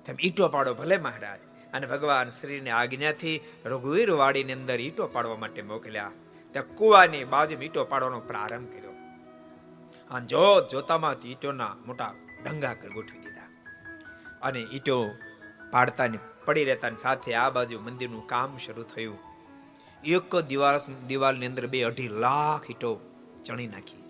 તેમ 0.07 0.15
ઈટો 0.19 0.47
પાડો 0.47 0.73
ભલે 0.73 0.97
મહારાજ. 0.97 1.39
અને 1.73 1.87
ભગવાન 1.87 2.29
શ્રીની 2.29 2.69
આજ્ઞાથી 2.69 3.41
રઘુવીર 3.65 4.11
વાડીની 4.11 4.53
અંદર 4.53 4.81
ઈટો 4.81 5.07
પાડવા 5.07 5.35
માટે 5.35 5.61
મોકલ્યા. 5.61 6.11
ત્યાં 6.51 6.75
કુવાની 6.75 7.23
બાજુ 7.23 7.61
ઈટો 7.61 7.85
પાડવાનો 7.85 8.19
પ્રારંભ 8.19 8.69
કર્યો. 8.69 8.91
અને 10.11 10.25
જો 10.25 10.67
જોતામાં 10.71 11.27
ઈટોના 11.27 11.75
મોટા 11.85 12.13
ડંગા 12.43 12.73
ગોઠવી 12.73 13.19
દીધા. 13.19 13.41
અને 14.41 14.59
ઈટો 14.59 15.11
પાડતાની 15.71 16.17
પડી 16.45 16.63
રહેતાની 16.63 16.97
સાથે 16.97 17.33
આ 17.33 17.49
બાજુ 17.49 17.79
મંદિરનું 17.79 18.27
કામ 18.27 18.57
શરૂ 18.57 18.83
થયું. 18.83 19.17
એક 20.03 20.35
દિવાલ 20.35 20.79
દિવાલની 21.07 21.45
અંદર 21.45 21.67
બે 21.67 21.83
અઢી 21.83 22.07
લાખ 22.07 22.71
ઈટો 22.71 23.01
ચણી 23.45 23.67
નાખી. 23.67 24.06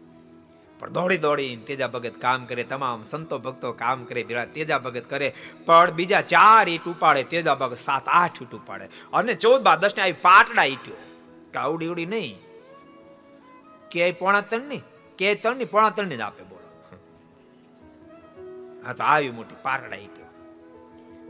પણ 0.80 0.90
દોડી 0.90 1.18
દોડીને 1.18 1.64
તેજા 1.64 1.88
ભગત 1.88 2.22
કામ 2.22 2.46
કરે, 2.46 2.64
તમામ 2.64 3.04
સંતો 3.04 3.40
ભક્તો 3.40 3.72
કામ 3.72 4.06
કરે, 4.06 4.24
ભેળા 4.24 4.46
તેજા 4.46 4.78
ભગત 4.78 5.10
કરે, 5.10 5.34
પણ 5.66 5.92
બીજા 5.92 6.22
ચાર 6.22 6.70
ઈટ 6.70 6.86
ઉપાડે, 6.86 7.24
તેજા 7.24 7.56
ભગત 7.56 7.78
સાત 7.78 8.02
આઠ 8.08 8.42
ઈટ 8.42 8.52
ઉપાડે. 8.52 8.90
અને 9.14 9.34
ચૌદ 9.34 9.62
બાદ 9.62 9.80
દસ 9.80 9.94
ને 9.98 10.04
આવી 10.04 10.12
પાટડા 10.12 10.64
ઈટ્યો. 10.64 10.96
કાવડી 11.54 11.88
ઉડી 11.88 12.06
નહીં. 12.06 12.40
કે 13.92 14.12
પોણા 14.12 14.42
ત્રણની 14.42 14.82
કે 15.18 15.36
ત્રણની 15.36 15.66
પોણા 15.66 15.90
ત્રણની 15.90 16.18
જ 16.18 16.20
આપે 16.20 16.44
બોલો. 16.44 16.98
હા 18.86 18.94
તો 18.94 19.04
આવી 19.04 19.32
મોટી 19.32 19.56
પાટડા 19.62 19.96
ઈટ્યો. 19.96 20.26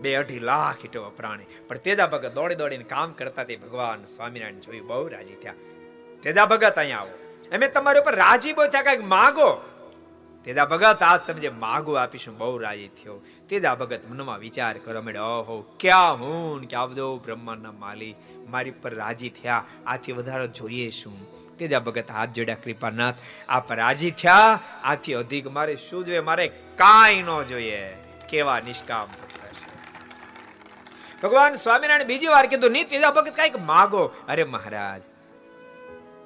બે 0.02 0.16
અઢી 0.16 0.39
લાખ 0.39 0.86
ઈટો 0.86 1.10
પ્રાણી. 1.10 1.45
પણ 1.68 1.78
તેજા 1.78 2.08
ભગત 2.08 2.34
દોડી 2.34 2.56
દોડીને 2.56 2.84
કામ 2.84 3.12
કરતા 3.12 3.43
તે 3.43 3.56
ભગવાન 3.56 4.04
સ્વામિનારાયણ 4.04 4.60
જોયું, 4.60 4.88
બહુ 4.88 5.08
રાજી 5.08 5.36
થયા. 5.36 5.54
તેજા 6.24 6.45
ભગત 6.45 6.74
અહીંયા 6.78 6.98
આવો. 6.98 7.27
અમે 7.54 7.68
તમારી 7.68 8.00
ઉપર 8.00 8.16
રાજી 8.16 8.54
બહુ 8.54 8.68
થયા, 8.68 8.82
કંઈક 8.82 9.04
માગો. 9.04 9.50
તેજા 10.45 10.66
ભગત 10.66 11.04
આજ 11.04 11.20
તમે 11.28 11.39
જે 11.39 11.50
માગો 11.50 11.93
આપીશું, 11.93 12.38
બહુ 12.38 12.58
રાજી 12.58 12.88
થયો. 12.88 13.22
તેજા 13.50 13.76
ભગત 13.76 14.00
મનમાં 14.10 14.39
વિચાર 14.39 14.78
કરો 14.78 15.02
મેં 15.02 15.18
ઓહો, 15.18 15.78
ક્યાં 15.80 16.20
હું 16.20 16.68
ક્યાં 16.68 16.89
બધો 16.89 17.18
બ્રહ્માના 17.18 17.72
માલી 17.72 18.16
મારી 18.50 18.72
પર 18.72 18.93
રાજી 18.95 19.30
થયા, 19.30 19.66
આથી 19.88 20.12
વધારે 20.12 20.48
જોઈએ 20.48 20.89
શું? 20.89 21.38
તેજા 21.58 21.80
ભગત 21.80 22.12
હાથ 22.12 22.30
જોડ્યા, 22.30 22.56
કૃપાનાથ, 22.56 23.16
આપ 23.50 23.72
રાજી 23.72 24.12
થયા, 24.12 24.60
આથી 24.84 25.14
અધિક 25.14 25.52
મારે 25.52 25.76
શું 25.76 26.06
જોઈએ? 26.06 26.20
મારે 26.20 26.48
કાંઈ 26.76 27.22
ન 27.22 27.43
જોઈએ. 27.43 27.93
કેવા 28.30 28.60
નિષ્કામ 28.60 29.08
ભગવાન 31.24 31.56
સ્વામિનારાયણ 31.56 32.04
બીજી 32.04 32.28
વાર 32.28 32.45
કીધું, 32.45 32.72
નહીં, 32.72 32.89
તેજા 32.89 33.12
ભગત 33.12 33.36
કંઈક 33.36 33.62
માગો. 33.62 34.04
અરે 34.28 34.43
મહારાજ 34.43 35.02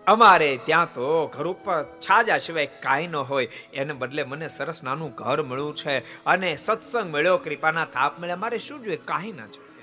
અમારે 0.08 0.60
ત્યાં 0.66 0.94
તો 0.94 1.28
ઘર 1.28 1.48
ઉપર 1.48 1.84
છાજા 1.84 2.38
સિવાય 2.38 2.66
કાંઈ 2.66 3.08
ન 3.08 3.16
હોય. 3.16 3.48
એને 3.74 3.94
બદલે 3.94 4.24
મને 4.24 4.48
સરસ 4.48 4.84
નાનું 4.84 5.12
ઘર 5.12 5.42
મળ્યું 5.42 5.76
છે. 5.76 6.24
અને 6.26 6.56
સત્સંગ 6.56 7.14
મળ્યો, 7.14 7.38
કૃપાના 7.38 7.86
થાપ 7.86 8.20
મળ્યા. 8.20 8.36
મારે 8.36 8.60
શું 8.60 8.84
જોઈએ? 8.84 8.98
કાંઈ 9.06 9.32
ના 9.32 9.46
જોઈએ. 9.46 9.82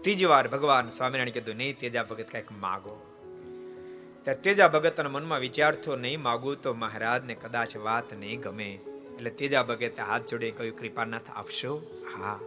ત્રીજી 0.00 0.24
વાર 0.24 0.48
ભગવાન 0.48 0.88
સ્વામિનારાયણ 0.88 1.28
કીધું, 1.28 1.54
નહીં, 1.54 1.78
તેજા 1.78 2.02
ભગત 2.02 2.30
કાંઈક 2.30 2.52
માગો. 2.52 3.06
ત્યારે 4.22 4.40
તેજા 4.40 4.68
ભગતના 4.68 5.08
મનમાં 5.08 5.40
વિચાર 5.40 5.74
થયો 5.74 5.96
નહીં 5.96 6.22
માગું 6.22 6.62
તો 6.62 6.74
મહારાજને 6.74 7.34
કદાચ 7.34 7.76
વાત 7.76 8.14
નહીં 8.14 8.40
ગમે. 8.40 8.78
એટલે 9.14 9.30
તેજા 9.30 9.62
ભગતે 9.62 10.02
હાથ 10.02 10.30
જોડે 10.30 10.50
કહ્યું, 10.50 10.76
કૃપાનાથ, 10.76 11.30
આપશો? 11.30 11.82
હા. 12.16 12.40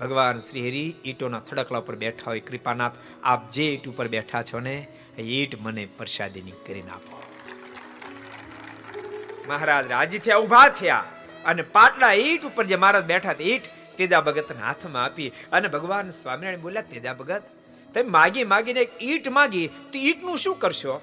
ભગવાન 0.00 0.38
શ્રી 0.38 0.68
હરિ 0.68 0.94
ઈટોના 1.04 1.40
થડકલા 1.40 1.78
ઉપર 1.78 1.96
બેઠા 1.96 2.22
હોય. 2.26 2.40
કૃપાનાથ, 2.40 2.92
આપ 3.22 3.50
જે 3.50 3.74
ઈટ 3.74 3.88
ઉપર 3.88 4.08
બેઠા 4.08 4.42
છો 4.42 4.60
ને 4.60 4.88
ઈટ 5.22 5.60
મને 5.60 5.86
પ્રસાદીની 5.86 6.50
કરીને 6.50 6.90
આપો. 6.90 7.22
મહારાજ 9.48 9.86
રાજી 9.86 10.18
થયા 10.18 10.36
ઊભા 10.36 10.68
થયા 10.68 11.04
અને 11.44 11.62
પાટલા 11.62 12.12
ઈટ 12.12 12.44
ઉપર 12.44 12.64
જે 12.66 12.76
મહારાજ 12.76 13.04
બેઠા 13.04 13.30
હતા, 13.30 13.44
ઈટ 13.44 13.62
તેજા 13.96 14.20
ભગતના 14.20 14.66
હાથમાં 14.66 15.04
આપી 15.04 15.28
અને 15.52 15.68
ભગવાન 15.68 16.10
સ્વામિનારાયણ 16.10 16.60
બોલ્યા 16.60 16.82
તેજા 16.82 17.14
ભગત 17.14 17.42
તમે 17.94 18.02
માગી 18.02 18.44
માગીને 18.44 18.80
એક 18.80 19.02
ઈટ 19.02 19.28
માગી, 19.28 19.66
તો 19.66 19.98
ઈટનું 19.98 20.38
શું 20.38 20.56
કરશો? 20.58 21.00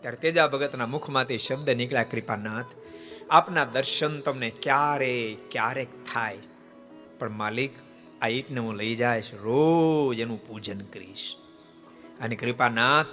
ત્યારે 0.00 0.16
તેજા 0.16 0.46
ભગતના 0.46 0.86
મુખમાંથી 0.86 1.38
શબ્દ 1.38 1.70
નીકળ્યા, 1.70 2.02
કૃપાનાથ, 2.02 2.66
આપના 3.30 3.64
દર્શન 3.64 4.20
તમને 4.20 4.50
ક્યારે, 4.50 5.36
ક્યારેક 5.50 5.88
થાય. 6.12 6.38
પણ 7.18 7.30
માલિક, 7.30 7.70
આ 8.22 8.28
ઈટને 8.28 8.60
હું 8.60 8.74
લઈ 8.74 8.96
જઈશ, 8.96 9.34
રોજ 9.34 10.18
એનું 10.18 10.46
પૂજન 10.46 10.80
કરીશ. 10.80 11.36
અને 12.20 12.36
કૃપાનાથ, 12.36 13.06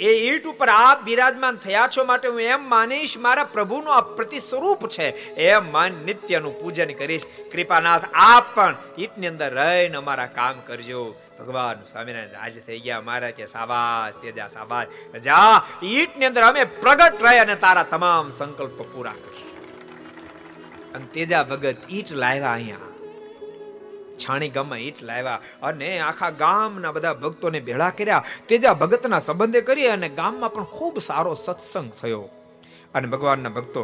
એ 0.00 0.12
ઈટ 0.28 0.46
ઉપર 0.46 0.68
આપ 0.68 1.02
બિરાજમાન 1.02 1.56
થયા 1.56 1.88
છો 1.96 2.04
માટે 2.04 2.28
હું 2.28 2.40
એમ 2.40 2.68
માનીશ 2.68 3.18
મારા 3.18 3.44
પ્રભુનું 3.44 3.94
આ 3.94 4.00
પ્રતિ 4.00 4.38
સ્વરૂપ 4.40 4.88
છે. 4.88 5.34
એમ 5.34 5.72
માન 5.72 5.92
નિત્યનું 5.92 6.60
પૂજન 6.60 6.92
કરીશ. 6.92 7.26
કૃપાનાથ, 7.52 8.04
આપ 8.14 8.54
પણ 8.54 8.76
ઈટની 8.98 9.26
અંદર 9.26 9.54
રહીને 9.54 9.96
અમારા 9.96 10.26
કામ 10.26 10.60
કરજો. 10.60 11.14
ભગવાન 11.38 11.82
સ્વામિનારાયણ 11.82 12.30
રાજ 12.30 12.54
થઈ 12.66 12.80
ગયા. 12.80 13.00
મારા 13.00 13.30
કે 13.30 13.46
સાબાસ 13.46 14.14
તેજા 14.22 14.46
સાબાસ 14.46 14.86
જા 15.20 15.62
ઈટની 15.82 16.26
અંદર 16.26 16.42
અમે 16.42 16.64
પ્રગટ 16.64 17.22
રહે 17.22 17.38
અને 17.38 17.56
તારા 17.56 17.82
તમામ 17.82 18.30
સંકલ્પ 18.30 18.82
પૂરા 18.92 19.12
કરીશ. 19.12 19.52
અને 20.94 21.04
તેજા 21.04 21.42
ભગત 21.42 21.76
ઈટ 21.90 22.12
લાવ્યા 22.12 22.52
અહીંયા. 22.52 22.91
છાણી 24.22 24.48
ગામમાં 24.48 24.78
ઈટ 24.78 25.02
લાવ્યા 25.02 25.40
અને 25.62 25.98
આખા 26.00 26.30
ગામના 26.30 26.92
બધા 26.92 27.14
ભક્તોને 27.14 27.60
ભેળા 27.60 27.90
કર્યા. 27.90 28.24
તેજા 28.48 28.74
ભગતના 28.74 29.18
સંબંધે 29.18 29.60
કરી 29.60 29.88
અને 29.88 30.08
ગામમાં 30.08 30.52
પણ 30.52 30.64
ખૂબ 30.64 31.00
સારો 31.00 31.34
સત્સંગ 31.34 31.90
થયો. 31.92 32.28
અને 32.94 33.06
ભગવાનના 33.06 33.48
ભક્તો, 33.48 33.82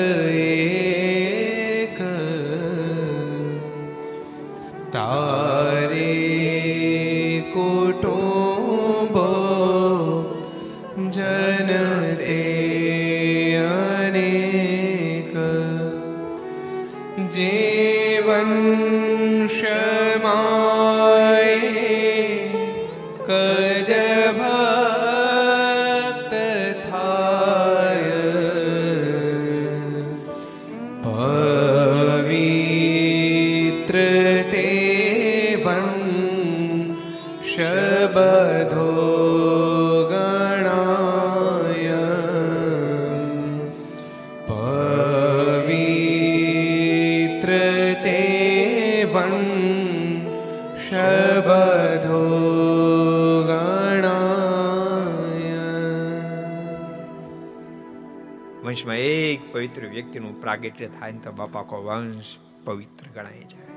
પવિત્ર 59.70 59.88
વ્યક્તિનું 59.88 60.40
પ્રાગટ્ય 60.40 60.86
થાય 60.86 61.12
ને 61.12 61.18
તો 61.18 61.32
બાપા 61.32 61.60
વંશ 61.60 62.36
પવિત્ર 62.64 63.06
ગણાય 63.14 63.44
છે 63.44 63.70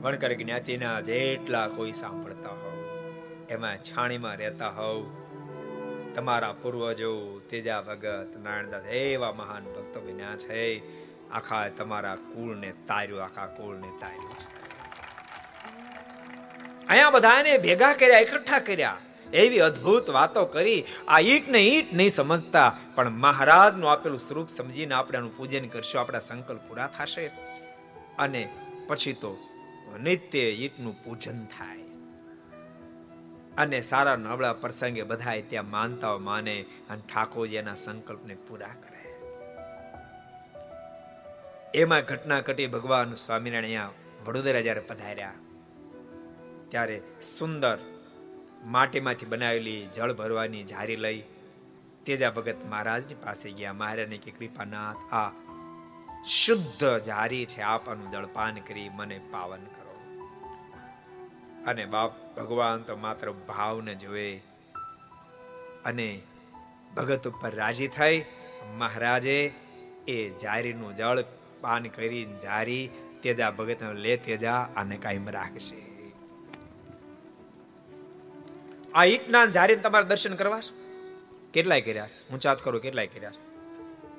વણકર 0.00 0.32
જ્ઞાતિના 0.32 1.00
જેટલા 1.00 1.68
કોઈ 1.68 1.92
સાંભળતા 1.92 2.48
હોવ, 2.48 2.74
એમાં 3.50 3.76
છાણીમાં 3.76 4.36
રહેતા 4.36 4.68
હોવ, 4.68 5.06
તમારા 6.14 6.52
પૂર્વજો, 6.52 7.40
તેજા 7.50 7.80
ભગત 7.82 8.36
નારાયણદાસ 8.42 8.84
એવા 8.84 9.32
મહાન 9.32 9.64
ભક્તો 9.64 10.00
બન્યા 10.00 10.36
છે. 10.36 10.82
આખા 11.30 11.68
તમારા 11.68 12.14
કુળને 12.14 12.72
તાર્યું, 12.88 13.24
આખા 13.24 13.46
કુળને 13.46 13.88
તાર્યું. 14.00 14.32
અહીંયા 16.88 17.10
બધાને 17.10 17.58
ભેગા 17.58 17.92
કર્યા, 17.92 18.18
એકઠા 18.18 18.58
કર્યા. 18.58 18.96
એવી 19.32 19.58
અદ્ભુત 19.58 20.10
વાતો 20.10 20.44
કરી. 20.46 20.84
આ 21.08 21.20
ઈટ 21.20 21.48
ને 21.48 21.58
ઈટ 21.58 21.94
નહીં 21.94 22.10
સમજતા 22.10 22.76
પણ 22.94 23.16
મહારાજનું 23.24 23.88
આપેલું 23.90 24.20
સ્વરૂપ 24.20 24.48
સમજીને 24.48 24.94
આપણે 24.94 25.18
આનું 25.18 25.36
પૂજન 25.36 25.66
કરશું. 25.68 26.00
આપણા 26.00 26.20
સંકલ્પ 26.20 26.62
પૂરા 26.68 26.90
થશે 26.96 27.26
અને 28.18 28.42
પછી 28.88 29.16
તો 29.22 29.32
નિત્ય 30.02 30.44
ઈટનું 30.62 30.96
પૂજન 31.04 31.40
થાય. 31.46 31.82
અને 33.56 33.78
સારા 33.82 34.16
નબળા 34.16 34.52
પ્રસંગે 34.52 35.02
બધા 35.02 35.36
ત્યાં 35.48 35.70
માનતાઓ 35.70 36.18
માને 36.28 36.56
અને 36.90 37.02
ઠાકોરજી 37.12 37.56
એના 37.56 37.74
સંકલ્પને 37.74 38.34
પૂરા 38.48 38.74
કરે. 38.82 39.02
એમાં 41.74 42.02
ઘટના 42.02 42.40
ઘટી 42.40 42.66
ભગવાન 42.66 43.14
સ્વામિનારાયણ 43.14 43.64
અહીંયા 43.64 44.24
વડોદરા 44.26 44.60
જ્યારે 44.60 44.80
પધાર્યા, 44.80 45.36
ત્યારે 46.68 46.96
સુંદર 47.20 47.78
માટીમાંથી 48.64 49.26
બનાવેલી 49.26 49.80
જળ 49.86 50.12
ભરવાની 50.12 50.64
જારી 50.64 50.96
લઈ 50.96 51.20
તેજા 52.06 52.30
ભગત 52.30 52.64
મહારાજની 52.64 53.14
પાસે 53.14 53.50
ગયા. 53.50 53.72
મહારાજને 53.72 54.18
કે, 54.18 54.30
કૃપાનાથ, 54.30 55.12
આ 55.12 55.30
શુદ્ધ 56.24 56.98
જારી 56.98 57.46
છે. 57.46 57.60
આપનું 57.60 58.10
જળપાન 58.10 58.54
કરી 58.54 58.88
મને 58.88 59.20
પાવન 59.30 59.64
કરો. 59.64 59.94
અને 61.66 61.84
બાપ 61.84 62.36
ભગવાન 62.36 62.82
તો 62.82 62.96
માત્ર 62.96 63.30
ભાવને 63.30 63.94
જોવે 63.94 64.40
અને 65.84 66.22
ભગત 66.96 67.28
ઉપર 67.28 67.54
રાજી 67.54 67.88
થઈ. 67.88 68.24
મહારાજે 68.76 69.54
એ 70.08 70.30
જારીનું 70.30 70.96
જળ 70.96 71.24
પાન 71.60 71.82
કરી 71.82 72.24
જારી 72.42 72.90
તેજા 73.22 73.50
ભગત 73.50 73.82
લે, 73.82 74.16
તેજા 74.16 74.68
અને 74.76 74.96
કાયમ 74.96 75.28
રાખશે 75.28 75.94
આ 78.94 79.04
ઈટના 79.04 79.46
જારી 79.46 79.76
તમારે 79.76 80.04
દર્શન 80.04 80.34
કરવા 80.34 80.60
કેટલાય 81.54 81.80
કર્યા 81.80 82.08
હું 82.30 82.40
ચાત 82.40 82.64
કરું, 82.64 82.80
કેટલાય 82.80 83.06
કર્યા 83.06 83.30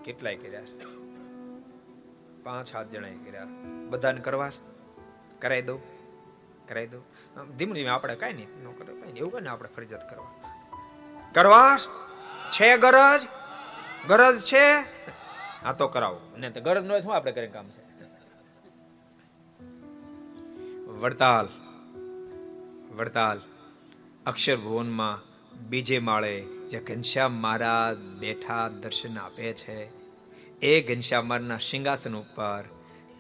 કેટલાય 0.06 0.36
કર્યા 0.36 0.62
પાંચ, 2.44 2.72
સાત 2.72 2.90
જણાએ 2.90 3.16
કર્યા 3.16 3.46
બધાને 3.90 4.22
કરવા 4.22 4.52
કરાવી 5.42 5.62
દઉં? 5.62 5.80
કરાવી 6.68 6.88
દઉં? 6.88 7.04
ધીમે 7.58 7.74
ધીમે 7.74 7.90
આપણે 7.90 8.16
કાંઈ 8.16 8.34
નહીં, 8.34 8.48
ન 8.64 8.72
કરો 8.72 8.96
કાંઈ 8.96 9.18
એવું 9.18 9.40
કઈ 9.40 9.48
આપણે 9.48 9.70
ફરજિયાત 9.76 10.10
કરવા? 10.10 10.32
કરવા 11.34 11.78
છે? 12.52 12.78
ગરજ? 12.78 13.28
ગરજ 14.08 14.42
છે? 14.42 14.66
આ 15.64 15.74
તો 15.74 15.88
કરાવો. 15.88 16.20
ને 16.38 16.50
તો 16.50 16.62
ગરજ 16.62 16.86
ન 16.86 16.92
હોય 16.92 17.02
શું 17.02 17.16
આપણે 17.16 17.32
કરીને 17.32 17.54
કામ 17.54 17.70
છે? 17.70 17.84
વડતાલ 20.86 21.48
વડતાલ 22.96 23.42
અક્ષર 24.26 24.56
ભુવનમાં 24.56 25.24
બીજે 25.70 26.00
માળે 26.00 26.55
જે 26.70 26.80
ઘનશ્યામ 26.80 27.32
મહારાજ 27.32 27.98
બેઠા 27.98 28.70
દર્શન 28.70 29.18
આપે 29.18 29.54
છે, 29.54 29.90
એ 30.62 30.82
ઘનશ્યામ 30.82 31.28
મહારાજના 31.28 31.58
સિંહાસન 31.58 32.16
ઉપર 32.16 32.64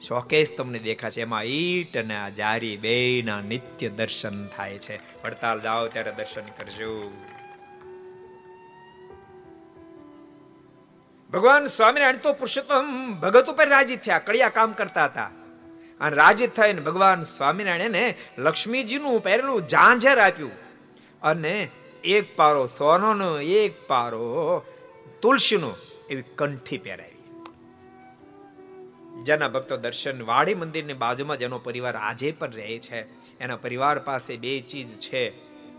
શોકેસ 0.07 0.53
તમને 0.57 0.79
દેખાશે 0.79 1.21
એમાં 1.21 1.43
ઈટ 1.43 1.97
અને 1.97 2.17
આ 2.17 2.29
જારી 2.29 2.77
બેના 2.77 3.41
નિત્ય 3.41 3.89
દર્શન 3.89 4.47
થાય 4.47 4.77
છે. 4.77 5.21
પડતાલ 5.21 5.61
જાઓ 5.61 5.87
ત્યારે 5.87 6.11
દર્શન 6.11 6.41
કરજો. 6.41 7.11
ભગવાન 11.33 11.65
સ્વામિનારાયણ 11.65 12.17
તો 12.17 12.33
પુરુષોત્તમ 12.33 13.13
ભગત 13.13 13.49
ઉપર 13.49 13.69
રાજી 13.69 13.95
થયા, 13.95 14.19
કડિયા 14.19 14.49
કામ 14.49 14.71
કરતા 14.71 15.05
હતા. 15.05 15.31
અને 16.01 16.15
રાજી 16.15 16.47
થઈને 16.47 16.81
ભગવાન 16.81 17.23
સ્વામિનારાયણે 17.23 18.15
લક્ષ્મીજીનું 18.37 19.23
પહેરેલું 19.23 19.67
ઝાંઝર 19.67 20.19
આપ્યું 20.19 20.51
અને 21.21 21.69
એક 22.05 22.35
પારો, 22.35 22.65
સોનોનો 22.65 23.39
એક 23.39 23.87
પારો, 23.87 24.63
તુલસીનો 25.21 25.71
એવી 26.09 26.21
કંઠી 26.21 26.77
પહેરાવી. 26.77 27.11
જેના 29.23 29.47
ભક્તો 29.47 29.77
દર્શન 29.77 30.25
વાડી 30.25 30.55
મંદિરની 30.55 30.93
બાજુમાં 30.93 31.37
જેનો 31.37 31.59
પરિવાર 31.59 31.95
આજે 31.95 32.31
પણ 32.31 32.51
રહે 32.51 32.79
છે. 32.79 33.01
એના 33.39 33.55
પરિવાર 33.55 33.99
પાસે 33.99 34.37
બે 34.37 34.59
ચીજ 34.59 34.87
છે. 34.87 35.29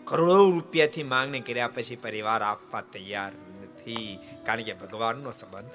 કરોડો 0.05 0.51
રૂપિયાથી 0.51 1.03
માંગણી 1.03 1.41
કર્યા 1.41 1.69
પછી 1.69 1.97
પરિવાર 1.97 2.43
આપવા 2.43 2.81
તૈયાર 2.81 3.33
નથી. 3.33 4.19
કારણ 4.47 4.63
કે 4.63 4.73
ભગવાનનો 4.73 5.31
સંબંધ. 5.31 5.71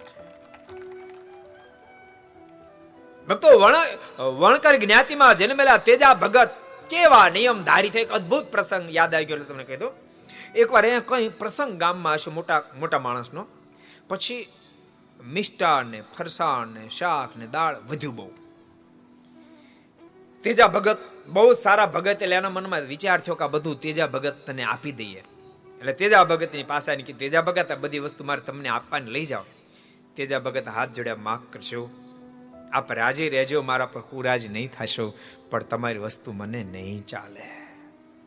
ભક્તો, 3.29 3.59
વણ, 3.59 3.75
વણકર 4.23 4.75
જ્ઞાતિમાં 4.75 5.37
જન્મેલા 5.37 5.77
તેજા 5.77 6.13
ભગત 6.13 6.49
કેવા 6.89 7.29
નિયમ 7.29 7.63
ધારી 7.63 7.89
થઈ 7.89 8.01
એક 8.01 8.11
અદ્ભુત 8.11 8.43
પ્રસંગ 8.43 8.85
યાદ 8.89 9.15
આવી 9.15 9.25
ગયો 9.25 9.37
તમને 9.37 9.63
કહી 9.63 9.77
દો 9.77 9.91
એકવાર 10.55 10.83
અહીંયા 10.83 10.99
કઈ 11.07 11.29
પ્રસંગ 11.29 11.79
ગામમાં 11.79 12.13
હશે 12.13 12.31
મોટા 12.31 12.63
મોટા 12.79 12.99
માણસનો. 12.99 13.47
પછી 14.07 14.47
મિષ્ટાન 15.23 15.87
ને 15.87 16.03
ફરસાણ 16.17 16.67
ને 16.67 16.89
શાક 16.89 17.37
ને 17.37 17.47
દાળ 17.47 17.75
વધ્યું 17.79 18.15
બહુ. 18.15 18.31
તેજા 20.43 20.67
ભગત, 20.67 20.97
બહુ 21.27 21.53
સારા 21.53 21.85
ભગત, 21.85 22.21
એટલે 22.21 22.35
એના 22.35 22.49
મનમાં 22.49 22.81
વિચાર 22.81 23.19
થયો 23.19 23.35
કે 23.35 23.47
બધું 23.47 23.79
તેજા 23.79 24.07
ભગત 24.07 24.35
તને 24.45 24.63
આપી 24.63 24.91
દઈએ. 24.91 25.23
એટલે 25.79 25.93
તેજા 25.93 26.23
ભગતની 26.23 26.63
પાસે 26.63 26.95
કે 26.95 27.13
તેજા 27.13 27.41
ભગત, 27.41 27.71
આ 27.71 27.75
બધી 27.75 27.99
વસ્તુ 27.99 28.23
મારે 28.23 28.41
તમને 28.41 28.69
આપવાની, 28.69 29.11
લઈ 29.11 29.25
જાઓ. 29.25 29.43
તેજા 30.15 30.39
ભગત 30.39 30.67
હાથ 30.67 30.89
જોડ્યા 30.89 31.15
માફ 31.15 31.53
કરશો, 31.53 31.89
આપ 32.73 32.91
રાજી 32.91 33.29
રહેજો, 33.29 33.61
મારા 33.61 33.85
પર 33.85 34.01
કુરાજ 34.01 34.47
નહીં 34.47 34.71
થશો, 34.71 35.13
પણ 35.49 35.63
તમારી 35.63 35.97
વસ્તુ 35.97 36.31
મને 36.31 36.63
નહીં 36.63 37.05
ચાલે. 37.05 37.60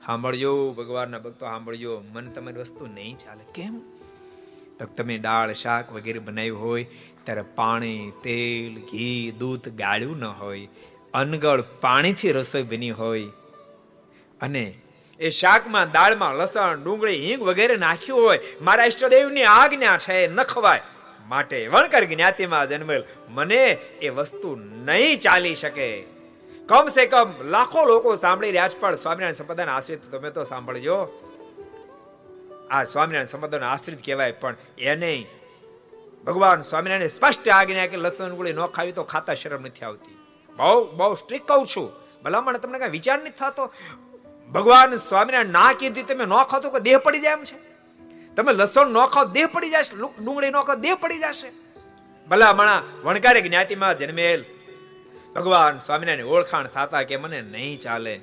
સાંભળજો, 0.06 0.72
ભગવાનના 0.72 1.18
ભક્તો, 1.18 1.46
સાંભળજો. 1.46 2.02
મને 2.12 2.30
તમારી 2.30 2.56
વસ્તુ 2.56 2.86
નહીં 2.86 3.16
ચાલે. 3.16 3.44
કેમ? 3.54 3.80
તો 4.78 4.84
તમે 4.84 5.18
દાળ, 5.18 5.52
શાક 5.52 5.92
વગેરે 5.92 6.18
બનાવ્યું 6.18 6.62
હોય, 6.62 6.86
ત્યારે 7.24 7.42
પાણી, 7.42 8.12
તેલ, 8.22 8.80
ઘી, 8.80 9.34
દૂધ 9.38 9.68
ગાળ્યું 9.68 10.18
ન 10.18 10.24
હોય, 10.24 10.68
અનગળ 11.14 11.60
પાણીથી 11.60 12.32
રસોઈ 12.32 12.62
બની 12.62 12.90
હોય. 12.90 13.24
અને 14.40 14.74
એ 15.20 15.30
શાકમાં, 15.30 15.92
દાળમાં 15.92 16.34
લસણ, 16.34 16.84
ડુંગળી, 16.84 17.30
હિંગ 17.30 17.42
વગેરે 17.42 17.76
નાખ્યું 17.76 18.18
હોય, 18.18 18.40
મારા 18.62 18.84
ઈષ્ટદેવની 18.84 19.44
આજ્ઞા 19.44 19.98
છે 19.98 20.28
નખવાય 20.28 20.80
માટે 21.28 21.68
વણકર 21.68 22.04
જ્ઞાતિમાં 22.04 22.68
જન્મેલ. 22.68 23.04
મને 23.28 23.64
એ 24.02 24.08
વસ્તુ 24.08 24.56
નહીં 24.84 25.18
ચાલી 25.18 25.54
શકે. 25.54 26.13
કમ 26.68 26.88
સે 26.88 27.06
કમ 27.06 27.30
લાખો 27.42 27.84
લોકો 27.84 28.14
સાંભળી 28.14 28.50
રહ્યા 28.50 28.68
છે, 28.68 28.80
પણ 28.80 28.94
સ્વામિનારાયણ 28.94 29.32
સંપદાન 29.32 29.68
આશ્રિત 29.68 30.10
તમે 30.10 30.30
તો 30.30 30.44
સાંભળજો. 30.44 31.22
આ 32.70 32.84
સ્વામિનારાયણ 32.84 33.26
સંપ્રદાય 33.26 33.60
આશ્રિત 33.60 34.04
કહેવાય, 34.04 34.32
પણ 34.32 34.54
એને 34.78 35.26
ભગવાન 36.26 36.60
સ્વામિનારાયણ 36.60 37.08
સ્પષ્ટ 37.08 37.48
આજ્ઞા 37.48 37.86
કે 37.86 37.96
લસણ 37.96 38.28
ડુંગળી 38.28 38.52
ન 38.52 38.66
ખાવી 38.66 38.92
તો 38.92 39.02
ખાતા 39.02 39.34
શરમ 39.34 39.66
નથી 39.66 39.84
આવતી. 39.84 40.18
બહુ 40.56 40.84
બહુ 40.84 41.14
સ્ટ્રિક 41.14 41.46
કહું 41.46 41.66
છું. 41.66 41.88
ભલામણ 42.24 42.56
તમને 42.56 42.78
કઈ 42.78 42.88
વિચાર 42.88 43.18
નથી 43.18 43.30
થતો? 43.30 43.72
ભગવાન 44.52 44.96
સ્વામિનારાયણ 44.96 45.48
ના 45.48 45.72
કીધી 45.72 46.02
તમે 46.02 46.24
ન 46.24 46.42
ખાતો 46.44 46.70
કે 46.70 46.80
દેહ 46.80 46.98
પડી 46.98 47.20
જાય 47.20 47.32
એમ 47.32 47.44
છે? 47.44 47.56
તમે 48.36 48.52
લસણ 48.52 48.86
ન 48.86 49.06
ખાઓ 49.06 49.24
દેહ 49.24 49.46
પડી 49.46 49.70
જશે 49.70 49.96
ડુંગળી 49.96 50.50
ન 50.50 50.60
ખાઓ 50.60 50.74
દેહ 50.74 50.94
પડી 50.94 51.18
જશે. 51.18 51.48
ભલા 52.28 52.52
મણા 52.52 52.82
વણકારે 53.04 53.40
જ્ઞાતિમાં 53.40 53.98
જન્મેલ 53.98 54.44
ભગવાન 55.34 55.78
સ્વામિનારાયણ 55.78 56.24
ઓળખાણ 56.24 56.66
થતા 56.66 57.02
કે 57.02 57.16
મને 57.16 57.42
નહીં 57.42 57.80
ચાલે. 57.80 58.20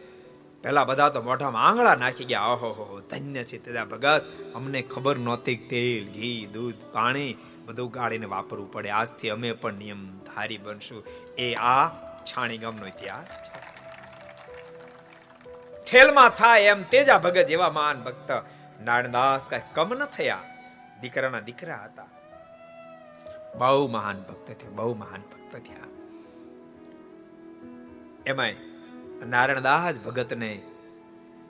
પેલા 0.64 0.84
બધા 0.84 1.09
તો 1.09 1.22
મોઢામાં 1.22 1.68
આંગળા 1.68 1.95
નાખી 1.95 2.26
ગયા. 2.26 2.41
ઓહો, 2.41 2.84
હો 2.84 2.99
ધન્ય 2.99 3.43
છે 3.43 3.66
તેજા 3.66 3.86
ભગત. 3.86 4.26
અમને 4.55 4.82
ખબર 4.82 5.18
નહોતી 5.18 5.55
તેલ, 5.55 6.14
ઘી, 6.14 6.49
દૂધ, 6.53 6.76
પાણી 6.93 7.38
બધું 7.66 7.91
ગાળીને 7.91 8.26
વાપરવું 8.26 8.72
પડે. 8.72 8.89
આજથી 8.89 9.30
અમે 9.30 9.51
પણ 9.51 9.74
નિયમ 9.74 10.18
ધારી 10.18 10.57
બનશું. 10.57 11.03
એ 11.38 11.53
આ 11.53 11.88
છાણી 12.24 12.57
ગામનો 12.57 12.88
ઇતિહાસ 12.88 13.43
છે. 13.43 13.62
થેલમાં 15.84 16.30
થાય 16.30 16.62
એમ 16.62 16.84
તેજા 16.84 17.18
ભગત 17.18 17.45
જેવા 17.47 17.70
મહાન 17.70 18.03
ભક્ત. 18.03 18.32
નારણદાસ 18.84 19.41
કઈ 19.49 19.62
કમ 19.74 19.93
ન 19.93 20.05
થયા. 20.05 20.43
દીકરાના 21.01 21.39
દીકરા 21.39 21.76
હતા. 21.76 22.07
બહુ 23.57 23.88
મહાન 23.88 24.18
ભક્ત 24.18 24.47
થયા, 24.47 24.70
બહુ 24.70 24.95
મહાન 24.95 25.22
ભક્ત 25.22 25.55
થયા. 25.55 25.80
એમાંય 28.26 28.55
નારાયણદાસ 29.28 29.99
ભગતને 29.99 30.61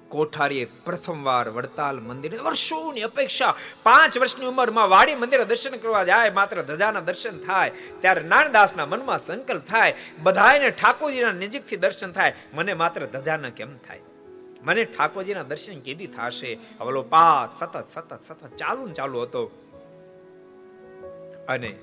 કોઠારીએ 0.09 0.65
પ્રથમવાર 0.65 1.49
વડતાલ 1.49 1.99
મંદિર 1.99 2.41
વર્ષોની 2.41 3.01
અપેક્ષા 3.01 3.55
પાંચ 3.83 4.17
વર્ષની 4.17 4.45
ઉંમરમાં 4.45 4.89
વાડી 4.89 5.15
મંદિરે 5.15 5.45
દર્શન 5.45 5.77
કરવા 5.77 6.03
જાય, 6.03 6.29
માત્ર 6.29 6.61
ધજાના 6.61 6.99
દર્શન 6.99 7.39
થાય, 7.39 7.71
ત્યારે 8.01 8.21
નારાયણદાસના 8.21 8.85
મનમાં 8.85 9.19
સંકલ્પ 9.19 9.63
થાય 9.63 9.95
બધાને 10.23 10.69
ઠાકોરજીના 10.69 11.31
નજીકથી 11.31 11.77
દર્શન 11.77 12.11
થાય, 12.11 12.33
મને 12.53 12.73
માત્ર 12.73 13.05
ધજાના 13.05 13.49
કેમ 13.49 13.77
થાય? 13.77 13.99
મને 14.63 14.83
ઠાકોરજીના 14.83 15.43
દર્શન 15.43 15.79
કેદી 15.79 16.07
થશે? 16.07 16.57
અવલો 16.79 17.01
પાત 17.01 17.53
સતત 17.53 17.87
સતત 17.87 18.23
સતત 18.23 18.55
ચાલુ 18.57 18.87
ચાલુ 18.87 19.21
હતો. 19.21 19.45
અને 21.49 21.75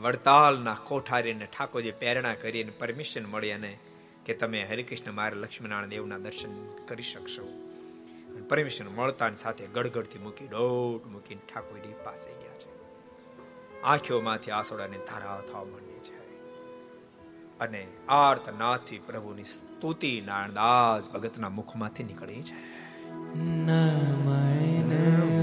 વડતાલના 0.00 0.76
કોઠારીને 0.84 1.46
ઠાકોરજી 1.46 1.90
પ્રેરણા 1.90 2.34
કરીને 2.34 2.72
પરમિશન 2.78 3.26
મળી 3.26 3.52
અને 3.52 3.78
કે 4.24 4.34
તમે 4.34 4.64
હરિકૃષ્ણ 4.64 5.12
મારે 5.12 5.36
લક્ષ્મીનારાયણ 5.36 5.88
દેવના 5.88 6.18
દર્શન 6.18 6.76
કરી 6.86 7.02
શકશો. 7.02 7.48
પરમેશ્વર 8.48 8.88
મળતા 8.88 9.30
સાથે 9.34 9.66
ગડગડથી 9.66 10.18
મૂકી 10.18 10.48
દોટ 10.48 11.06
મૂકીને 11.06 11.40
ઠાકોરજી 11.54 11.94
પાસે 12.04 12.30
ગયા 12.30 12.58
છે. 12.58 12.80
આંખોમાંથી 13.82 14.50
આસોડાની 14.50 14.96
ધારા 14.96 15.42
થવા 15.52 15.64
માંડી 15.64 15.98
છે. 15.98 16.20
અને 17.58 17.86
આર્તનાથથી 18.08 18.98
પ્રભુની 18.98 19.44
સ્તુતિ 19.44 20.22
નારાયણદાસ 20.26 21.10
ભગતના 21.10 21.48
મુખમાંથી 21.48 22.04
નીકળી 22.04 22.42
છે. 22.42 22.80
નમન 23.38 24.92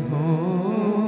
હો 0.09 1.06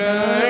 Right. 0.00 0.49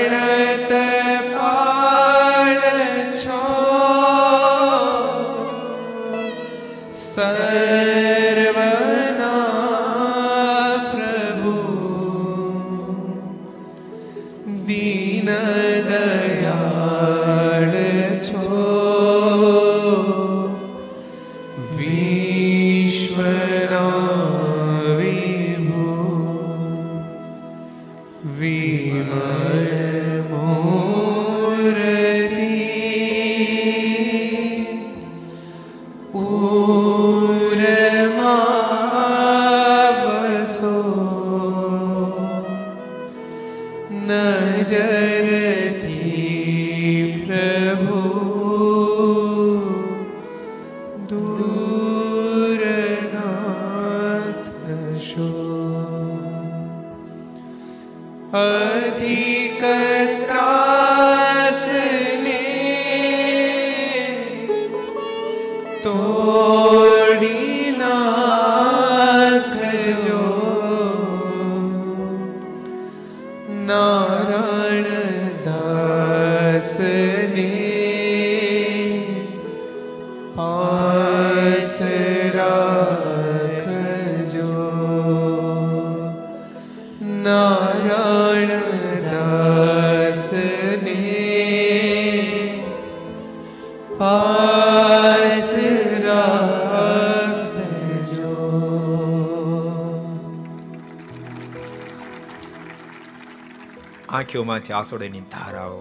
આંખોમાંથી 104.50 104.72
આસોડેની 104.72 105.20
ધારાઓ. 105.20 105.80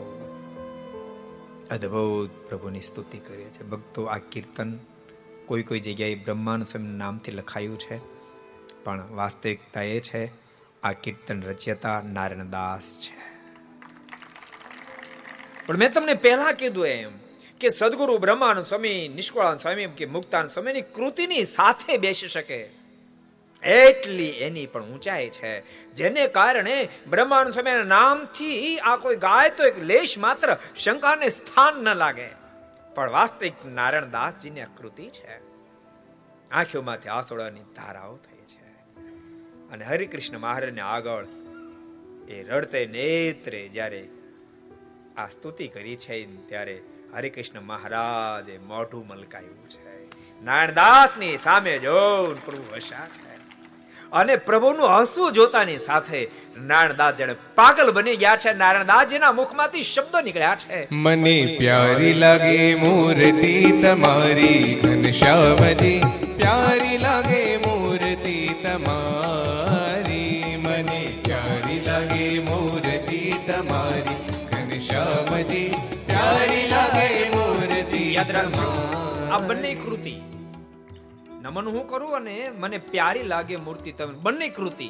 અદ્ભુત 1.72 2.50
પ્રભુની 2.50 2.82
સ્તુતિ 2.82 3.18
કરે 3.18 3.44
છે 3.44 3.64
ભક્તો, 3.64 4.06
આ 4.06 4.18
કીર્તન 4.18 4.80
કોઈ 5.46 5.64
કોઈ 5.64 5.80
જગ્યાએ 5.80 6.16
બ્રહ્માનું 6.16 6.66
સ્વામી 6.66 6.98
નામથી 6.98 7.32
લખાયું 7.32 7.80
છે, 7.80 7.98
પણ 8.84 9.08
વાસ્તવિકતા 9.12 9.82
એ 9.82 10.00
છે, 10.00 10.32
આ 10.84 10.92
કીર્તન 10.92 11.42
રચયતા 11.42 12.02
નારાયણ 12.02 12.50
દાસ 12.50 13.00
છે. 13.00 13.18
પણ 15.68 15.78
મેં 15.78 15.94
તમને 15.94 16.14
પહેલા 16.14 16.52
કીધું 16.52 16.88
એમ 16.88 17.12
કે 17.60 17.70
સદગુરુ 17.70 18.18
બ્રહ્માનંદ 18.18 18.66
સ્વામી, 18.66 19.12
નિષ્કળાન 19.16 19.58
સ્વામી 19.58 19.86
કે 19.86 20.06
મુક્તાન 20.06 20.48
સ્વામીની 20.48 20.82
કૃતિની 20.82 21.44
સાથે 21.44 21.98
બેસી 21.98 22.28
શકે. 22.28 22.79
એટલી 23.64 24.30
એની 24.30 24.66
પણ 24.66 24.86
ઊંચાઈ 24.86 25.30
છે. 25.30 25.60
જેને 25.92 26.28
કારણે 26.28 26.90
બ્રહ્માનું 27.08 27.54
સ્વામીના 27.54 27.84
નામથી 27.84 28.80
આ 28.80 28.98
કોઈ 28.98 29.16
ગાય 29.16 29.50
તો 29.50 29.64
એક 29.64 29.80
લેશ 29.80 30.18
માત્ર 30.18 30.58
શંકાને 30.78 31.30
સ્થાન 31.30 31.84
ન 31.84 31.96
લાગે. 31.96 32.28
પણ 32.96 33.12
વાસ્તવિક 33.12 33.54
નારાયણ 33.66 34.10
દાસજીની 34.10 34.62
આકૃતિ 34.62 35.04
છે. 35.04 35.38
આંખોમાંથી 36.52 37.10
આસોડાની 37.10 37.60
ધારાઓ 37.60 38.18
થઈ 38.18 38.46
છે. 38.46 38.68
અને 39.70 39.86
હરિકૃષ્ણ 39.86 40.38
મહારાજને 40.38 40.82
આગળ 40.82 41.26
એ 42.30 42.44
રડતે 42.44 42.86
નેત્રે 42.86 43.68
જ્યારે 43.68 44.10
આ 45.18 45.30
સ્તુતિ 45.30 45.68
કરી 45.68 45.96
છે, 45.96 46.48
ત્યારે 46.48 46.82
હરિકૃષ્ણ 47.16 47.62
મહારાજે 47.62 48.58
મોઢું 48.58 49.08
મલકાયું 49.08 49.70
છે. 49.70 50.06
નારાયણદાસની 50.44 51.38
સામે 51.38 51.80
જોઉં 51.80 52.46
પ્રભુ 52.46 52.64
હસા 52.76 53.08
અને 54.14 54.36
પ્રભુનું 54.36 55.02
હસવું 55.02 55.32
જોતાની 55.32 55.80
સાથે 55.80 56.28
નારણદાસ 56.62 57.16
જેને 57.16 57.34
પાગલ 57.56 57.92
બની 57.92 58.16
ગયા 58.16 58.36
છે. 58.36 58.54
નારણદાસજીના 58.54 59.32
મુખમાંથી 59.32 59.84
શબ્દો 59.84 60.22
નીકળ્યા 60.22 60.56
છે. 60.56 60.88
મને 60.92 61.56
પ્યારી 61.60 62.14
લાગે 62.14 62.76
મૂર્તિ 62.76 63.82
તમારી 63.82 64.82
ઘનશ્યામજી. 64.84 66.00
પ્યારી 66.38 66.98
લાગે 66.98 67.58
મૂર્તિ 67.58 68.50
તમારી. 68.64 70.56
મને 70.58 71.22
પ્યારી 71.24 71.80
લાગે 71.80 72.40
મૂર્તિ 72.40 73.34
તમારી 73.48 74.18
ઘનશ્યામજી. 74.52 75.76
પ્યારી 76.08 76.68
લાગે 76.68 77.30
મૂર્તિ 77.30 78.14
યાદ 78.14 78.32
રાખજો 78.32 78.70
આ 79.32 79.40
બંને 79.40 79.76
કૃતિ 79.76 80.16
નમન 81.42 81.66
હું 81.66 81.88
કરું 81.88 82.16
અને 82.16 82.52
મને 82.60 82.78
પ્યારી 82.78 83.24
લાગે 83.24 83.56
મૂર્તિ 83.56 83.92
તમે 83.92 84.14
બંને 84.14 84.50
કૃતિ. 84.50 84.90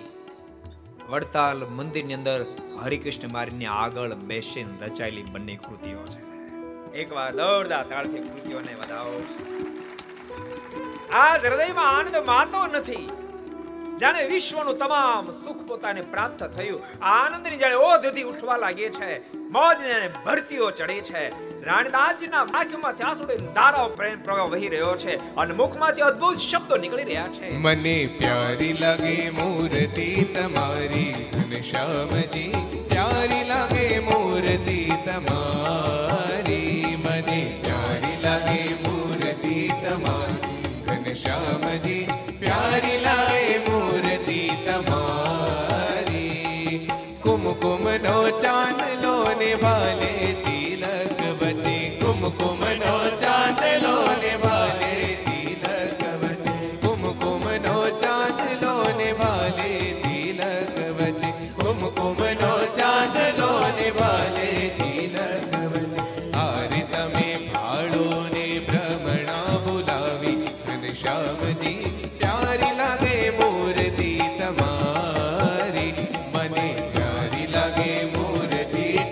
વડતાલ 1.10 1.66
મંદિરની 1.66 2.14
અંદર 2.14 2.46
હરિકૃષ્ણ 2.84 3.30
મારીની 3.30 3.66
આગળ 3.66 4.14
બેસીને 4.14 4.86
રચાયેલી 4.86 5.24
બંને 5.24 5.56
કૃતિઓ 5.56 6.06
છે. 6.06 6.20
એકવાર 6.94 7.32
દોડદા 7.32 7.84
તાળથી 7.84 8.20
કૃતિઓને 8.20 8.76
વધાવો. 8.76 9.24
આ 11.14 11.38
હૃદયમાં 11.38 11.98
આનંદ 11.98 12.16
માતો 12.16 12.68
નથી. 12.68 13.10
જાણે 14.02 14.28
વિશ્વનું 14.28 14.78
તમામ 14.78 15.32
સુખ 15.32 15.68
પોતાને 15.68 16.02
પ્રાપ્ત 16.02 16.44
થયું. 16.44 17.06
આનંદની 17.06 17.58
જાણે 17.58 17.76
ઓધથી 17.76 18.24
ઉઠવા 18.24 18.58
લાગે 18.58 18.90
છે. 18.90 19.38
મોજને 19.38 20.14
ભરતીઓ 20.26 20.72
ચડે 20.72 21.02
છે. 21.02 21.49
રાણદાસજીના 21.64 22.44
આંખમાંથી 22.54 23.04
આંસુ 23.04 23.26
ધારાઓ 23.56 23.90
પ્રેમ 23.90 24.20
પ્રવાહ 24.20 24.48
વહી 24.52 24.70
રહ્યો 24.70 24.96
છે 24.96 25.36
અને 25.36 25.54
મુખમાંથી 25.54 26.02
અદ્ભુત 26.02 26.38
શબ્દો 26.38 26.78
નીકળી 26.78 27.04
રહ્યા 27.04 27.28
છે. 27.28 27.52
મને 27.58 27.96
પ્યારી 28.20 28.74
લાગે 28.74 29.16
મૂર્તિ 29.30 30.10
તમારી 30.34 31.14
ઘનશ્યામજી 31.34 32.54
પ્યારી 32.90 33.44
લાગે 33.44 34.00
મૂર્તિ 34.00 34.80
તમારી. 35.06 36.09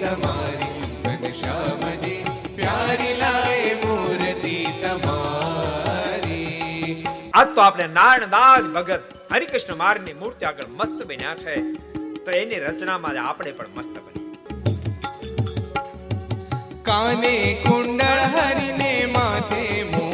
તમારી 0.08 0.82
ઘનશ્યામજી 1.05 2.22
પ્યારી 2.55 3.14
લાગે 3.14 3.60
મૂર્તિ 3.74 4.58
તમારી. 4.82 6.38
આજ 7.34 7.47
તો 7.55 7.62
આપણે 7.62 7.88
નારાયણદાસ 7.88 8.66
ભગત 8.76 9.03
હરિકૃષ્ણ 9.34 9.76
મારની 9.76 10.14
મૂર્તિ 10.14 10.43
આગળ 10.45 10.68
મસ્ત 10.70 10.99
બન્યા 11.08 11.36
છે. 11.36 11.55
તો 12.26 12.30
એની 12.32 12.60
રચનામાં 12.60 13.20
આપણે 13.30 13.51
પણ 13.51 13.66
મસ્ત 13.76 13.95
બની 14.05 14.26
કાને 16.82 17.36
કુંડળ 17.68 18.22
હરીને 18.34 18.91
માથે 19.05 19.64
મુગટ 19.84 20.07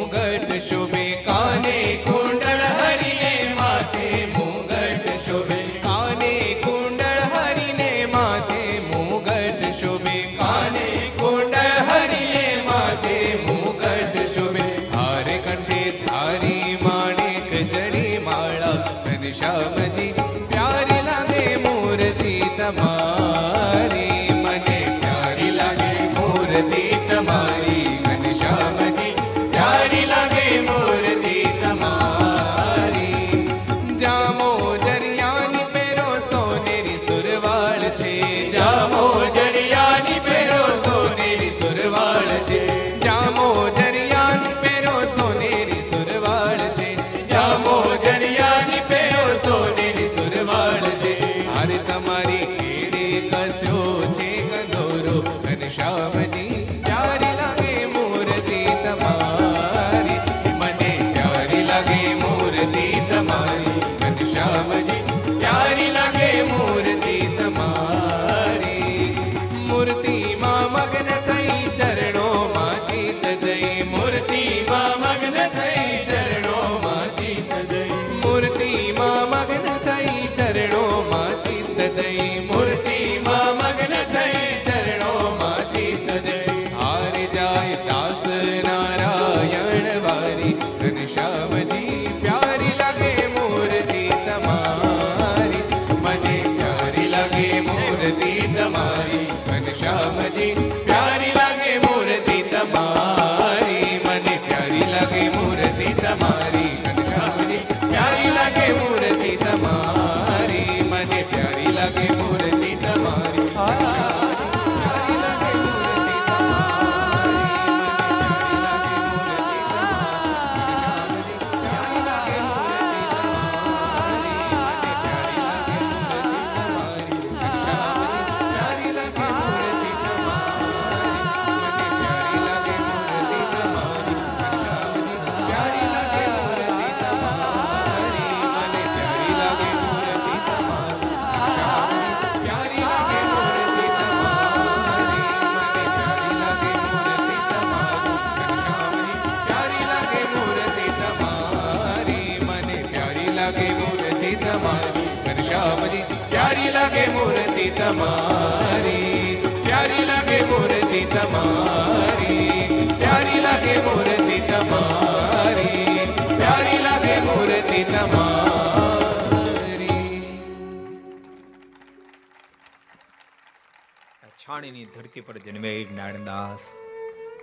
ધરતી 175.14 175.22
પર 175.22 175.38
જન્મે 175.38 175.88
નારણદાસ 175.96 176.60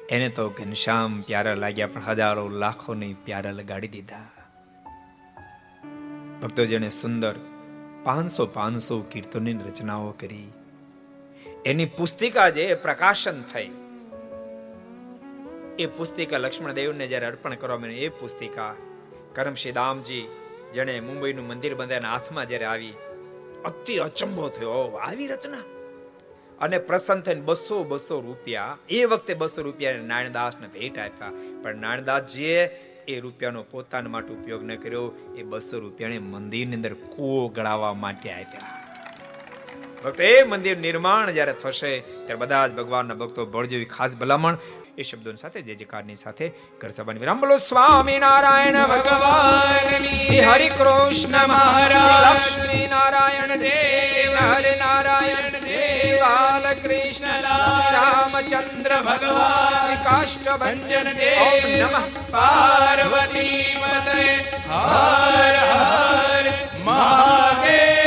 એને 0.09 0.29
તો 0.29 0.49
ઘનશ્યામ 0.49 1.21
પ્યારા 1.21 1.55
લાગ્યા 1.55 1.87
પણ 1.87 2.03
હજારો 2.03 2.49
લાખો 2.49 2.95
ને 2.95 3.15
પ્યારા 3.25 3.51
લગાડી 3.51 3.89
દીધા. 3.89 4.27
ભક્તો 6.43 6.65
જેને 6.65 6.89
સુંદર 6.89 7.35
પાંચસો 8.05 8.47
પાંચસો 8.47 9.01
કીર્તનની 9.01 9.53
રચનાઓ 9.53 10.11
કરી. 10.11 10.53
એની 11.65 11.87
પુસ્તિકા 11.87 12.51
જે 12.51 12.75
પ્રકાશન 12.75 13.43
થઈ. 13.43 13.71
એ 15.79 15.87
પુસ્તિકા 15.87 16.39
લક્ષ્મણ 16.39 16.73
દેવને 16.73 17.07
જ્યારે 17.07 17.27
અર્પણ 17.27 17.55
કરવામાં 17.55 17.89
એ 17.89 18.09
પુસ્તિકા 18.09 18.75
કરમશી 19.35 19.73
દામજી 19.73 20.29
જેણે 20.75 21.01
મુંબઈનું 21.01 21.47
મંદિર 21.47 21.75
બંધાયના 21.75 22.13
હાથમાં 22.13 22.49
જ્યારે 22.49 22.65
આવી, 22.65 22.95
અતિ 23.65 23.99
અચંબો 23.99 24.49
થયો. 24.49 24.97
આવી 24.97 25.27
રચના. 25.27 25.80
અને 26.61 26.79
પ્રસન્ન 26.79 27.21
થઈને 27.21 27.41
બસો 27.41 27.85
બસો 27.85 28.21
રૂપિયા, 28.21 28.79
એ 28.91 29.05
વખતે 29.05 29.35
બસો 29.35 29.63
રૂપિયા 29.63 29.97
નારાયણદાસને 29.97 30.67
ભેટ 30.67 30.99
આપ્યા. 30.99 31.33
પણ 31.63 31.77
નારાયણદાસજીએ 31.77 32.63
એ 33.09 33.21
રૂપિયાનો 33.21 33.63
પોતાના 33.63 34.11
માટે 34.11 34.33
ઉપયોગ 34.33 34.63
ન 34.65 34.77
કર્યો, 34.77 35.35
એ 35.37 35.43
બસો 35.43 35.79
રૂપિયાને 35.79 36.19
મંદિરની 36.19 36.77
અંદર 36.77 36.95
કૂવો 36.95 37.49
ગળાવવા 37.49 37.95
માટે 37.95 38.31
આપ્યા. 38.31 38.77
ભક્તો, 40.05 40.23
એ 40.23 40.43
મંદિર 40.43 40.79
નિર્માણ 40.79 41.31
જ્યારે 41.31 41.53
થશે, 41.53 42.01
ત્યારે 42.01 42.35
બધા 42.35 42.67
જ 42.67 42.73
ભગવાનના 42.75 43.15
ભક્તો 43.15 43.47
બળ 43.47 43.67
જેવી 43.67 43.85
ખાસ 43.85 44.17
ભલામણ 44.17 44.57
એ 45.01 45.03
શબ્દો 45.03 45.33
સાથે 45.35 45.63
જે 45.63 45.75
જયકારની 45.75 46.17
સાથે 46.17 46.49
ઘર 46.81 46.91
સભાની 46.91 47.21
વિરામ. 47.21 47.41
બોલો 47.41 47.57
સ્વામી 47.59 48.19
નારાયણ 48.19 48.87
ભગવાન 48.87 50.25
શ્રી 50.27 50.41
હરિ 50.41 50.69
કૃષ્ણ 50.69 51.47
મહારાજ 51.47 52.37
લક્ષ્મી 52.37 52.87
નારાયણ 52.87 53.57
દેવ 53.57 54.35
હરિ 54.53 54.77
નારાયણ 54.77 55.51
દેવ 55.51 56.17
બાલકૃષ્ણ 56.23 57.31
શ્રી 57.41 57.93
રામચંદ્ર 57.93 59.03
ભગવાન 59.03 59.87
શ્રી 59.87 59.97
કાષ્ટભંજન 59.97 61.13
દેવ. 61.13 61.87
નમઃ. 61.87 62.03
પાર્વતી 62.31 63.77
પતય 63.81 64.35
હર 64.71 65.57
હર 65.73 66.53
મહાદેવ. 66.85 68.00